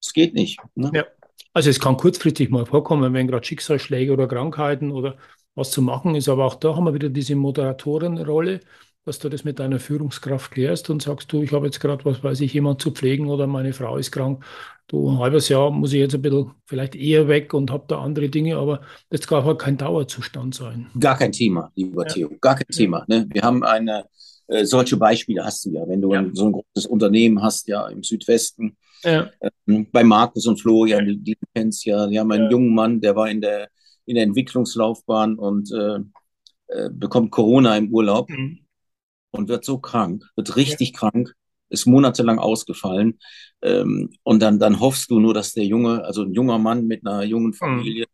es 0.00 0.12
geht 0.12 0.34
nicht. 0.34 0.58
Ne? 0.74 0.90
Ja. 0.94 1.04
Also 1.52 1.70
es 1.70 1.80
kann 1.80 1.96
kurzfristig 1.96 2.50
mal 2.50 2.66
vorkommen, 2.66 3.12
wenn 3.12 3.26
gerade 3.26 3.44
Schicksalsschläge 3.44 4.12
oder 4.12 4.28
Krankheiten 4.28 4.92
oder 4.92 5.16
was 5.54 5.70
zu 5.70 5.82
machen 5.82 6.14
ist, 6.14 6.28
aber 6.28 6.44
auch 6.44 6.54
da 6.54 6.76
haben 6.76 6.84
wir 6.84 6.94
wieder 6.94 7.08
diese 7.08 7.34
Moderatorenrolle 7.34 8.60
dass 9.04 9.18
du 9.18 9.28
das 9.28 9.44
mit 9.44 9.58
deiner 9.58 9.80
Führungskraft 9.80 10.50
klärst 10.50 10.90
und 10.90 11.02
sagst, 11.02 11.32
du, 11.32 11.42
ich 11.42 11.52
habe 11.52 11.66
jetzt 11.66 11.80
gerade, 11.80 12.04
was 12.04 12.22
weiß 12.22 12.40
ich, 12.40 12.52
jemand 12.52 12.82
zu 12.82 12.90
pflegen 12.90 13.28
oder 13.28 13.46
meine 13.46 13.72
Frau 13.72 13.96
ist 13.96 14.12
krank. 14.12 14.44
Du, 14.88 15.10
ein 15.10 15.18
halbes 15.18 15.48
Jahr 15.48 15.70
muss 15.70 15.92
ich 15.92 16.00
jetzt 16.00 16.14
ein 16.14 16.22
bisschen 16.22 16.50
vielleicht 16.66 16.94
eher 16.94 17.26
weg 17.28 17.54
und 17.54 17.70
habe 17.70 17.84
da 17.88 18.00
andere 18.00 18.28
Dinge, 18.28 18.56
aber 18.56 18.82
das 19.08 19.20
darf 19.22 19.44
halt 19.44 19.58
kein 19.58 19.76
Dauerzustand 19.78 20.54
sein. 20.54 20.90
Gar 20.98 21.16
kein 21.16 21.32
Thema, 21.32 21.72
lieber 21.74 22.06
ja. 22.06 22.12
Theo, 22.12 22.30
gar 22.40 22.56
kein 22.56 22.66
Thema. 22.68 23.04
Ne? 23.08 23.26
Wir 23.32 23.42
haben 23.42 23.64
eine, 23.64 24.04
äh, 24.48 24.64
solche 24.64 24.96
Beispiele 24.96 25.44
hast 25.44 25.64
du 25.64 25.70
ja, 25.70 25.88
wenn 25.88 26.02
du 26.02 26.12
ja. 26.12 26.18
Ein, 26.18 26.34
so 26.34 26.46
ein 26.46 26.52
großes 26.52 26.86
Unternehmen 26.86 27.42
hast, 27.42 27.68
ja, 27.68 27.86
im 27.88 28.02
Südwesten, 28.02 28.76
ja. 29.02 29.30
äh, 29.40 29.50
bei 29.92 30.04
Markus 30.04 30.46
und 30.46 30.60
Flo, 30.60 30.86
ja, 30.86 31.00
die, 31.00 31.18
die 31.18 31.36
kennst 31.54 31.84
ja, 31.84 32.06
die 32.06 32.18
haben 32.18 32.32
einen 32.32 32.50
jungen 32.50 32.74
Mann, 32.74 33.00
der 33.00 33.16
war 33.16 33.28
in 33.28 33.40
der, 33.40 33.68
in 34.06 34.14
der 34.14 34.24
Entwicklungslaufbahn 34.24 35.36
und 35.36 35.70
äh, 35.72 35.98
äh 36.68 36.90
bekommt 36.92 37.30
Corona 37.30 37.76
im 37.76 37.92
Urlaub. 37.92 38.28
Mhm 38.28 38.60
und 39.30 39.48
wird 39.48 39.64
so 39.64 39.78
krank, 39.78 40.24
wird 40.36 40.56
richtig 40.56 40.92
ja. 40.92 40.98
krank, 40.98 41.34
ist 41.68 41.86
monatelang 41.86 42.38
ausgefallen. 42.38 43.18
Ähm, 43.62 44.10
und 44.22 44.40
dann, 44.40 44.58
dann 44.58 44.80
hoffst 44.80 45.10
du 45.10 45.20
nur, 45.20 45.34
dass 45.34 45.52
der 45.52 45.64
Junge, 45.64 46.04
also 46.04 46.22
ein 46.22 46.34
junger 46.34 46.58
Mann 46.58 46.86
mit 46.86 47.06
einer 47.06 47.22
jungen 47.24 47.48
mhm. 47.48 47.54
Familie, 47.54 48.06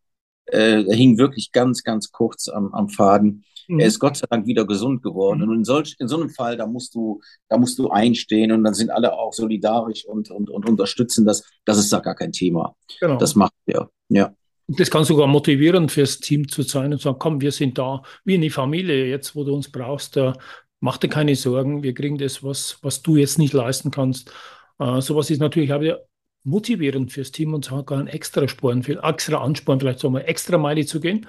mhm. 0.52 0.58
äh, 0.58 0.82
er 0.82 0.96
hing 0.96 1.18
wirklich 1.18 1.52
ganz, 1.52 1.82
ganz 1.82 2.10
kurz 2.12 2.48
am, 2.48 2.72
am 2.74 2.88
Faden. 2.88 3.44
Mhm. 3.68 3.80
Er 3.80 3.86
ist 3.86 3.98
Gott 3.98 4.16
sei 4.16 4.26
Dank 4.28 4.46
wieder 4.46 4.66
gesund 4.66 5.02
geworden. 5.02 5.40
Mhm. 5.40 5.48
Und 5.48 5.56
in, 5.56 5.64
solch, 5.64 5.96
in 5.98 6.08
so 6.08 6.16
einem 6.16 6.30
Fall, 6.30 6.56
da 6.56 6.66
musst 6.66 6.94
du, 6.94 7.20
da 7.48 7.58
musst 7.58 7.78
du 7.78 7.90
einstehen 7.90 8.52
und 8.52 8.64
dann 8.64 8.74
sind 8.74 8.90
alle 8.90 9.12
auch 9.12 9.32
solidarisch 9.32 10.04
und, 10.06 10.30
und, 10.30 10.50
und 10.50 10.68
unterstützen 10.68 11.24
das. 11.24 11.44
Das 11.64 11.78
ist 11.78 11.92
da 11.92 12.00
gar 12.00 12.14
kein 12.14 12.32
Thema. 12.32 12.74
Genau. 13.00 13.16
Das 13.16 13.34
macht 13.34 13.52
er, 13.66 13.90
ja. 14.08 14.34
Das 14.68 14.90
kann 14.90 15.04
sogar 15.04 15.28
motivierend 15.28 15.92
fürs 15.92 16.18
Team 16.18 16.48
zu 16.48 16.62
sein 16.62 16.92
und 16.92 17.00
sagen, 17.00 17.18
komm, 17.20 17.40
wir 17.40 17.52
sind 17.52 17.78
da 17.78 18.02
wie 18.24 18.34
eine 18.34 18.50
Familie, 18.50 19.06
jetzt 19.06 19.36
wo 19.36 19.44
du 19.44 19.54
uns 19.54 19.70
brauchst, 19.70 20.16
da 20.16 20.32
mach 20.80 20.98
dir 20.98 21.08
keine 21.08 21.36
Sorgen, 21.36 21.84
wir 21.84 21.94
kriegen 21.94 22.18
das, 22.18 22.42
was, 22.42 22.78
was 22.82 23.00
du 23.00 23.16
jetzt 23.16 23.38
nicht 23.38 23.52
leisten 23.52 23.92
kannst. 23.92 24.32
Äh, 24.80 25.00
sowas 25.00 25.30
ist 25.30 25.38
natürlich 25.38 25.72
auch 25.72 25.80
wieder 25.80 26.00
motivierend 26.42 27.12
fürs 27.12 27.30
Team 27.32 27.54
und 27.54 27.64
sogar 27.64 27.98
ein 27.98 28.08
extra 28.08 28.46
Sporn, 28.48 28.82
viel 28.82 29.00
extra 29.02 29.38
Ansporn, 29.38 29.80
vielleicht 29.80 30.00
so 30.00 30.10
mal 30.10 30.20
extra 30.20 30.58
Meile 30.58 30.84
zu 30.84 31.00
gehen 31.00 31.26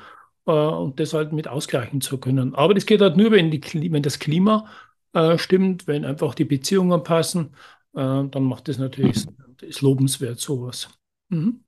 äh, 0.48 0.52
und 0.52 1.00
das 1.00 1.14
halt 1.14 1.34
mit 1.34 1.48
ausgleichen 1.48 2.02
zu 2.02 2.18
können. 2.18 2.56
Aber 2.56 2.74
das 2.74 2.86
geht 2.86 3.02
halt 3.02 3.18
nur, 3.18 3.32
wenn, 3.32 3.52
die, 3.52 3.62
wenn 3.92 4.04
das 4.04 4.20
Klima 4.20 4.68
äh, 5.14 5.38
stimmt, 5.38 5.88
wenn 5.88 6.06
einfach 6.06 6.34
die 6.34 6.46
Beziehungen 6.46 7.04
passen, 7.04 7.54
äh, 7.94 8.24
dann 8.30 8.44
macht 8.44 8.68
das 8.68 8.78
natürlich 8.78 9.26
ist 9.62 9.82
lobenswert 9.82 10.40
sowas. 10.40 10.90
Mhm. 11.30 11.62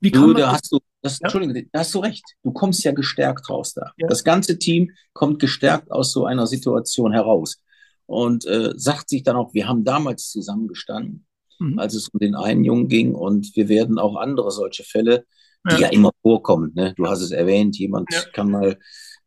Wie 0.00 0.10
kann 0.10 0.28
du, 0.28 0.34
da 0.34 0.52
hast 0.52 0.70
du, 0.72 0.78
das, 1.00 1.18
ja? 1.18 1.24
Entschuldigung, 1.24 1.68
da 1.72 1.78
hast 1.80 1.94
du 1.94 2.00
recht. 2.00 2.24
Du 2.42 2.52
kommst 2.52 2.84
ja 2.84 2.92
gestärkt 2.92 3.48
raus 3.48 3.72
da. 3.72 3.92
Ja. 3.96 4.08
Das 4.08 4.24
ganze 4.24 4.58
Team 4.58 4.90
kommt 5.12 5.38
gestärkt 5.38 5.90
aus 5.90 6.12
so 6.12 6.26
einer 6.26 6.46
Situation 6.46 7.12
heraus 7.12 7.62
und 8.06 8.44
äh, 8.46 8.72
sagt 8.76 9.08
sich 9.08 9.22
dann 9.22 9.36
auch, 9.36 9.54
wir 9.54 9.68
haben 9.68 9.84
damals 9.84 10.30
zusammengestanden, 10.30 11.24
mhm. 11.58 11.78
als 11.78 11.94
es 11.94 12.08
um 12.08 12.20
den 12.20 12.34
einen 12.34 12.64
Jungen 12.64 12.88
ging 12.88 13.14
und 13.14 13.56
wir 13.56 13.68
werden 13.68 13.98
auch 13.98 14.16
andere 14.16 14.50
solche 14.50 14.84
Fälle, 14.84 15.24
die 15.70 15.82
ja, 15.82 15.88
immer 15.88 16.10
vorkommen. 16.22 16.72
Ne? 16.74 16.94
Du 16.96 17.06
hast 17.06 17.20
es 17.20 17.30
erwähnt, 17.30 17.78
jemand 17.78 18.08
kann 18.32 18.50
mal 18.50 18.76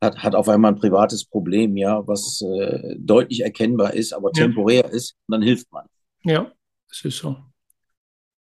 hat, 0.02 0.18
hat 0.20 0.36
auf 0.36 0.50
einmal 0.50 0.72
ein 0.72 0.80
privates 0.80 1.26
Problem, 1.26 1.76
ja, 1.78 2.06
was 2.08 2.42
äh, 2.42 2.96
deutlich 2.98 3.42
erkennbar 3.42 3.94
ist, 3.94 4.14
aber 4.14 4.32
temporär 4.32 4.90
ist, 4.90 5.16
und 5.28 5.34
dann 5.34 5.42
hilft 5.42 5.72
man. 5.72 5.86
Ja, 6.24 6.52
das 6.88 7.04
ist 7.04 7.18
so. 7.18 7.36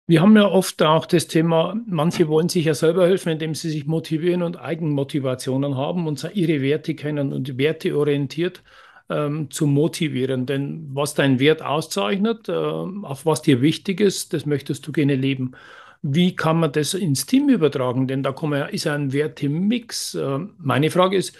Wir 0.07 0.21
haben 0.21 0.35
ja 0.35 0.45
oft 0.45 0.81
auch 0.83 1.05
das 1.05 1.27
Thema, 1.27 1.79
manche 1.85 2.27
wollen 2.27 2.49
sich 2.49 2.65
ja 2.65 2.73
selber 2.73 3.07
helfen, 3.07 3.29
indem 3.29 3.55
sie 3.55 3.69
sich 3.69 3.85
motivieren 3.85 4.41
und 4.41 4.59
Eigenmotivationen 4.59 5.77
haben 5.77 6.05
und 6.07 6.29
ihre 6.33 6.61
Werte 6.61 6.95
kennen 6.95 7.31
und 7.31 7.57
werteorientiert 7.57 8.61
ähm, 9.09 9.49
zu 9.51 9.67
motivieren. 9.67 10.45
Denn 10.45 10.89
was 10.93 11.13
dein 11.13 11.39
Wert 11.39 11.61
auszeichnet, 11.61 12.49
äh, 12.49 12.51
auf 12.51 13.25
was 13.25 13.41
dir 13.41 13.61
wichtig 13.61 14.01
ist, 14.01 14.33
das 14.33 14.45
möchtest 14.45 14.85
du 14.85 14.91
gerne 14.91 15.15
leben. 15.15 15.53
Wie 16.01 16.35
kann 16.35 16.59
man 16.59 16.71
das 16.71 16.93
ins 16.93 17.25
Team 17.25 17.49
übertragen? 17.49 18.07
Denn 18.07 18.23
da 18.23 18.31
kommen, 18.31 18.67
ist 18.69 18.85
ja 18.85 18.95
ein 18.95 19.13
Wertemix. 19.13 20.15
Äh, 20.15 20.39
meine 20.57 20.89
Frage 20.89 21.17
ist, 21.17 21.35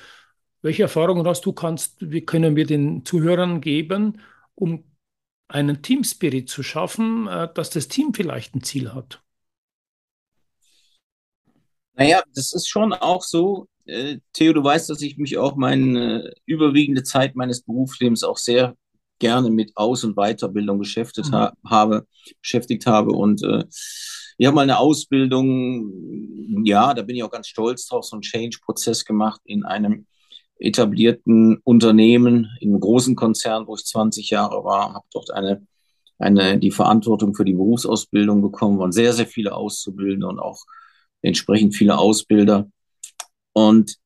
welche 0.62 0.84
Erfahrungen 0.84 1.26
hast 1.28 1.45
du, 1.45 1.54
kannst, 1.54 1.97
wie 2.00 2.21
können 2.21 2.56
wir 2.56 2.65
den 2.65 3.04
Zuhörern 3.04 3.62
geben, 3.62 4.21
um 4.54 4.84
einen 5.47 5.82
Teamspirit 5.82 6.50
zu 6.50 6.63
schaffen, 6.63 7.28
äh, 7.28 7.50
dass 7.54 7.71
das 7.71 7.88
Team 7.88 8.13
vielleicht 8.13 8.56
ein 8.56 8.62
Ziel 8.62 8.93
hat? 8.93 9.21
Naja, 11.93 12.24
das 12.34 12.54
ist 12.54 12.67
schon 12.67 12.93
auch 12.93 13.24
so. 13.24 13.67
Äh, 13.86 14.19
Theo, 14.34 14.54
du 14.54 14.63
weißt, 14.63 14.89
dass 14.89 15.02
ich 15.02 15.17
mich 15.17 15.38
auch 15.38 15.56
meine 15.56 16.24
äh, 16.24 16.34
überwiegende 16.45 17.04
Zeit 17.04 17.36
meines 17.36 17.63
Berufslebens 17.63 18.24
auch 18.24 18.38
sehr 18.38 18.76
gerne 19.19 19.50
mit 19.50 19.76
Aus- 19.76 20.04
und 20.04 20.15
Weiterbildung 20.15 20.80
beschäftigt 20.80 21.30
mhm. 21.30 21.36
ha 21.36 21.54
habe, 21.65 22.08
beschäftigt 22.41 22.86
habe. 22.86 23.12
Und 23.12 23.43
äh, 23.43 23.65
ich 24.42 24.48
habe 24.48 24.56
mal 24.56 24.64
eine 24.64 24.80
Ausbildung, 24.80 26.64
ja, 26.66 26.96
da 26.96 27.04
bin 27.04 27.16
ich 27.16 27.22
auch 27.22 27.30
ganz 27.30 27.48
stolz 27.48 27.86
drauf, 27.86 28.06
so 28.06 28.16
einen 28.16 28.24
Change-Prozess 28.24 29.06
gemacht 29.06 29.40
in 29.46 29.64
einem 29.66 30.08
etablierten 30.58 31.58
Unternehmen, 31.58 32.50
in 32.60 32.70
einem 32.70 32.80
großen 32.80 33.16
Konzern, 33.16 33.68
wo 33.68 33.76
ich 33.76 33.86
20 33.86 34.32
Jahre 34.32 34.64
war, 34.64 34.96
habe 34.96 35.06
dort 35.14 35.30
eine, 35.30 35.68
eine, 36.18 36.58
die 36.58 36.72
Verantwortung 36.72 37.36
für 37.36 37.46
die 37.46 37.54
Berufsausbildung 37.54 38.42
bekommen, 38.42 38.80
waren 38.80 38.92
sehr, 38.92 39.14
sehr 39.14 39.28
viele 39.28 39.54
Auszubildende 39.54 40.28
und 40.28 40.40
auch 40.40 40.66
entsprechend 41.22 41.76
viele 41.76 42.00
Ausbilder. 42.00 42.68
Und 43.54 43.98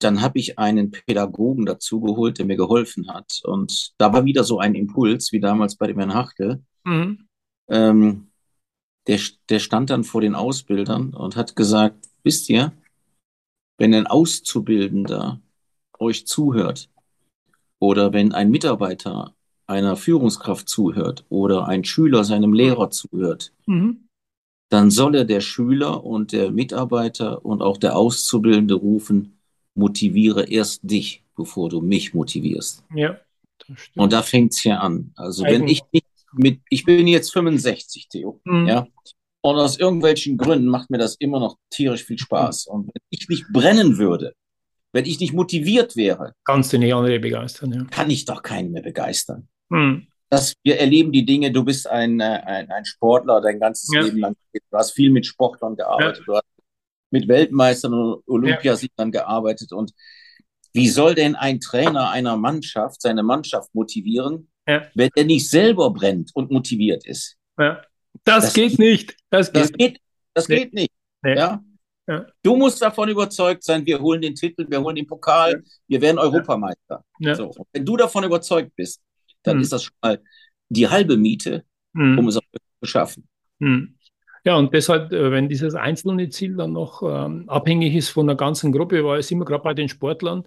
dann 0.00 0.20
habe 0.20 0.38
ich 0.38 0.58
einen 0.58 0.90
Pädagogen 0.90 1.64
dazu 1.64 2.02
geholt, 2.02 2.38
der 2.38 2.44
mir 2.44 2.58
geholfen 2.58 3.08
hat. 3.08 3.40
Und 3.44 3.94
da 3.96 4.12
war 4.12 4.26
wieder 4.26 4.44
so 4.44 4.58
ein 4.58 4.74
Impuls, 4.74 5.32
wie 5.32 5.40
damals 5.40 5.76
bei 5.76 5.86
dem 5.86 5.96
Herrn 5.96 6.12
Hachtel. 6.12 6.62
Mhm. 6.84 7.26
Ähm, 7.70 8.28
der, 9.06 9.20
der 9.48 9.58
stand 9.58 9.90
dann 9.90 10.04
vor 10.04 10.20
den 10.20 10.34
Ausbildern 10.34 11.14
und 11.14 11.36
hat 11.36 11.56
gesagt, 11.56 12.08
wisst 12.22 12.48
ihr, 12.50 12.72
wenn 13.78 13.94
ein 13.94 14.06
Auszubildender 14.06 15.40
euch 15.98 16.26
zuhört 16.26 16.88
oder 17.78 18.12
wenn 18.12 18.32
ein 18.32 18.50
Mitarbeiter 18.50 19.34
einer 19.66 19.96
Führungskraft 19.96 20.68
zuhört 20.68 21.24
oder 21.28 21.66
ein 21.66 21.84
Schüler 21.84 22.24
seinem 22.24 22.52
Lehrer 22.52 22.90
zuhört, 22.90 23.52
mhm. 23.66 24.08
dann 24.70 24.90
solle 24.90 25.26
der 25.26 25.40
Schüler 25.40 26.04
und 26.04 26.32
der 26.32 26.50
Mitarbeiter 26.50 27.44
und 27.44 27.62
auch 27.62 27.76
der 27.76 27.96
Auszubildende 27.96 28.74
rufen, 28.74 29.38
motiviere 29.74 30.48
erst 30.48 30.80
dich, 30.82 31.24
bevor 31.36 31.68
du 31.68 31.80
mich 31.80 32.14
motivierst. 32.14 32.84
Ja. 32.94 33.18
Und 33.94 34.12
da 34.12 34.22
fängt 34.22 34.52
es 34.52 34.60
hier 34.60 34.80
an. 34.80 35.12
Also 35.16 35.44
Eigen. 35.44 35.62
wenn 35.62 35.68
ich 35.68 35.82
nicht 35.92 36.05
mit, 36.38 36.60
ich 36.70 36.84
bin 36.84 37.06
jetzt 37.06 37.32
65, 37.32 38.08
Theo, 38.08 38.40
mhm. 38.44 38.66
ja, 38.66 38.86
und 39.46 39.56
aus 39.56 39.78
irgendwelchen 39.78 40.36
Gründen 40.36 40.66
macht 40.66 40.90
mir 40.90 40.98
das 40.98 41.14
immer 41.16 41.38
noch 41.38 41.56
tierisch 41.70 42.04
viel 42.04 42.18
Spaß. 42.18 42.66
Und 42.66 42.88
wenn 42.88 43.02
ich 43.10 43.28
nicht 43.28 43.46
brennen 43.52 43.96
würde, 43.96 44.34
wenn 44.92 45.04
ich 45.04 45.20
nicht 45.20 45.34
motiviert 45.34 45.94
wäre, 45.94 46.32
kannst 46.44 46.72
du 46.72 46.78
nicht 46.78 46.92
andere 46.92 47.20
begeistern. 47.20 47.72
Ja. 47.72 47.84
Kann 47.84 48.10
ich 48.10 48.24
doch 48.24 48.42
keinen 48.42 48.72
mehr 48.72 48.82
begeistern. 48.82 49.48
Hm. 49.70 50.08
Das, 50.30 50.54
wir 50.64 50.80
erleben 50.80 51.12
die 51.12 51.24
Dinge, 51.24 51.52
du 51.52 51.64
bist 51.64 51.86
ein, 51.86 52.18
äh, 52.18 52.24
ein, 52.24 52.70
ein 52.72 52.84
Sportler 52.84 53.40
dein 53.40 53.60
ganzes 53.60 53.88
ja. 53.94 54.00
Leben 54.00 54.18
lang. 54.18 54.34
Du 54.52 54.76
hast 54.76 54.90
viel 54.92 55.10
mit 55.10 55.26
Sportlern 55.26 55.76
gearbeitet, 55.76 56.18
ja. 56.18 56.24
du 56.26 56.34
hast 56.34 56.46
mit 57.12 57.28
Weltmeistern 57.28 57.94
und 57.94 58.22
Olympiasiegern 58.26 59.12
gearbeitet. 59.12 59.72
Und 59.72 59.92
wie 60.72 60.88
soll 60.88 61.14
denn 61.14 61.36
ein 61.36 61.60
Trainer 61.60 62.10
einer 62.10 62.36
Mannschaft 62.36 63.00
seine 63.00 63.22
Mannschaft 63.22 63.72
motivieren, 63.74 64.50
ja. 64.66 64.86
wenn 64.94 65.10
der 65.16 65.24
nicht 65.24 65.48
selber 65.48 65.90
brennt 65.90 66.30
und 66.34 66.50
motiviert 66.50 67.06
ist. 67.06 67.36
Ja. 67.58 67.82
Das, 68.24 68.44
das, 68.44 68.54
geht 68.54 68.78
nicht. 68.78 69.16
Das, 69.30 69.52
das 69.52 69.72
geht, 69.72 70.00
das 70.34 70.48
nee. 70.48 70.56
geht 70.56 70.74
nicht. 70.74 70.92
Nee. 71.22 71.36
Ja? 71.36 71.62
ja? 72.06 72.26
Du 72.42 72.56
musst 72.56 72.80
davon 72.82 73.08
überzeugt 73.08 73.62
sein, 73.62 73.84
wir 73.84 74.00
holen 74.00 74.20
den 74.20 74.34
Titel, 74.34 74.66
wir 74.68 74.80
holen 74.80 74.96
den 74.96 75.06
Pokal, 75.06 75.62
wir 75.86 76.00
werden 76.00 76.18
Europameister. 76.18 77.04
So. 77.20 77.52
Wenn 77.72 77.84
du 77.84 77.96
davon 77.96 78.24
überzeugt 78.24 78.72
bist, 78.74 79.00
dann 79.42 79.56
hm. 79.56 79.62
ist 79.62 79.72
das 79.72 79.84
schon 79.84 79.96
mal 80.02 80.20
die 80.68 80.88
halbe 80.88 81.16
Miete, 81.16 81.64
hm. 81.94 82.18
um 82.18 82.28
es 82.28 82.36
auch 82.36 82.42
zu 82.80 82.86
schaffen. 82.86 83.28
Hm. 83.60 83.96
Ja, 84.44 84.56
und 84.56 84.72
deshalb, 84.72 85.12
äh, 85.12 85.32
wenn 85.32 85.48
dieses 85.48 85.74
einzelne 85.74 86.28
Ziel 86.28 86.56
dann 86.56 86.72
noch 86.72 87.02
ähm, 87.02 87.48
abhängig 87.48 87.94
ist 87.96 88.10
von 88.10 88.28
der 88.28 88.36
ganzen 88.36 88.70
Gruppe, 88.70 89.04
war 89.04 89.18
es 89.18 89.30
immer 89.30 89.44
gerade 89.44 89.64
bei 89.64 89.74
den 89.74 89.88
Sportlern, 89.88 90.46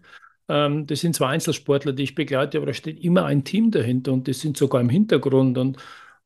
ähm, 0.50 0.88
das 0.88 1.02
sind 1.02 1.16
zwar 1.16 1.30
Einzelsportler, 1.30 1.94
die 1.94 2.04
ich 2.04 2.16
begleite, 2.16 2.58
aber 2.58 2.68
da 2.68 2.74
steht 2.74 3.00
immer 3.04 3.26
ein 3.26 3.44
Team 3.44 3.72
dahinter 3.72 4.14
und 4.14 4.28
die 4.28 4.34
sind 4.34 4.58
sogar 4.58 4.82
im 4.82 4.90
Hintergrund. 4.90 5.58
Und, 5.58 5.78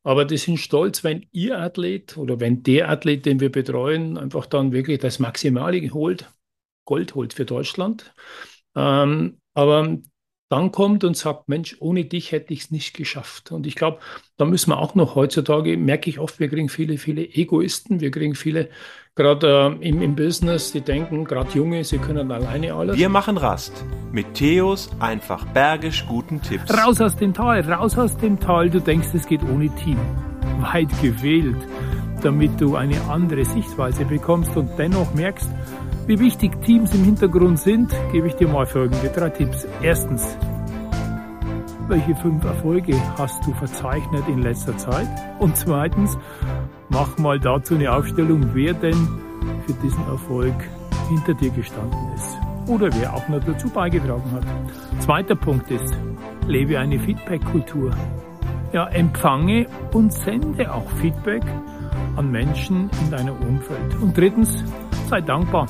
aber 0.04 0.26
die 0.26 0.38
sind 0.38 0.58
stolz, 0.60 1.04
wenn 1.04 1.26
ihr 1.32 1.60
Athlet 1.60 2.18
oder 2.18 2.40
wenn 2.40 2.64
der 2.64 2.90
Athlet, 2.90 3.26
den 3.26 3.40
wir 3.40 3.52
betreuen, 3.52 4.18
einfach 4.18 4.46
dann 4.46 4.72
wirklich 4.72 5.00
das 5.00 5.20
Maximale 5.20 5.90
holt, 5.94 6.32
Gold 6.86 7.16
holt 7.16 7.34
für 7.34 7.46
Deutschland. 7.46 8.14
Ähm, 8.76 9.40
aber 9.54 10.00
dann 10.54 10.72
kommt 10.72 11.04
und 11.04 11.18
sagt, 11.18 11.50
Mensch, 11.50 11.78
ohne 11.80 12.06
dich 12.06 12.32
hätte 12.32 12.54
ich 12.54 12.66
es 12.66 12.72
nicht 12.72 12.96
geschafft. 12.96 13.52
Und 13.52 13.66
ich 13.66 13.74
glaube, 13.74 13.98
da 14.38 14.46
müssen 14.46 14.70
wir 14.70 14.78
auch 14.78 14.94
noch 14.94 15.16
heutzutage, 15.16 15.76
merke 15.78 16.12
ich 16.12 16.20
oft, 16.20 16.40
wir 16.40 16.48
kriegen 16.48 16.70
viele, 16.70 17.00
viele 17.00 17.24
Egoisten, 17.24 18.02
wir 18.02 18.12
kriegen 18.12 18.36
viele, 18.36 18.70
gerade 19.16 19.80
äh, 19.82 19.90
im, 19.90 20.04
im 20.04 20.16
Business, 20.16 20.72
die 20.72 20.82
denken, 20.82 21.26
gerade 21.26 21.50
Junge, 21.58 21.84
sie 21.84 21.98
können 21.98 22.32
alleine 22.32 22.76
alles. 22.76 22.98
Wir 22.98 23.10
machen 23.10 23.38
Rast 23.38 23.84
mit 24.12 24.36
Theos 24.36 24.92
einfach 25.00 25.44
bergisch 25.46 26.06
guten 26.08 26.40
Tipps. 26.40 26.72
Raus 26.72 27.02
aus 27.02 27.16
dem 27.16 27.34
Tal, 27.34 27.62
raus 27.62 27.98
aus 27.98 28.16
dem 28.18 28.40
Tal, 28.40 28.70
du 28.70 28.80
denkst, 28.80 29.08
es 29.16 29.26
geht 29.26 29.42
ohne 29.42 29.74
Team. 29.78 29.98
Weit 30.60 30.90
gewählt, 31.02 31.58
damit 32.24 32.60
du 32.60 32.76
eine 32.76 33.00
andere 33.10 33.46
Sichtweise 33.46 34.06
bekommst 34.06 34.56
und 34.56 34.70
dennoch 34.78 35.14
merkst, 35.14 35.50
wie 36.08 36.20
wichtig 36.20 36.62
Teams 36.62 36.94
im 36.94 37.04
Hintergrund 37.04 37.60
sind, 37.60 37.94
gebe 38.12 38.28
ich 38.28 38.36
dir 38.36 38.48
mal 38.48 38.66
folgende 38.66 39.08
drei 39.10 39.30
Tipps. 39.30 39.68
Erstens, 39.82 40.38
welche 41.88 42.16
fünf 42.16 42.44
Erfolge 42.44 42.96
hast 43.18 43.46
du 43.46 43.54
verzeichnet 43.54 44.24
in 44.28 44.42
letzter 44.42 44.78
Zeit? 44.78 45.08
Und 45.40 45.56
zweitens, 45.56 46.18
mach 46.90 47.18
mal 47.18 47.40
dazu 47.40 47.76
eine 47.76 47.92
Aufstellung, 47.92 48.50
wer 48.54 48.74
denn 48.74 49.08
für 49.66 49.74
diesen 49.82 50.06
Erfolg 50.08 50.56
hinter 51.10 51.34
dir 51.34 51.52
gestanden 51.52 52.14
ist 52.16 52.38
oder 52.68 52.90
wer 52.94 53.14
auch 53.14 53.28
noch 53.28 53.44
dazu 53.44 53.70
beigetragen 53.70 54.32
hat. 54.32 54.46
Zweiter 55.02 55.36
Punkt 55.36 55.70
ist, 55.72 55.94
lebe 56.48 56.80
eine 56.80 57.00
Feedback-Kultur. 57.00 57.92
Ja, 58.72 58.88
empfange 58.88 59.68
und 59.92 60.12
sende 60.12 60.74
auch 60.74 60.90
Feedback 61.02 61.44
an 62.16 62.32
Menschen 62.32 62.90
in 63.02 63.12
deinem 63.12 63.36
Umfeld. 63.36 63.96
Und 64.02 64.18
drittens, 64.18 64.64
sei 65.10 65.22
dankbar. 65.22 65.68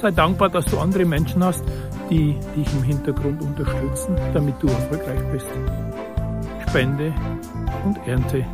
Sei 0.00 0.10
dankbar, 0.10 0.48
dass 0.50 0.64
du 0.66 0.78
andere 0.78 1.04
Menschen 1.04 1.42
hast, 1.42 1.64
die 2.10 2.36
dich 2.56 2.72
im 2.74 2.82
Hintergrund 2.82 3.42
unterstützen, 3.42 4.16
damit 4.32 4.54
du 4.60 4.68
erfolgreich 4.68 5.20
bist. 5.32 5.46
Spende 6.68 7.14
und 7.84 7.96
ernte 8.06 8.46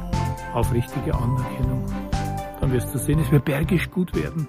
aufrichtige 0.53 1.15
Anerkennung. 1.15 1.85
Dann 2.61 2.73
wirst 2.73 2.95
du 2.95 2.99
sehen, 2.99 3.19
es 3.19 3.31
wird 3.31 3.45
bergisch 3.45 3.91
gut 3.91 4.15
werden. 4.15 4.47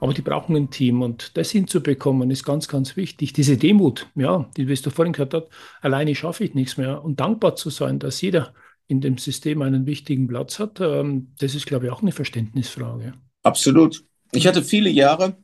Aber 0.00 0.12
die 0.12 0.22
brauchen 0.22 0.54
ein 0.54 0.68
Team 0.68 1.00
und 1.00 1.36
das 1.38 1.50
hinzubekommen 1.50 2.30
ist 2.30 2.44
ganz, 2.44 2.68
ganz 2.68 2.94
wichtig. 2.94 3.32
Diese 3.32 3.56
Demut, 3.56 4.06
ja, 4.14 4.44
die, 4.54 4.68
wie 4.68 4.74
du 4.74 4.90
vorhin 4.90 5.14
gehört 5.14 5.32
hast, 5.32 5.46
alleine 5.80 6.14
schaffe 6.14 6.44
ich 6.44 6.54
nichts 6.54 6.76
mehr. 6.76 7.02
Und 7.02 7.20
dankbar 7.20 7.56
zu 7.56 7.70
sein, 7.70 7.98
dass 8.00 8.20
jeder 8.20 8.52
in 8.86 9.00
dem 9.00 9.18
System 9.18 9.62
einen 9.62 9.86
wichtigen 9.86 10.26
Platz 10.26 10.58
hat, 10.58 10.80
ähm, 10.80 11.32
das 11.38 11.54
ist, 11.54 11.66
glaube 11.66 11.86
ich, 11.86 11.92
auch 11.92 12.02
eine 12.02 12.12
Verständnisfrage. 12.12 13.14
Absolut. 13.42 14.04
Ich 14.32 14.46
hatte 14.46 14.62
viele 14.62 14.90
Jahre, 14.90 15.36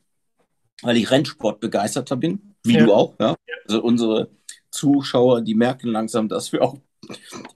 weil 0.82 0.96
ich 0.96 1.10
Rennsport 1.10 1.60
begeisterter 1.60 2.16
bin, 2.16 2.54
wie 2.64 2.74
ja. 2.74 2.84
du 2.84 2.92
auch. 2.92 3.14
Ja? 3.18 3.36
Also 3.66 3.82
unsere 3.82 4.30
Zuschauer, 4.70 5.42
die 5.42 5.54
merken 5.54 5.88
langsam, 5.88 6.28
dass 6.28 6.52
wir 6.52 6.62
auch 6.62 6.76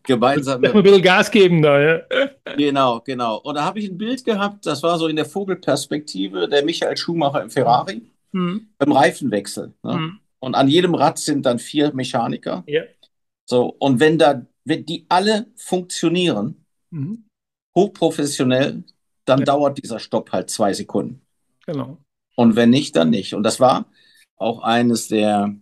gemeinsam. 0.03 0.64
Ein 0.64 0.83
bisschen 0.83 1.03
Gas 1.03 1.31
geben 1.31 1.62
da, 1.62 1.81
ja. 1.81 2.01
Genau, 2.57 3.01
genau. 3.01 3.38
Und 3.38 3.57
da 3.57 3.64
habe 3.64 3.79
ich 3.79 3.90
ein 3.90 3.99
Bild 3.99 4.25
gehabt, 4.25 4.66
das 4.66 4.83
war 4.83 4.99
so 4.99 5.07
in 5.07 5.16
der 5.16 5.27
Vogelperspektive, 5.27 6.49
der 6.49 6.64
Michael 6.64 6.97
Schumacher 6.97 7.42
im 7.42 7.51
Ferrari 7.51 8.03
mhm. 8.33 8.68
beim 8.79 8.92
Reifenwechsel. 8.92 9.75
Ne? 9.83 9.94
Mhm. 9.94 10.20
Und 10.40 10.55
an 10.55 10.68
jedem 10.68 10.94
Rad 10.94 11.18
sind 11.18 11.47
dann 11.47 11.59
vier 11.59 11.92
Mechaniker. 11.94 12.64
Ja. 12.66 12.83
So, 13.47 13.75
und 13.79 14.01
wenn 14.01 14.18
da, 14.18 14.47
wenn 14.64 14.85
die 14.85 15.07
alle 15.09 15.46
funktionieren, 15.57 16.64
mhm. 16.90 17.24
hochprofessionell, 17.74 18.85
dann 19.24 19.40
ja. 19.40 19.44
dauert 19.44 19.83
dieser 19.83 19.98
Stopp 19.98 20.33
halt 20.33 20.50
zwei 20.50 20.72
Sekunden. 20.72 21.22
Genau. 21.66 21.98
Und 22.37 22.57
wenn 22.57 22.70
nicht, 22.70 22.96
dann 22.96 23.11
nicht. 23.11 23.35
Und 23.35 23.42
das 23.42 23.61
war 23.61 23.87
auch 24.37 24.62
eines 24.62 25.09
der, 25.09 25.55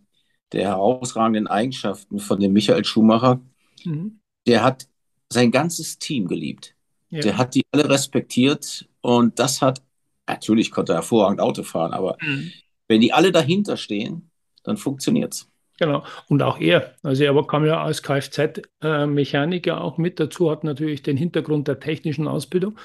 der 0.52 0.68
herausragenden 0.68 1.46
Eigenschaften 1.46 2.18
von 2.18 2.40
dem 2.40 2.52
Michael 2.52 2.84
Schumacher. 2.84 3.40
Mhm. 3.84 4.20
Der 4.46 4.64
hat 4.64 4.88
sein 5.28 5.50
ganzes 5.50 5.98
Team 5.98 6.28
geliebt. 6.28 6.74
Ja. 7.10 7.20
Der 7.20 7.38
hat 7.38 7.54
die 7.54 7.62
alle 7.72 7.88
respektiert 7.88 8.88
und 9.00 9.38
das 9.38 9.60
hat, 9.60 9.82
natürlich 10.26 10.70
konnte 10.70 10.92
er 10.92 10.96
hervorragend 10.96 11.40
Auto 11.40 11.62
fahren, 11.62 11.92
aber 11.92 12.16
mhm. 12.22 12.50
wenn 12.88 13.00
die 13.00 13.12
alle 13.12 13.32
dahinter 13.32 13.76
stehen, 13.76 14.30
dann 14.62 14.76
funktioniert 14.76 15.34
es. 15.34 15.51
Genau. 15.83 16.05
Und 16.29 16.42
auch 16.45 16.61
er, 16.61 16.95
also 17.03 17.25
er 17.25 17.45
kam 17.45 17.66
ja 17.66 17.83
als 17.83 18.05
Kfz-Mechaniker 18.05 19.81
auch 19.81 19.99
mit 19.99 20.21
dazu, 20.21 20.49
hat 20.49 20.62
natürlich 20.62 21.03
den 21.03 21.16
Hintergrund 21.16 21.66
der 21.66 21.81
technischen 21.81 22.29
Ausbildung 22.29 22.79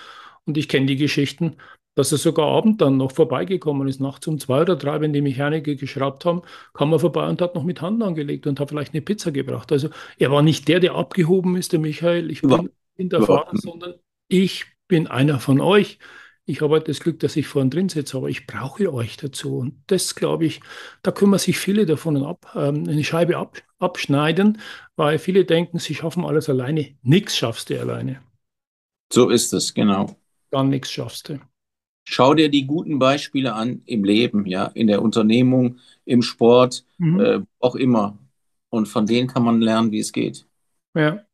und 0.45 0.57
ich 0.57 0.67
kenne 0.67 0.87
die 0.87 0.95
Geschichten, 0.95 1.57
dass 1.93 2.11
er 2.11 2.17
sogar 2.17 2.47
abend 2.47 2.81
dann 2.81 2.97
noch 2.97 3.11
vorbeigekommen 3.11 3.87
ist, 3.87 4.01
nachts 4.01 4.25
um 4.25 4.39
zwei 4.39 4.61
oder 4.61 4.75
drei, 4.75 4.99
wenn 4.99 5.13
die 5.13 5.21
Mechaniker 5.21 5.75
geschraubt 5.75 6.25
haben, 6.25 6.41
kam 6.73 6.91
er 6.91 6.97
vorbei 6.97 7.29
und 7.29 7.39
hat 7.39 7.53
noch 7.53 7.63
mit 7.63 7.81
Hand 7.81 8.01
angelegt 8.01 8.47
und 8.47 8.59
hat 8.59 8.69
vielleicht 8.69 8.95
eine 8.95 9.03
Pizza 9.03 9.31
gebracht. 9.31 9.71
Also 9.71 9.89
er 10.17 10.31
war 10.31 10.41
nicht 10.41 10.67
der, 10.67 10.79
der 10.79 10.95
abgehoben 10.95 11.55
ist, 11.55 11.73
der 11.73 11.79
Michael, 11.79 12.31
ich 12.31 12.41
bin 12.41 12.71
hinterfahren, 12.95 13.59
sondern 13.59 13.93
ich 14.27 14.65
bin 14.87 15.05
einer 15.05 15.39
von 15.39 15.61
euch. 15.61 15.99
Ich 16.47 16.61
habe 16.61 16.75
halt 16.75 16.87
das 16.87 17.01
Glück, 17.01 17.19
dass 17.19 17.35
ich 17.35 17.45
vorne 17.45 17.69
drin 17.69 17.89
sitze, 17.89 18.17
aber 18.17 18.29
ich 18.29 18.47
brauche 18.47 18.91
euch 18.91 19.17
dazu. 19.17 19.57
Und 19.57 19.83
das, 19.87 20.15
glaube 20.15 20.45
ich, 20.45 20.61
da 21.03 21.11
können 21.11 21.31
wir 21.31 21.39
sich 21.39 21.59
viele 21.59 21.85
davon 21.85 22.23
ab, 22.23 22.53
ähm, 22.55 22.87
eine 22.87 23.03
Scheibe 23.03 23.37
ab, 23.37 23.61
abschneiden, 23.77 24.59
weil 24.95 25.19
viele 25.19 25.45
denken, 25.45 25.77
sie 25.77 25.93
schaffen 25.93 26.25
alles 26.25 26.49
alleine. 26.49 26.95
Nichts 27.03 27.37
schaffst 27.37 27.69
du 27.69 27.79
alleine. 27.79 28.21
So 29.11 29.29
ist 29.29 29.53
es, 29.53 29.73
genau 29.73 30.15
dann 30.49 30.69
nichts 30.69 30.91
schaffst 30.91 31.29
du. 31.29 31.39
Schau 32.09 32.33
dir 32.33 32.49
die 32.49 32.65
guten 32.65 32.99
Beispiele 32.99 33.53
an 33.53 33.81
im 33.85 34.03
Leben, 34.03 34.45
ja, 34.45 34.67
in 34.67 34.87
der 34.87 35.01
Unternehmung, 35.01 35.79
im 36.05 36.21
Sport, 36.21 36.85
mhm. 36.97 37.19
äh, 37.19 37.39
auch 37.59 37.75
immer. 37.75 38.17
Und 38.69 38.87
von 38.87 39.05
denen 39.05 39.27
kann 39.27 39.43
man 39.43 39.61
lernen, 39.61 39.91
wie 39.91 39.99
es 39.99 40.13
geht. 40.13 40.45
Ja. 40.95 41.25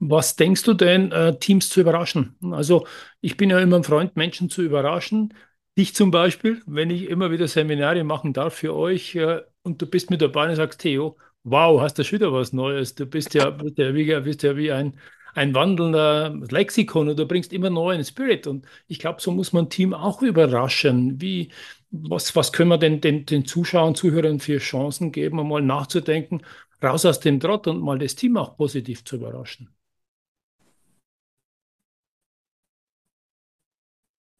Was 0.00 0.36
denkst 0.36 0.62
du 0.64 0.74
denn, 0.74 1.12
äh, 1.12 1.38
Teams 1.38 1.68
zu 1.70 1.80
überraschen? 1.80 2.36
Also, 2.52 2.86
ich 3.20 3.36
bin 3.36 3.50
ja 3.50 3.58
immer 3.60 3.76
ein 3.76 3.84
Freund, 3.84 4.16
Menschen 4.16 4.50
zu 4.50 4.62
überraschen. 4.62 5.32
Dich 5.78 5.94
zum 5.94 6.10
Beispiel, 6.10 6.62
wenn 6.66 6.90
ich 6.90 7.08
immer 7.08 7.30
wieder 7.30 7.48
Seminare 7.48 8.04
machen 8.04 8.32
darf 8.32 8.54
für 8.54 8.74
euch 8.74 9.14
äh, 9.16 9.40
und 9.62 9.80
du 9.80 9.86
bist 9.86 10.10
mit 10.10 10.20
dabei 10.20 10.48
und 10.50 10.56
sagst, 10.56 10.80
Theo, 10.80 11.16
wow, 11.42 11.80
hast 11.80 11.98
du 11.98 12.04
schon 12.04 12.18
wieder 12.18 12.32
was 12.32 12.52
Neues. 12.52 12.94
Du 12.94 13.06
bist 13.06 13.34
ja, 13.34 13.50
bist 13.50 13.78
ja, 13.78 13.94
wie, 13.94 14.20
bist 14.20 14.42
ja 14.42 14.56
wie 14.56 14.72
ein 14.72 14.98
ein 15.34 15.54
wandelnder 15.54 16.32
Lexikon 16.50 17.08
und 17.08 17.18
du 17.18 17.26
bringst 17.26 17.52
immer 17.52 17.70
neuen 17.70 18.04
Spirit. 18.04 18.46
Und 18.46 18.66
ich 18.86 18.98
glaube, 19.00 19.20
so 19.20 19.32
muss 19.32 19.52
man 19.52 19.68
Team 19.68 19.92
auch 19.92 20.22
überraschen. 20.22 21.20
Wie, 21.20 21.50
was, 21.90 22.34
was 22.36 22.52
können 22.52 22.70
wir 22.70 22.78
denn 22.78 23.00
den, 23.00 23.26
den 23.26 23.44
Zuschauern, 23.44 23.94
Zuhörern 23.94 24.40
für 24.40 24.58
Chancen 24.58 25.12
geben, 25.12 25.38
um 25.38 25.48
mal 25.48 25.62
nachzudenken, 25.62 26.42
raus 26.82 27.04
aus 27.04 27.20
dem 27.20 27.40
Trott 27.40 27.66
und 27.66 27.80
mal 27.80 27.98
das 27.98 28.14
Team 28.14 28.36
auch 28.36 28.56
positiv 28.56 29.04
zu 29.04 29.16
überraschen? 29.16 29.70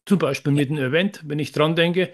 Zum 0.05 0.19
Beispiel 0.19 0.53
mit 0.53 0.69
einem 0.69 0.83
Event, 0.83 1.21
wenn 1.25 1.39
ich 1.39 1.51
dran 1.51 1.75
denke, 1.75 2.11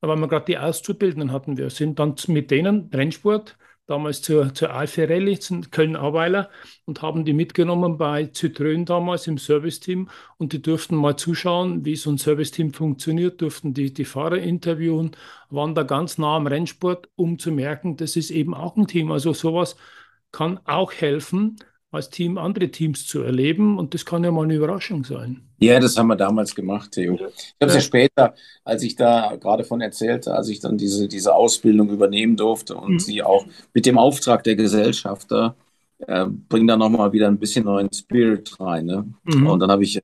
da 0.00 0.08
waren 0.08 0.20
wir 0.20 0.28
gerade 0.28 0.46
die 0.46 0.58
Auszubildenden 0.58 1.32
hatten 1.32 1.56
wir, 1.56 1.70
sind 1.70 1.98
dann 1.98 2.14
mit 2.28 2.50
denen 2.50 2.90
Rennsport, 2.92 3.56
damals 3.86 4.22
zur, 4.22 4.54
zur 4.54 4.72
Alpha 4.72 5.02
Rallye, 5.02 5.38
zum 5.38 5.70
Köln-Aweiler 5.70 6.50
und 6.86 7.02
haben 7.02 7.24
die 7.24 7.32
mitgenommen 7.32 7.98
bei 7.98 8.22
Citroën 8.22 8.84
damals 8.84 9.26
im 9.26 9.38
Serviceteam. 9.38 10.08
Und 10.38 10.52
die 10.52 10.62
durften 10.62 10.96
mal 10.96 11.16
zuschauen, 11.16 11.84
wie 11.84 11.96
so 11.96 12.10
ein 12.10 12.18
Serviceteam 12.18 12.72
funktioniert, 12.72 13.40
durften 13.40 13.74
die, 13.74 13.92
die 13.92 14.04
Fahrer 14.04 14.38
interviewen, 14.38 15.12
waren 15.50 15.74
da 15.74 15.82
ganz 15.82 16.18
nah 16.18 16.36
am 16.36 16.46
Rennsport, 16.46 17.08
um 17.16 17.38
zu 17.38 17.50
merken, 17.52 17.96
das 17.96 18.16
ist 18.16 18.30
eben 18.30 18.54
auch 18.54 18.76
ein 18.76 18.86
Team. 18.86 19.10
Also 19.12 19.32
sowas 19.32 19.76
kann 20.30 20.58
auch 20.64 20.92
helfen, 20.92 21.56
als 21.92 22.10
Team 22.10 22.38
andere 22.38 22.70
Teams 22.70 23.06
zu 23.06 23.22
erleben 23.22 23.78
und 23.78 23.94
das 23.94 24.04
kann 24.04 24.24
ja 24.24 24.30
mal 24.30 24.44
eine 24.44 24.54
Überraschung 24.54 25.04
sein. 25.04 25.42
Ja, 25.58 25.78
das 25.78 25.96
haben 25.96 26.08
wir 26.08 26.16
damals 26.16 26.54
gemacht, 26.54 26.92
Theo. 26.92 27.14
Ich 27.14 27.20
habe 27.20 27.32
es 27.60 27.72
ja. 27.72 27.74
ja 27.74 27.80
später, 27.80 28.34
als 28.64 28.82
ich 28.82 28.96
da 28.96 29.36
gerade 29.36 29.64
von 29.64 29.80
erzählte, 29.80 30.34
als 30.34 30.48
ich 30.48 30.60
dann 30.60 30.78
diese, 30.78 31.06
diese 31.06 31.34
Ausbildung 31.34 31.90
übernehmen 31.90 32.36
durfte 32.36 32.74
und 32.74 32.94
mhm. 32.94 32.98
sie 32.98 33.22
auch 33.22 33.46
mit 33.74 33.86
dem 33.86 33.98
Auftrag 33.98 34.42
der 34.42 34.56
Gesellschafter 34.56 35.54
äh, 35.98 36.26
bringen 36.26 36.66
da 36.66 36.76
nochmal 36.76 37.12
wieder 37.12 37.28
ein 37.28 37.38
bisschen 37.38 37.66
neuen 37.66 37.92
Spirit 37.92 38.58
rein. 38.58 38.86
Ne? 38.86 39.12
Mhm. 39.24 39.46
Und 39.46 39.60
dann 39.60 39.70
habe 39.70 39.84
ich, 39.84 40.00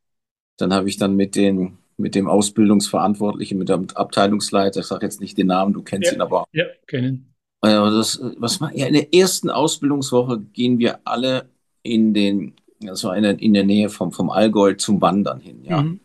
dann 0.59 0.73
habe 0.73 0.89
ich 0.89 0.97
dann 0.97 1.17
mit 1.17 1.35
den 1.35 1.79
mit 1.99 2.15
dem 2.15 2.29
Ausbildungsverantwortlichen, 2.29 3.59
mit 3.59 3.69
dem 3.69 3.89
Abteilungsleiter, 3.93 4.81
ich 4.81 4.87
sage 4.87 5.05
jetzt 5.05 5.21
nicht 5.21 5.37
den 5.37 5.49
Namen, 5.49 5.73
du 5.73 5.83
kennst 5.83 6.13
ja, 6.13 6.17
ihn 6.17 6.21
aber. 6.21 6.47
Ja, 6.53 6.65
kennen. 6.87 7.35
Äh, 7.61 7.71
das, 7.71 8.21
was 8.37 8.61
ja, 8.73 8.87
in 8.87 8.95
der 8.95 9.13
ersten 9.13 9.51
Ausbildungswoche 9.51 10.41
gehen 10.53 10.79
wir 10.79 11.01
alle 11.05 11.49
in 11.83 12.15
den, 12.15 12.55
war 12.81 13.17
in 13.17 13.23
der, 13.23 13.41
in 13.41 13.55
der 13.55 13.65
Nähe 13.65 13.89
vom, 13.89 14.13
vom 14.13 14.31
Allgäu 14.31 14.75
zum 14.75 15.01
Wandern 15.01 15.41
hin, 15.41 15.63
ja. 15.65 15.83
Mhm. 15.83 16.01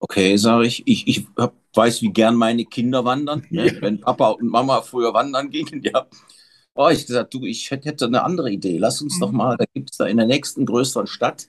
Okay, 0.00 0.36
sage 0.36 0.66
ich, 0.66 0.86
ich, 0.86 1.08
ich 1.08 1.26
hab, 1.36 1.54
weiß, 1.74 2.02
wie 2.02 2.12
gern 2.12 2.36
meine 2.36 2.64
Kinder 2.64 3.04
wandern. 3.04 3.44
Ne? 3.50 3.66
Ja. 3.66 3.80
Wenn 3.80 4.00
Papa 4.00 4.30
und 4.30 4.48
Mama 4.48 4.80
früher 4.82 5.12
wandern 5.12 5.50
gingen, 5.50 5.82
ja. 5.82 6.06
Oh, 6.74 6.88
ich 6.88 7.06
gesagt, 7.06 7.34
du, 7.34 7.44
ich 7.44 7.70
hätte 7.70 8.06
eine 8.06 8.22
andere 8.22 8.52
Idee. 8.52 8.78
Lass 8.78 9.02
uns 9.02 9.16
mhm. 9.16 9.20
doch 9.20 9.32
mal, 9.32 9.56
da 9.56 9.64
gibt 9.74 9.90
es 9.90 9.96
da 9.96 10.06
in 10.06 10.16
der 10.16 10.26
nächsten 10.26 10.64
größeren 10.64 11.08
Stadt, 11.08 11.48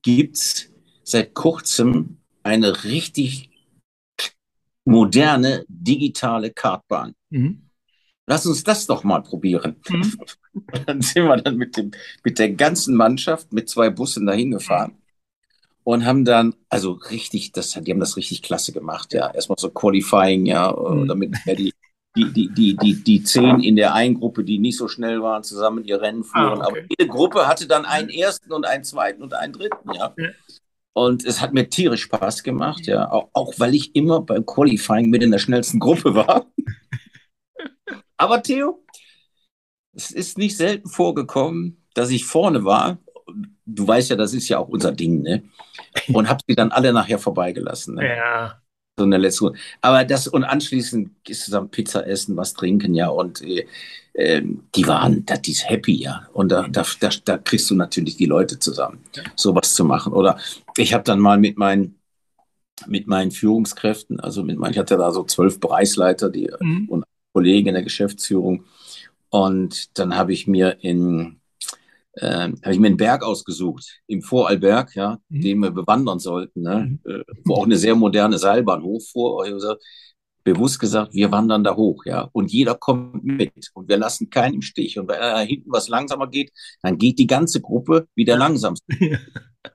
gibt 0.00 0.36
es 0.36 0.70
seit 1.02 1.34
kurzem 1.34 2.18
eine 2.42 2.84
richtig 2.84 3.50
moderne 4.86 5.64
digitale 5.68 6.50
Kartbahn. 6.50 7.14
Mhm. 7.30 7.68
Lass 8.26 8.46
uns 8.46 8.64
das 8.64 8.86
doch 8.86 9.04
mal 9.04 9.22
probieren. 9.22 9.76
Mhm. 9.88 10.18
Dann 10.86 11.02
sind 11.02 11.24
wir 11.26 11.36
dann 11.36 11.56
mit, 11.56 11.76
dem, 11.76 11.90
mit 12.22 12.38
der 12.38 12.50
ganzen 12.50 12.94
Mannschaft 12.94 13.52
mit 13.52 13.68
zwei 13.68 13.90
Bussen 13.90 14.26
dahin 14.26 14.52
gefahren 14.52 14.96
und 15.84 16.06
haben 16.06 16.24
dann, 16.24 16.54
also 16.68 16.92
richtig, 16.92 17.52
das, 17.52 17.72
die 17.72 17.90
haben 17.90 18.00
das 18.00 18.16
richtig 18.16 18.42
klasse 18.42 18.72
gemacht, 18.72 19.12
ja. 19.12 19.30
Erstmal 19.32 19.58
so 19.58 19.70
Qualifying, 19.70 20.46
ja, 20.46 20.72
mhm. 20.72 21.06
damit 21.06 21.34
die, 21.46 21.72
die, 22.16 22.32
die, 22.32 22.48
die, 22.54 22.76
die, 22.76 23.04
die 23.04 23.22
zehn 23.22 23.60
in 23.60 23.76
der 23.76 23.94
einen 23.94 24.14
Gruppe, 24.14 24.44
die 24.44 24.58
nicht 24.58 24.78
so 24.78 24.88
schnell 24.88 25.22
waren, 25.22 25.44
zusammen 25.44 25.84
ihr 25.84 26.00
Rennen 26.00 26.24
fuhren. 26.24 26.62
Ah, 26.62 26.68
okay. 26.68 26.78
Aber 26.78 26.78
jede 26.98 27.06
Gruppe 27.10 27.46
hatte 27.46 27.66
dann 27.66 27.84
einen 27.84 28.08
ersten 28.08 28.52
und 28.52 28.66
einen 28.66 28.84
zweiten 28.84 29.22
und 29.22 29.34
einen 29.34 29.52
dritten, 29.52 29.92
ja. 29.92 30.14
ja. 30.16 30.28
Und 30.94 31.24
es 31.24 31.40
hat 31.40 31.52
mir 31.52 31.68
tierisch 31.68 32.02
Spaß 32.02 32.44
gemacht, 32.44 32.86
ja, 32.86 33.10
auch, 33.10 33.28
auch 33.32 33.54
weil 33.58 33.74
ich 33.74 33.94
immer 33.94 34.22
beim 34.22 34.46
Qualifying 34.46 35.10
mit 35.10 35.22
in 35.22 35.32
der 35.32 35.38
schnellsten 35.38 35.80
Gruppe 35.80 36.14
war. 36.14 36.46
Aber 38.16 38.42
Theo, 38.42 38.83
es 39.94 40.10
ist 40.10 40.38
nicht 40.38 40.56
selten 40.56 40.88
vorgekommen, 40.88 41.84
dass 41.94 42.10
ich 42.10 42.24
vorne 42.24 42.64
war. 42.64 42.98
Du 43.66 43.86
weißt 43.86 44.10
ja, 44.10 44.16
das 44.16 44.34
ist 44.34 44.48
ja 44.48 44.58
auch 44.58 44.68
unser 44.68 44.92
Ding, 44.92 45.22
ne? 45.22 45.44
Und 46.12 46.28
habe 46.28 46.40
sie 46.46 46.54
dann 46.54 46.72
alle 46.72 46.92
nachher 46.92 47.18
vorbeigelassen. 47.18 47.94
Ne? 47.94 48.16
Ja 48.16 48.60
so 48.96 49.04
eine 49.04 49.18
letzte 49.18 49.44
Runde. 49.44 49.58
Aber 49.80 50.04
das 50.04 50.28
und 50.28 50.44
anschließend 50.44 51.10
ist 51.28 51.44
zusammen 51.44 51.70
Pizza 51.70 52.06
essen, 52.06 52.36
was 52.36 52.54
trinken, 52.54 52.94
ja. 52.94 53.08
Und 53.08 53.42
äh, 53.42 53.66
ähm, 54.14 54.64
die 54.74 54.86
waren, 54.86 55.26
das 55.26 55.40
ist 55.46 55.68
happy, 55.68 55.94
ja. 55.94 56.28
Und 56.32 56.50
da, 56.52 56.66
da, 56.68 56.84
da, 57.00 57.10
da 57.24 57.38
kriegst 57.38 57.70
du 57.70 57.74
natürlich 57.74 58.16
die 58.16 58.26
Leute 58.26 58.58
zusammen, 58.58 59.00
sowas 59.34 59.74
zu 59.74 59.84
machen. 59.84 60.12
Oder 60.12 60.38
ich 60.76 60.94
habe 60.94 61.04
dann 61.04 61.18
mal 61.18 61.38
mit 61.38 61.58
meinen 61.58 61.98
mit 62.86 63.06
meinen 63.06 63.30
Führungskräften, 63.30 64.18
also 64.18 64.42
mit 64.42 64.58
meinen, 64.58 64.72
ich 64.72 64.78
hatte 64.78 64.96
da 64.96 65.12
so 65.12 65.22
zwölf 65.22 65.60
Bereichsleiter 65.60 66.28
die, 66.28 66.50
mhm. 66.58 66.88
und 66.88 67.04
Kollegen 67.32 67.68
in 67.68 67.74
der 67.74 67.84
Geschäftsführung. 67.84 68.64
Und 69.34 69.98
dann 69.98 70.14
habe 70.14 70.32
ich 70.32 70.46
mir 70.46 70.78
in 70.80 71.40
äh, 72.12 72.52
habe 72.62 72.70
ich 72.72 72.78
mir 72.78 72.86
einen 72.86 72.96
Berg 72.96 73.24
ausgesucht, 73.24 74.00
im 74.06 74.22
Vorarlberg, 74.22 74.94
ja, 74.94 75.18
mhm. 75.28 75.40
den 75.40 75.58
wir 75.58 75.72
bewandern 75.72 76.20
sollten, 76.20 76.62
ne? 76.62 77.00
Mhm. 77.04 77.10
Äh, 77.12 77.24
wo 77.44 77.54
auch 77.54 77.64
eine 77.64 77.76
sehr 77.76 77.96
moderne 77.96 78.38
Seilbahn 78.38 78.84
hochfuhr. 78.84 79.42
Also, 79.44 79.74
bewusst 80.44 80.78
gesagt, 80.78 81.14
wir 81.14 81.32
wandern 81.32 81.64
da 81.64 81.74
hoch, 81.74 82.04
ja, 82.04 82.28
und 82.30 82.52
jeder 82.52 82.76
kommt 82.76 83.24
mit 83.24 83.72
und 83.74 83.88
wir 83.88 83.96
lassen 83.96 84.30
keinen 84.30 84.54
im 84.54 84.62
Stich. 84.62 85.00
Und 85.00 85.08
wenn 85.08 85.18
da 85.18 85.40
hinten 85.40 85.72
was 85.72 85.88
langsamer 85.88 86.28
geht, 86.28 86.52
dann 86.82 86.96
geht 86.96 87.18
die 87.18 87.26
ganze 87.26 87.60
Gruppe 87.60 88.06
wieder 88.14 88.36
langsam. 88.36 88.76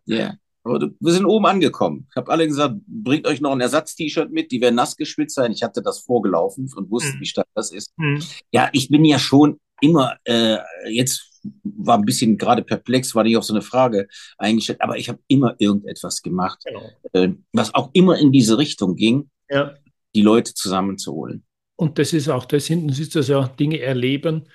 Ja. 0.06 0.18
yeah. 0.18 0.38
Aber 0.64 0.90
wir 1.00 1.14
sind 1.14 1.26
oben 1.26 1.46
angekommen. 1.46 2.08
Ich 2.10 2.16
habe 2.16 2.32
alle 2.32 2.48
gesagt, 2.48 2.76
bringt 2.86 3.26
euch 3.28 3.42
noch 3.42 3.52
ein 3.52 3.62
Ersatz-T-Shirt 3.62 4.32
mit, 4.32 4.52
die 4.52 4.62
werden 4.62 4.76
nass 4.76 4.96
geschwitzt 4.96 5.36
sein. 5.36 5.52
Ich 5.52 5.64
hatte 5.64 5.82
das 5.82 6.00
vorgelaufen 6.00 6.70
und 6.76 6.92
wusste, 6.92 7.16
mhm. 7.16 7.22
wie 7.22 7.26
stark 7.26 7.48
das 7.56 7.72
ist. 7.72 7.94
Mhm. 7.98 8.22
Ja, 8.52 8.70
ich 8.74 8.90
bin 8.90 9.06
ja 9.06 9.20
schon 9.20 9.60
immer 9.82 10.18
äh, 10.26 10.58
jetzt 10.90 11.30
war 11.64 11.98
ein 11.98 12.06
bisschen 12.06 12.38
gerade 12.38 12.64
perplex, 12.64 13.16
war 13.16 13.24
nicht 13.24 13.38
auf 13.38 13.44
so 13.44 13.54
eine 13.54 13.62
Frage 13.62 14.08
eingestellt, 14.38 14.82
aber 14.82 14.98
ich 14.98 15.10
habe 15.10 15.20
immer 15.28 15.56
irgendetwas 15.58 16.22
gemacht, 16.22 16.64
genau. 16.66 16.90
äh, 17.14 17.30
was 17.54 17.74
auch 17.74 17.90
immer 17.94 18.18
in 18.18 18.32
diese 18.32 18.58
Richtung 18.58 18.96
ging, 18.96 19.30
ja. 19.50 19.76
die 20.16 20.22
Leute 20.22 20.54
zusammenzuholen. 20.54 21.46
Und 21.76 21.98
das 21.98 22.12
ist 22.14 22.28
auch 22.28 22.46
das, 22.46 22.66
hinten 22.66 22.92
sitzt 22.92 23.16
das 23.16 23.30
ja, 23.30 23.48
Dinge 23.48 23.80
erleben, 23.80 24.50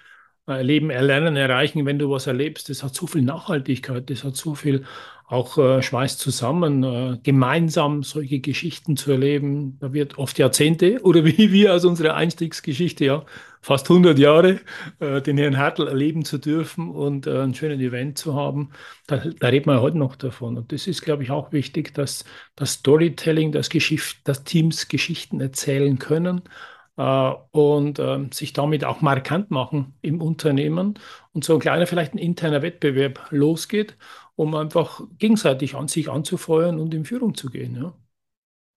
erleben, 0.46 0.90
erlernen, 0.90 1.36
erreichen, 1.36 1.86
wenn 1.86 1.98
du 1.98 2.10
was 2.10 2.26
erlebst, 2.26 2.68
das 2.68 2.82
hat 2.82 2.94
so 2.94 3.06
viel 3.06 3.22
Nachhaltigkeit, 3.22 4.10
das 4.10 4.24
hat 4.24 4.36
so 4.36 4.54
viel 4.54 4.84
auch 5.26 5.56
äh, 5.56 5.82
schweißt 5.82 6.20
zusammen, 6.20 6.82
äh, 6.84 7.18
gemeinsam 7.22 8.02
solche 8.02 8.40
Geschichten 8.40 8.96
zu 8.96 9.12
erleben. 9.12 9.78
Da 9.80 9.92
wird 9.92 10.18
oft 10.18 10.38
Jahrzehnte 10.38 11.00
oder 11.02 11.24
wie 11.24 11.50
wir 11.50 11.74
aus 11.74 11.84
unserer 11.84 12.14
Einstiegsgeschichte, 12.14 13.06
ja, 13.06 13.24
fast 13.62 13.88
100 13.90 14.18
Jahre, 14.18 14.60
äh, 15.00 15.22
den 15.22 15.38
Herrn 15.38 15.56
Hertel 15.56 15.88
erleben 15.88 16.26
zu 16.26 16.36
dürfen 16.36 16.90
und 16.90 17.26
äh, 17.26 17.40
ein 17.40 17.54
schönes 17.54 17.80
Event 17.80 18.18
zu 18.18 18.34
haben. 18.34 18.70
Da, 19.06 19.16
da 19.16 19.48
redet 19.48 19.66
man 19.66 19.80
heute 19.80 19.96
noch 19.96 20.16
davon. 20.16 20.58
Und 20.58 20.72
das 20.72 20.86
ist, 20.86 21.00
glaube 21.00 21.22
ich, 21.22 21.30
auch 21.30 21.52
wichtig, 21.52 21.94
dass 21.94 22.26
das 22.54 22.74
Storytelling, 22.74 23.50
das, 23.52 23.70
Geschicht, 23.70 24.28
dass 24.28 24.44
Teams 24.44 24.88
Geschichten 24.88 25.40
erzählen 25.40 25.98
können 25.98 26.38
äh, 26.38 26.73
und 26.96 27.98
äh, 27.98 28.28
sich 28.32 28.52
damit 28.52 28.84
auch 28.84 29.00
markant 29.00 29.50
machen 29.50 29.94
im 30.00 30.22
Unternehmen 30.22 30.98
und 31.32 31.44
so 31.44 31.54
ein 31.54 31.60
kleiner, 31.60 31.86
vielleicht 31.86 32.14
ein 32.14 32.18
interner 32.18 32.62
Wettbewerb 32.62 33.26
losgeht, 33.30 33.96
um 34.36 34.54
einfach 34.54 35.02
gegenseitig 35.18 35.74
an 35.74 35.88
sich 35.88 36.08
anzufeuern 36.08 36.78
und 36.78 36.94
in 36.94 37.04
Führung 37.04 37.34
zu 37.34 37.50
gehen. 37.50 37.74
Ja, 37.76 37.94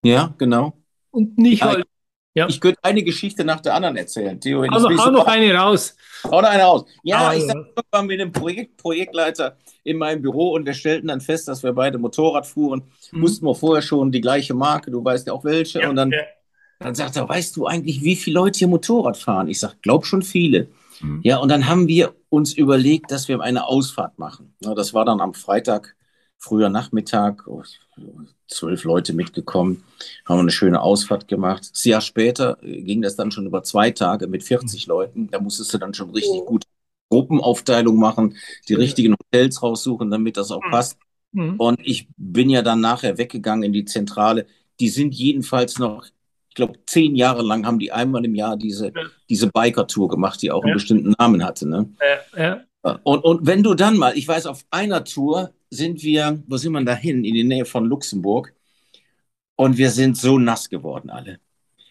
ja 0.03 0.33
genau. 0.37 0.73
Und 1.11 1.37
nicht 1.37 1.63
halt. 1.63 1.85
Ja. 2.33 2.47
Ich 2.47 2.61
könnte 2.61 2.79
eine 2.83 3.01
Geschichte 3.01 3.43
nach 3.43 3.61
der 3.61 3.73
anderen 3.73 3.97
erzählen. 3.97 4.39
Theo, 4.39 4.61
also 4.61 4.89
hau 4.95 5.09
noch 5.09 5.25
eine 5.25 5.51
raus. 5.55 5.95
Hau 6.23 6.39
noch 6.39 6.49
eine 6.49 6.61
raus. 6.61 6.85
Ja, 7.01 7.29
ah, 7.29 7.33
ich 7.33 7.43
war 7.47 8.03
mit 8.03 8.19
dem 8.19 8.31
Projekt, 8.31 8.77
Projektleiter 8.77 9.57
in 9.83 9.97
meinem 9.97 10.21
Büro 10.21 10.51
und 10.51 10.63
wir 10.67 10.75
stellten 10.75 11.07
dann 11.07 11.19
fest, 11.19 11.47
dass 11.47 11.63
wir 11.63 11.73
beide 11.73 11.97
Motorrad 11.97 12.45
fuhren. 12.45 12.83
Mhm. 13.11 13.23
Wussten 13.23 13.43
wir 13.47 13.55
vorher 13.55 13.81
schon 13.81 14.11
die 14.11 14.21
gleiche 14.21 14.53
Marke, 14.53 14.91
du 14.91 15.03
weißt 15.03 15.25
ja 15.25 15.33
auch 15.33 15.43
welche. 15.45 15.81
Ja, 15.81 15.89
und 15.89 15.95
dann 15.95 16.11
ja. 16.11 16.19
Dann 16.79 16.95
sagt 16.95 17.15
er, 17.15 17.27
weißt 17.27 17.55
du 17.55 17.65
eigentlich, 17.65 18.03
wie 18.03 18.15
viele 18.15 18.35
Leute 18.35 18.59
hier 18.59 18.67
Motorrad 18.67 19.17
fahren? 19.17 19.47
Ich 19.47 19.59
sage, 19.59 19.75
glaub 19.81 20.05
schon 20.05 20.21
viele. 20.21 20.67
Mhm. 21.01 21.21
Ja, 21.23 21.37
und 21.37 21.49
dann 21.49 21.67
haben 21.67 21.87
wir 21.87 22.15
uns 22.29 22.53
überlegt, 22.53 23.11
dass 23.11 23.27
wir 23.27 23.41
eine 23.41 23.65
Ausfahrt 23.65 24.19
machen. 24.19 24.53
Ja, 24.61 24.73
das 24.73 24.93
war 24.93 25.05
dann 25.05 25.21
am 25.21 25.33
Freitag, 25.33 25.95
früher 26.37 26.69
Nachmittag, 26.69 27.47
oh, 27.47 27.63
zwölf 28.47 28.83
Leute 28.83 29.13
mitgekommen, 29.13 29.83
haben 30.25 30.39
eine 30.39 30.51
schöne 30.51 30.81
Ausfahrt 30.81 31.27
gemacht. 31.27 31.69
Das 31.71 31.83
Jahr 31.83 32.01
später 32.01 32.57
ging 32.61 33.01
das 33.01 33.15
dann 33.15 33.31
schon 33.31 33.47
über 33.47 33.63
zwei 33.63 33.91
Tage 33.91 34.27
mit 34.27 34.43
40 34.43 34.87
mhm. 34.87 34.89
Leuten. 34.89 35.27
Da 35.31 35.39
musstest 35.39 35.73
du 35.73 35.77
dann 35.77 35.93
schon 35.93 36.11
richtig 36.11 36.45
gut 36.45 36.63
Gruppenaufteilung 37.09 37.97
machen, 37.97 38.35
die 38.67 38.73
richtigen 38.73 39.13
Hotels 39.13 39.63
raussuchen, 39.63 40.11
damit 40.11 40.37
das 40.37 40.51
auch 40.51 40.63
mhm. 40.63 40.71
passt. 40.71 40.97
Mhm. 41.31 41.55
Und 41.57 41.79
ich 41.83 42.07
bin 42.17 42.49
ja 42.49 42.61
dann 42.61 42.81
nachher 42.81 43.17
weggegangen 43.17 43.63
in 43.63 43.73
die 43.73 43.85
Zentrale. 43.85 44.45
Die 44.79 44.89
sind 44.89 45.15
jedenfalls 45.15 45.79
noch 45.79 46.05
glaube, 46.57 46.79
zehn 46.85 47.15
Jahre 47.15 47.41
lang 47.41 47.65
haben 47.65 47.79
die 47.79 47.91
einmal 47.91 48.25
im 48.25 48.35
Jahr 48.35 48.57
diese, 48.57 48.87
ja. 48.87 49.01
diese 49.29 49.47
Biker-Tour 49.47 50.09
gemacht, 50.09 50.41
die 50.41 50.51
auch 50.51 50.61
ja. 50.63 50.65
einen 50.65 50.73
bestimmten 50.73 51.15
Namen 51.17 51.43
hatte. 51.43 51.67
Ne? 51.69 51.89
Ja, 52.01 52.61
und, 53.03 53.23
und 53.23 53.45
wenn 53.45 53.63
du 53.63 53.73
dann 53.73 53.97
mal, 53.97 54.17
ich 54.17 54.27
weiß, 54.27 54.45
auf 54.45 54.65
einer 54.69 55.03
Tour 55.03 55.53
sind 55.69 56.03
wir, 56.03 56.41
wo 56.47 56.57
sind 56.57 56.73
wir 56.73 56.83
da 56.83 56.93
hin? 56.93 57.23
In 57.23 57.33
die 57.33 57.43
Nähe 57.43 57.65
von 57.65 57.85
Luxemburg. 57.85 58.53
Und 59.55 59.77
wir 59.77 59.91
sind 59.91 60.17
so 60.17 60.37
nass 60.37 60.69
geworden 60.69 61.09
alle. 61.09 61.39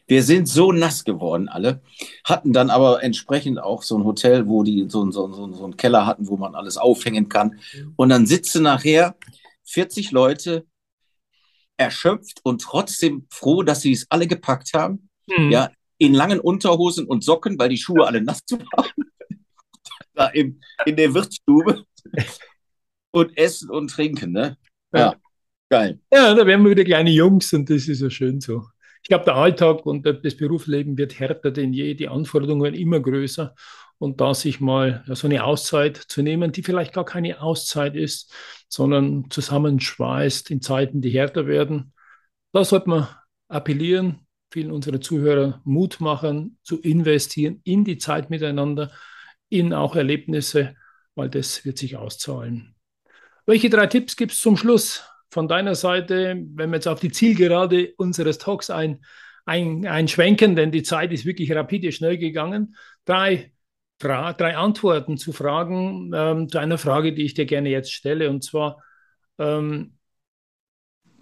Wir 0.06 0.22
sind 0.22 0.46
so 0.46 0.70
nass 0.70 1.02
geworden 1.02 1.48
alle, 1.48 1.80
hatten 2.22 2.52
dann 2.52 2.70
aber 2.70 3.02
entsprechend 3.02 3.58
auch 3.58 3.82
so 3.82 3.98
ein 3.98 4.04
Hotel, 4.04 4.46
wo 4.46 4.62
die 4.62 4.86
so, 4.88 5.10
so, 5.10 5.32
so, 5.32 5.52
so 5.52 5.64
einen 5.64 5.76
Keller 5.76 6.06
hatten, 6.06 6.28
wo 6.28 6.36
man 6.36 6.54
alles 6.54 6.76
aufhängen 6.76 7.28
kann. 7.28 7.58
Und 7.96 8.10
dann 8.10 8.24
sitzen 8.24 8.62
nachher 8.62 9.16
40 9.64 10.12
Leute 10.12 10.64
erschöpft 11.76 12.40
und 12.42 12.62
trotzdem 12.62 13.26
froh, 13.30 13.62
dass 13.62 13.82
sie 13.82 13.92
es 13.92 14.06
alle 14.10 14.26
gepackt 14.26 14.72
haben. 14.74 15.08
Mhm. 15.26 15.50
Ja, 15.50 15.70
in 15.98 16.14
langen 16.14 16.40
Unterhosen 16.40 17.06
und 17.06 17.24
Socken, 17.24 17.58
weil 17.58 17.70
die 17.70 17.78
Schuhe 17.78 18.06
alle 18.06 18.20
nass 18.20 18.40
waren. 18.50 18.90
da 20.14 20.28
im, 20.28 20.60
in 20.84 20.96
der 20.96 21.12
Wirtsstube. 21.14 21.84
und 23.10 23.36
essen 23.36 23.70
und 23.70 23.88
trinken, 23.88 24.32
ne? 24.32 24.56
Ja. 24.92 24.98
ja. 24.98 25.16
Geil. 25.68 25.98
Ja, 26.12 26.34
da 26.34 26.46
werden 26.46 26.64
wir 26.64 26.70
wieder 26.70 26.84
kleine 26.84 27.10
Jungs 27.10 27.52
und 27.52 27.68
das 27.68 27.88
ist 27.88 28.00
ja 28.00 28.10
schön 28.10 28.40
so. 28.40 28.66
Ich 29.02 29.08
glaube, 29.08 29.24
der 29.24 29.34
Alltag 29.34 29.84
und 29.86 30.04
das 30.04 30.36
Berufsleben 30.36 30.96
wird 30.98 31.18
härter 31.18 31.50
denn 31.50 31.72
je. 31.72 31.94
Die 31.94 32.08
Anforderungen 32.08 32.62
werden 32.62 32.74
immer 32.74 33.00
größer. 33.00 33.54
Und 33.98 34.20
da 34.20 34.34
sich 34.34 34.60
mal 34.60 35.04
so 35.08 35.26
eine 35.26 35.44
Auszeit 35.44 35.96
zu 35.96 36.22
nehmen, 36.22 36.52
die 36.52 36.62
vielleicht 36.62 36.92
gar 36.92 37.04
keine 37.04 37.40
Auszeit 37.40 37.96
ist, 37.96 38.32
sondern 38.68 39.30
zusammenschweißt 39.30 40.50
in 40.50 40.60
Zeiten, 40.60 41.00
die 41.00 41.10
härter 41.10 41.46
werden. 41.46 41.94
Da 42.52 42.64
sollte 42.64 42.90
man 42.90 43.08
appellieren, 43.48 44.26
vielen 44.50 44.70
unserer 44.70 45.00
Zuhörer 45.00 45.60
Mut 45.64 46.00
machen, 46.00 46.58
zu 46.62 46.80
investieren 46.80 47.60
in 47.64 47.84
die 47.84 47.98
Zeit 47.98 48.28
miteinander, 48.28 48.90
in 49.48 49.72
auch 49.72 49.96
Erlebnisse 49.96 50.74
weil 51.16 51.30
das 51.30 51.64
wird 51.64 51.78
sich 51.78 51.96
auszahlen. 51.96 52.76
Welche 53.46 53.70
drei 53.70 53.86
Tipps 53.86 54.16
gibt 54.16 54.32
es 54.32 54.40
zum 54.40 54.56
Schluss 54.56 55.02
von 55.30 55.48
deiner 55.48 55.74
Seite, 55.74 56.36
wenn 56.54 56.70
wir 56.70 56.76
jetzt 56.76 56.88
auf 56.88 57.00
die 57.00 57.10
Zielgerade 57.10 57.94
unseres 57.96 58.38
Talks 58.38 58.70
ein, 58.70 59.04
ein, 59.44 59.86
einschwenken, 59.86 60.54
denn 60.54 60.70
die 60.70 60.82
Zeit 60.82 61.12
ist 61.12 61.24
wirklich 61.24 61.52
rapide 61.52 61.90
schnell 61.90 62.18
gegangen. 62.18 62.76
Drei, 63.04 63.52
drei 63.98 64.56
Antworten 64.56 65.16
zu 65.18 65.32
Fragen, 65.32 66.12
ähm, 66.14 66.48
zu 66.48 66.58
einer 66.58 66.78
Frage, 66.78 67.12
die 67.12 67.24
ich 67.24 67.34
dir 67.34 67.46
gerne 67.46 67.70
jetzt 67.70 67.92
stelle, 67.92 68.30
und 68.30 68.44
zwar 68.44 68.82
ähm, 69.38 69.98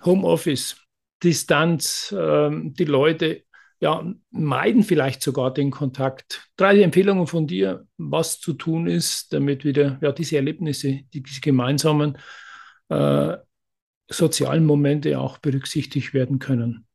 Homeoffice, 0.04 0.76
Distanz, 1.22 2.14
ähm, 2.16 2.74
die 2.74 2.84
Leute 2.84 3.44
ja, 3.80 4.02
meiden 4.30 4.82
vielleicht 4.82 5.22
sogar 5.22 5.52
den 5.52 5.70
Kontakt. 5.70 6.48
Drei 6.56 6.80
Empfehlungen 6.80 7.26
von 7.26 7.46
dir, 7.46 7.86
was 7.98 8.40
zu 8.40 8.54
tun 8.54 8.86
ist, 8.86 9.32
damit 9.32 9.64
wieder 9.64 9.98
ja, 10.00 10.12
diese 10.12 10.36
Erlebnisse, 10.36 11.00
diese 11.12 11.40
gemeinsamen 11.40 12.16
äh, 12.88 13.36
sozialen 14.08 14.64
Momente 14.64 15.18
auch 15.18 15.38
berücksichtigt 15.38 16.14
werden 16.14 16.38
können. 16.38 16.86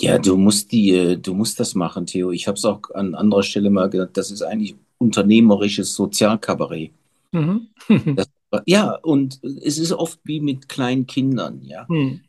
Ja, 0.00 0.18
du 0.18 0.36
musst 0.36 0.72
die, 0.72 0.90
äh, 0.90 1.16
du 1.16 1.34
musst 1.34 1.60
das 1.60 1.74
machen, 1.74 2.06
Theo. 2.06 2.32
Ich 2.32 2.48
habe 2.48 2.56
es 2.56 2.64
auch 2.64 2.80
an 2.94 3.14
anderer 3.14 3.42
Stelle 3.42 3.70
mal 3.70 3.88
gesagt, 3.88 4.16
das 4.16 4.30
ist 4.30 4.42
eigentlich 4.42 4.74
unternehmerisches 4.98 5.94
Sozialkabarett. 5.94 6.92
Mhm. 7.32 7.68
das, 8.16 8.28
ja, 8.66 8.94
und 9.02 9.40
es 9.42 9.78
ist 9.78 9.92
oft 9.92 10.18
wie 10.24 10.40
mit 10.40 10.68
kleinen 10.68 11.06
Kindern, 11.06 11.62
ja. 11.62 11.86
Mhm. 11.88 12.20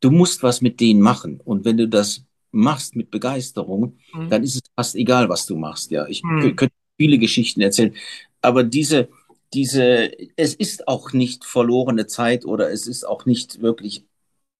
Du 0.00 0.10
musst 0.10 0.42
was 0.42 0.60
mit 0.60 0.80
denen 0.80 1.00
machen. 1.00 1.40
Und 1.44 1.64
wenn 1.64 1.76
du 1.76 1.88
das 1.88 2.24
machst 2.50 2.96
mit 2.96 3.10
Begeisterung, 3.10 3.98
mhm. 4.14 4.28
dann 4.30 4.42
ist 4.42 4.56
es 4.56 4.62
fast 4.74 4.94
egal, 4.94 5.28
was 5.28 5.46
du 5.46 5.56
machst, 5.56 5.90
ja. 5.90 6.06
Ich 6.06 6.22
mhm. 6.22 6.56
könnte 6.56 6.74
viele 6.98 7.18
Geschichten 7.18 7.60
erzählen. 7.60 7.94
Aber 8.40 8.62
diese, 8.62 9.08
diese, 9.52 10.10
es 10.36 10.54
ist 10.54 10.88
auch 10.88 11.12
nicht 11.12 11.44
verlorene 11.44 12.06
Zeit 12.06 12.44
oder 12.44 12.70
es 12.70 12.86
ist 12.86 13.04
auch 13.04 13.26
nicht 13.26 13.60
wirklich 13.60 14.04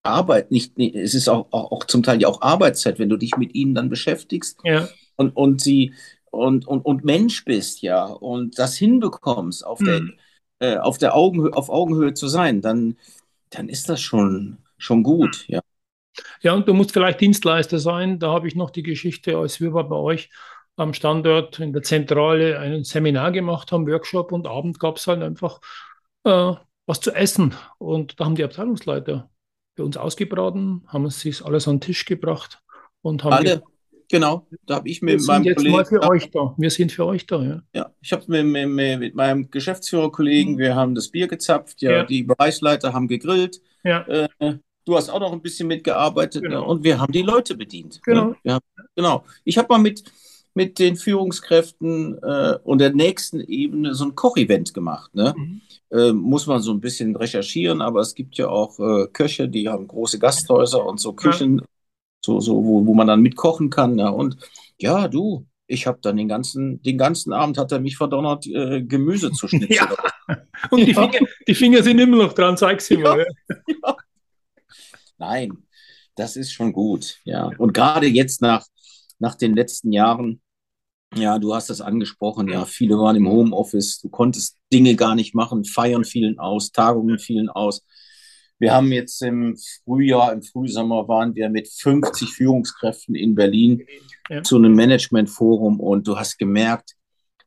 Arbeit, 0.07 0.51
nicht, 0.51 0.77
es 0.77 1.13
ist 1.13 1.27
auch, 1.27 1.47
auch, 1.51 1.71
auch, 1.71 1.83
zum 1.85 2.03
Teil 2.03 2.21
ja 2.21 2.27
auch 2.27 2.41
Arbeitszeit, 2.41 2.99
wenn 2.99 3.09
du 3.09 3.17
dich 3.17 3.37
mit 3.37 3.53
ihnen 3.55 3.75
dann 3.75 3.89
beschäftigst 3.89 4.59
ja. 4.63 4.87
und, 5.15 5.35
und 5.35 5.61
sie 5.61 5.93
und, 6.31 6.67
und, 6.67 6.85
und 6.85 7.03
Mensch 7.03 7.45
bist, 7.45 7.81
ja, 7.81 8.05
und 8.05 8.59
das 8.59 8.77
hinbekommst, 8.77 9.65
auf, 9.65 9.79
hm. 9.79 10.13
der, 10.59 10.75
äh, 10.75 10.77
auf 10.77 10.97
der 10.97 11.15
Augenhöhe, 11.15 11.53
auf 11.53 11.69
Augenhöhe 11.69 12.13
zu 12.13 12.27
sein, 12.27 12.61
dann, 12.61 12.97
dann 13.49 13.69
ist 13.69 13.89
das 13.89 14.01
schon, 14.01 14.57
schon 14.77 15.03
gut, 15.03 15.35
hm. 15.47 15.55
ja. 15.55 15.61
Ja, 16.41 16.53
und 16.53 16.67
du 16.67 16.73
musst 16.73 16.93
vielleicht 16.93 17.21
Dienstleister 17.21 17.77
sein. 17.77 18.17
Da 18.17 18.31
habe 18.31 18.47
ich 18.47 18.55
noch 18.55 18.71
die 18.71 18.81
Geschichte, 18.81 19.37
als 19.37 19.61
wir 19.61 19.69
bei 19.69 19.95
euch 19.95 20.31
am 20.75 20.93
Standort 20.93 21.59
in 21.59 21.73
der 21.73 21.83
Zentrale 21.83 22.59
ein 22.59 22.83
Seminar 22.83 23.31
gemacht 23.31 23.71
haben, 23.71 23.87
Workshop 23.87 24.31
und 24.31 24.47
Abend 24.47 24.79
gab 24.79 24.97
es 24.97 25.05
halt 25.05 25.21
einfach 25.21 25.59
äh, 26.23 26.53
was 26.87 27.01
zu 27.01 27.13
essen. 27.13 27.53
Und 27.77 28.19
da 28.19 28.25
haben 28.25 28.35
die 28.35 28.43
Abteilungsleiter 28.43 29.29
bei 29.77 29.83
uns 29.83 29.95
ausgebraten, 29.95 30.83
haben 30.87 31.05
uns 31.05 31.23
das 31.23 31.41
alles 31.41 31.67
an 31.67 31.75
den 31.75 31.81
Tisch 31.81 32.05
gebracht 32.05 32.61
und 33.01 33.23
haben. 33.23 33.33
Alle, 33.33 33.63
genau. 34.09 34.47
Da 34.65 34.75
habe 34.75 34.89
ich 34.89 35.01
mit 35.01 35.21
wir 35.21 35.25
meinem 35.25 35.43
sind 35.43 35.45
jetzt 35.45 35.57
Kollegen. 35.57 35.75
Mal 35.75 35.85
für 35.85 36.03
euch 36.03 36.31
da. 36.31 36.55
Wir 36.57 36.69
sind 36.69 36.91
für 36.91 37.05
euch 37.05 37.25
da, 37.25 37.43
ja. 37.43 37.61
Ja, 37.73 37.91
ich 38.01 38.11
habe 38.11 38.23
mit, 38.27 38.67
mit, 38.67 38.99
mit, 38.99 39.15
meinem 39.15 39.49
Geschäftsführerkollegen, 39.49 40.55
mhm. 40.55 40.57
wir 40.57 40.75
haben 40.75 40.95
das 40.95 41.09
Bier 41.09 41.27
gezapft, 41.27 41.81
ja, 41.81 41.91
ja. 41.91 42.03
die 42.03 42.23
Bereichsleiter 42.23 42.93
haben 42.93 43.07
gegrillt. 43.07 43.61
Ja. 43.83 44.01
Äh, 44.07 44.57
du 44.85 44.95
hast 44.95 45.09
auch 45.09 45.19
noch 45.19 45.31
ein 45.31 45.41
bisschen 45.41 45.67
mitgearbeitet 45.67 46.43
genau. 46.43 46.61
ne? 46.61 46.67
und 46.67 46.83
wir 46.83 46.99
haben 46.99 47.13
die 47.13 47.21
Leute 47.21 47.55
bedient. 47.55 47.95
Ne? 47.95 48.01
Genau. 48.13 48.35
Ne? 48.43 48.53
Haben, 48.53 48.65
genau. 48.95 49.23
Ich 49.43 49.57
habe 49.57 49.67
mal 49.69 49.77
mit, 49.77 50.03
mit 50.57 50.79
den 50.79 50.95
Führungskräften 50.95 52.17
äh, 52.23 52.57
und 52.63 52.79
der 52.79 52.91
nächsten 52.91 53.39
Ebene 53.41 53.93
so 53.93 54.05
ein 54.05 54.15
Kochevent 54.15 54.73
gemacht. 54.73 55.13
Ne? 55.13 55.35
Mhm. 55.37 55.61
Äh, 55.91 56.11
muss 56.13 56.47
man 56.47 56.61
so 56.61 56.71
ein 56.71 56.81
bisschen 56.81 57.15
recherchieren, 57.15 57.79
aber 57.79 58.01
es 58.01 58.15
gibt 58.15 58.37
ja 58.39 58.49
auch 58.49 58.79
äh, 58.79 59.07
Köche, 59.13 59.47
die 59.47 59.69
haben 59.69 59.87
große 59.87 60.17
Gasthäuser 60.17 60.83
und 60.83 60.99
so 60.99 61.13
Küchen, 61.13 61.59
ja. 61.59 61.65
so, 62.25 62.39
so, 62.39 62.65
wo, 62.65 62.87
wo 62.87 62.95
man 62.95 63.05
dann 63.05 63.21
mitkochen 63.21 63.69
kann. 63.69 63.99
Ja. 63.99 64.09
Und 64.09 64.37
ja, 64.79 65.07
du, 65.07 65.45
ich 65.67 65.85
habe 65.85 65.99
dann 66.01 66.17
den 66.17 66.27
ganzen, 66.27 66.81
den 66.81 66.97
ganzen 66.97 67.33
Abend 67.33 67.59
hat 67.59 67.71
er 67.71 67.79
mich 67.79 67.95
verdonnert, 67.95 68.47
äh, 68.47 68.81
Gemüse 68.81 69.31
zu 69.31 69.47
schnitzen. 69.47 69.73
Ja. 69.73 69.95
Und 70.71 70.87
die. 70.87 70.95
Finger, 70.95 71.19
die 71.47 71.55
Finger 71.55 71.83
sind 71.83 71.99
immer 71.99 72.17
noch 72.17 72.33
dran, 72.33 72.57
zeig 72.57 72.81
sie 72.81 72.97
mal. 72.97 73.27
Nein, 75.19 75.51
das 76.15 76.35
ist 76.35 76.51
schon 76.51 76.73
gut, 76.73 77.19
ja. 77.25 77.51
Und 77.59 77.73
gerade 77.73 78.07
jetzt 78.07 78.41
nach, 78.41 78.65
nach 79.19 79.35
den 79.35 79.55
letzten 79.55 79.91
Jahren, 79.91 80.41
ja, 81.15 81.39
du 81.39 81.53
hast 81.53 81.69
das 81.69 81.81
angesprochen. 81.81 82.49
Ja, 82.49 82.65
viele 82.65 82.97
waren 82.97 83.15
im 83.15 83.29
Homeoffice. 83.29 84.01
Du 84.01 84.09
konntest 84.09 84.57
Dinge 84.71 84.95
gar 84.95 85.15
nicht 85.15 85.33
machen. 85.33 85.63
Feiern 85.63 86.03
fielen 86.03 86.39
aus, 86.39 86.71
Tagungen 86.71 87.19
fielen 87.19 87.49
aus. 87.49 87.85
Wir 88.59 88.73
haben 88.73 88.91
jetzt 88.91 89.21
im 89.21 89.55
Frühjahr, 89.83 90.33
im 90.33 90.41
Frühsommer 90.41 91.07
waren 91.07 91.35
wir 91.35 91.49
mit 91.49 91.69
50 91.69 92.29
Führungskräften 92.29 93.13
in 93.13 93.35
Berlin 93.35 93.85
ja. 94.29 94.41
zu 94.41 94.57
einem 94.57 94.73
Managementforum 94.73 95.79
und 95.79 96.07
du 96.07 96.17
hast 96.17 96.37
gemerkt, 96.37 96.95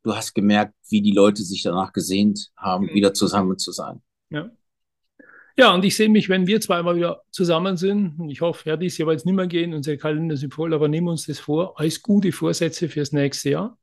du 0.04 0.14
hast 0.14 0.34
gemerkt, 0.34 0.74
wie 0.88 1.02
die 1.02 1.12
Leute 1.12 1.42
sich 1.42 1.62
danach 1.62 1.92
gesehnt 1.92 2.50
haben, 2.56 2.86
mhm. 2.86 2.94
wieder 2.94 3.12
zusammen 3.12 3.58
zu 3.58 3.72
sein. 3.72 4.00
Ja. 4.30 4.50
Ja, 5.60 5.74
und 5.74 5.84
ich 5.84 5.94
sehe 5.94 6.08
mich, 6.08 6.30
wenn 6.30 6.46
wir 6.46 6.58
zweimal 6.62 6.96
wieder 6.96 7.22
zusammen 7.30 7.76
sind, 7.76 8.18
ich 8.30 8.40
hoffe, 8.40 8.70
ja, 8.70 8.78
dies 8.78 8.96
Jahr 8.96 9.08
wird 9.08 9.18
es 9.18 9.26
nicht 9.26 9.34
mehr 9.34 9.46
gehen, 9.46 9.74
unsere 9.74 9.98
Kalender 9.98 10.34
sind 10.38 10.54
voll, 10.54 10.72
aber 10.72 10.88
nehmen 10.88 11.08
uns 11.08 11.26
das 11.26 11.38
vor, 11.38 11.78
als 11.78 12.00
gute 12.00 12.32
Vorsätze 12.32 12.88
fürs 12.88 13.12
nächste 13.12 13.50
Jahr. 13.50 13.78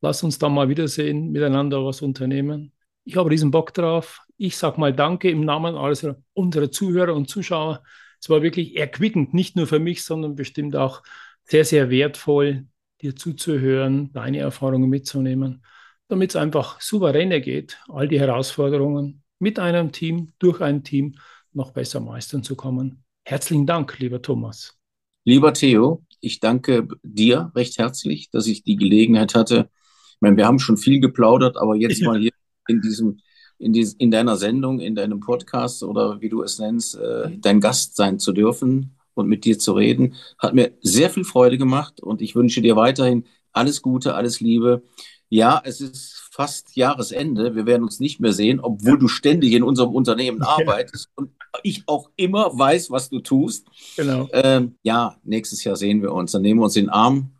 Lass 0.00 0.22
uns 0.22 0.38
dann 0.38 0.54
mal 0.54 0.70
wiedersehen, 0.70 1.30
miteinander 1.30 1.84
was 1.84 2.00
unternehmen. 2.00 2.72
Ich 3.04 3.16
habe 3.16 3.28
riesen 3.28 3.50
Bock 3.50 3.74
drauf. 3.74 4.22
Ich 4.38 4.56
sage 4.56 4.80
mal 4.80 4.94
Danke 4.94 5.28
im 5.28 5.44
Namen 5.44 5.74
aller 5.74 6.16
unserer 6.32 6.70
Zuhörer 6.70 7.14
und 7.14 7.28
Zuschauer. 7.28 7.82
Es 8.18 8.30
war 8.30 8.40
wirklich 8.40 8.78
erquickend, 8.78 9.34
nicht 9.34 9.56
nur 9.56 9.66
für 9.66 9.78
mich, 9.78 10.04
sondern 10.04 10.36
bestimmt 10.36 10.74
auch 10.74 11.02
sehr, 11.44 11.66
sehr 11.66 11.90
wertvoll, 11.90 12.66
dir 13.02 13.14
zuzuhören, 13.14 14.10
deine 14.14 14.38
Erfahrungen 14.38 14.88
mitzunehmen, 14.88 15.66
damit 16.08 16.30
es 16.30 16.36
einfach 16.36 16.80
souveräner 16.80 17.40
geht, 17.40 17.78
all 17.90 18.08
die 18.08 18.18
Herausforderungen 18.18 19.22
mit 19.40 19.58
einem 19.58 19.90
Team, 19.90 20.32
durch 20.38 20.60
ein 20.60 20.84
Team 20.84 21.16
noch 21.52 21.72
besser 21.72 21.98
meistern 21.98 22.44
zu 22.44 22.54
kommen. 22.54 23.02
Herzlichen 23.24 23.66
Dank, 23.66 23.98
lieber 23.98 24.22
Thomas. 24.22 24.78
Lieber 25.24 25.52
Theo, 25.52 26.04
ich 26.20 26.40
danke 26.40 26.86
dir 27.02 27.50
recht 27.54 27.78
herzlich, 27.78 28.30
dass 28.30 28.46
ich 28.46 28.62
die 28.62 28.76
Gelegenheit 28.76 29.34
hatte. 29.34 29.68
Ich 30.14 30.20
meine, 30.20 30.36
wir 30.36 30.46
haben 30.46 30.58
schon 30.58 30.76
viel 30.76 31.00
geplaudert, 31.00 31.56
aber 31.56 31.74
jetzt 31.74 32.02
mal 32.04 32.20
hier 32.20 32.32
in 32.68 32.80
diesem, 32.80 33.18
in, 33.58 33.72
dies, 33.72 33.94
in 33.94 34.10
deiner 34.10 34.36
Sendung, 34.36 34.80
in 34.80 34.94
deinem 34.94 35.20
Podcast 35.20 35.82
oder 35.82 36.20
wie 36.20 36.28
du 36.28 36.42
es 36.42 36.58
nennst, 36.58 36.96
äh, 36.96 37.30
dein 37.38 37.60
Gast 37.60 37.96
sein 37.96 38.18
zu 38.18 38.32
dürfen 38.32 38.96
und 39.14 39.26
mit 39.26 39.44
dir 39.44 39.58
zu 39.58 39.72
reden, 39.72 40.14
hat 40.38 40.54
mir 40.54 40.72
sehr 40.82 41.10
viel 41.10 41.24
Freude 41.24 41.58
gemacht 41.58 42.00
und 42.00 42.22
ich 42.22 42.34
wünsche 42.34 42.62
dir 42.62 42.76
weiterhin 42.76 43.26
alles 43.52 43.82
Gute, 43.82 44.14
alles 44.14 44.40
Liebe. 44.40 44.82
Ja, 45.28 45.60
es 45.64 45.80
ist 45.80 46.29
fast 46.40 46.74
Jahresende. 46.74 47.54
Wir 47.54 47.66
werden 47.66 47.82
uns 47.82 48.00
nicht 48.00 48.18
mehr 48.18 48.32
sehen, 48.32 48.60
obwohl 48.60 48.98
du 48.98 49.08
ständig 49.08 49.52
in 49.52 49.62
unserem 49.62 49.94
Unternehmen 49.94 50.40
arbeitest 50.42 51.08
ja. 51.08 51.12
und 51.16 51.32
ich 51.62 51.82
auch 51.86 52.08
immer 52.16 52.58
weiß, 52.58 52.90
was 52.90 53.10
du 53.10 53.20
tust. 53.20 53.66
Genau. 53.94 54.26
Ähm, 54.32 54.76
ja, 54.82 55.18
nächstes 55.22 55.62
Jahr 55.64 55.76
sehen 55.76 56.00
wir 56.00 56.12
uns. 56.12 56.32
Dann 56.32 56.40
nehmen 56.40 56.60
wir 56.60 56.64
uns 56.64 56.72
den 56.72 56.88
Arm 56.88 57.32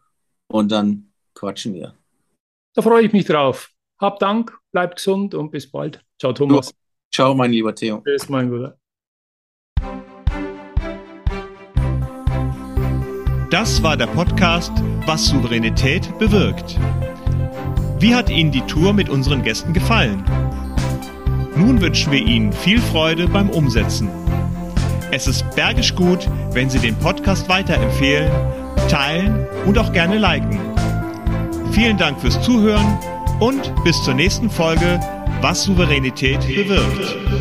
und 0.49 0.71
dann 0.71 1.13
quatschen 1.33 1.73
wir. 1.73 1.95
Da 2.75 2.83
freue 2.83 3.07
ich 3.07 3.15
mich 3.15 3.25
drauf. 3.25 3.71
Hab 3.99 4.19
Dank, 4.19 4.53
bleib 4.71 4.97
gesund 4.97 5.35
und 5.35 5.51
bis 5.51 5.71
bald. 5.71 6.05
Ciao, 6.19 6.35
Thomas. 6.35 6.69
Du, 6.69 6.75
ciao, 7.11 7.35
mein 7.35 7.53
lieber 7.53 7.75
Theo. 7.75 8.03
Bis, 8.03 8.29
mein 8.29 8.51
Bruder. 8.51 8.77
Das 13.51 13.83
war 13.83 13.97
der 13.97 14.09
Podcast, 14.09 14.73
was 15.07 15.27
Souveränität 15.27 16.19
bewirkt. 16.19 16.79
Wie 18.01 18.15
hat 18.15 18.31
Ihnen 18.31 18.51
die 18.51 18.63
Tour 18.63 18.95
mit 18.95 19.11
unseren 19.11 19.43
Gästen 19.43 19.75
gefallen? 19.75 20.25
Nun 21.55 21.83
wünschen 21.83 22.11
wir 22.11 22.21
Ihnen 22.21 22.51
viel 22.51 22.81
Freude 22.81 23.29
beim 23.29 23.51
Umsetzen. 23.51 24.09
Es 25.13 25.27
ist 25.27 25.45
bergisch 25.55 25.95
gut, 25.95 26.27
wenn 26.53 26.71
Sie 26.71 26.79
den 26.79 26.97
Podcast 26.97 27.51
weiterempfehlen, 27.51 28.31
teilen 28.89 29.47
und 29.67 29.77
auch 29.77 29.93
gerne 29.93 30.17
liken. 30.17 30.59
Vielen 31.73 31.99
Dank 31.99 32.19
fürs 32.19 32.41
Zuhören 32.41 32.99
und 33.39 33.71
bis 33.85 34.03
zur 34.03 34.15
nächsten 34.15 34.49
Folge, 34.49 34.99
was 35.43 35.65
Souveränität 35.65 36.41
bewirkt. 36.41 37.40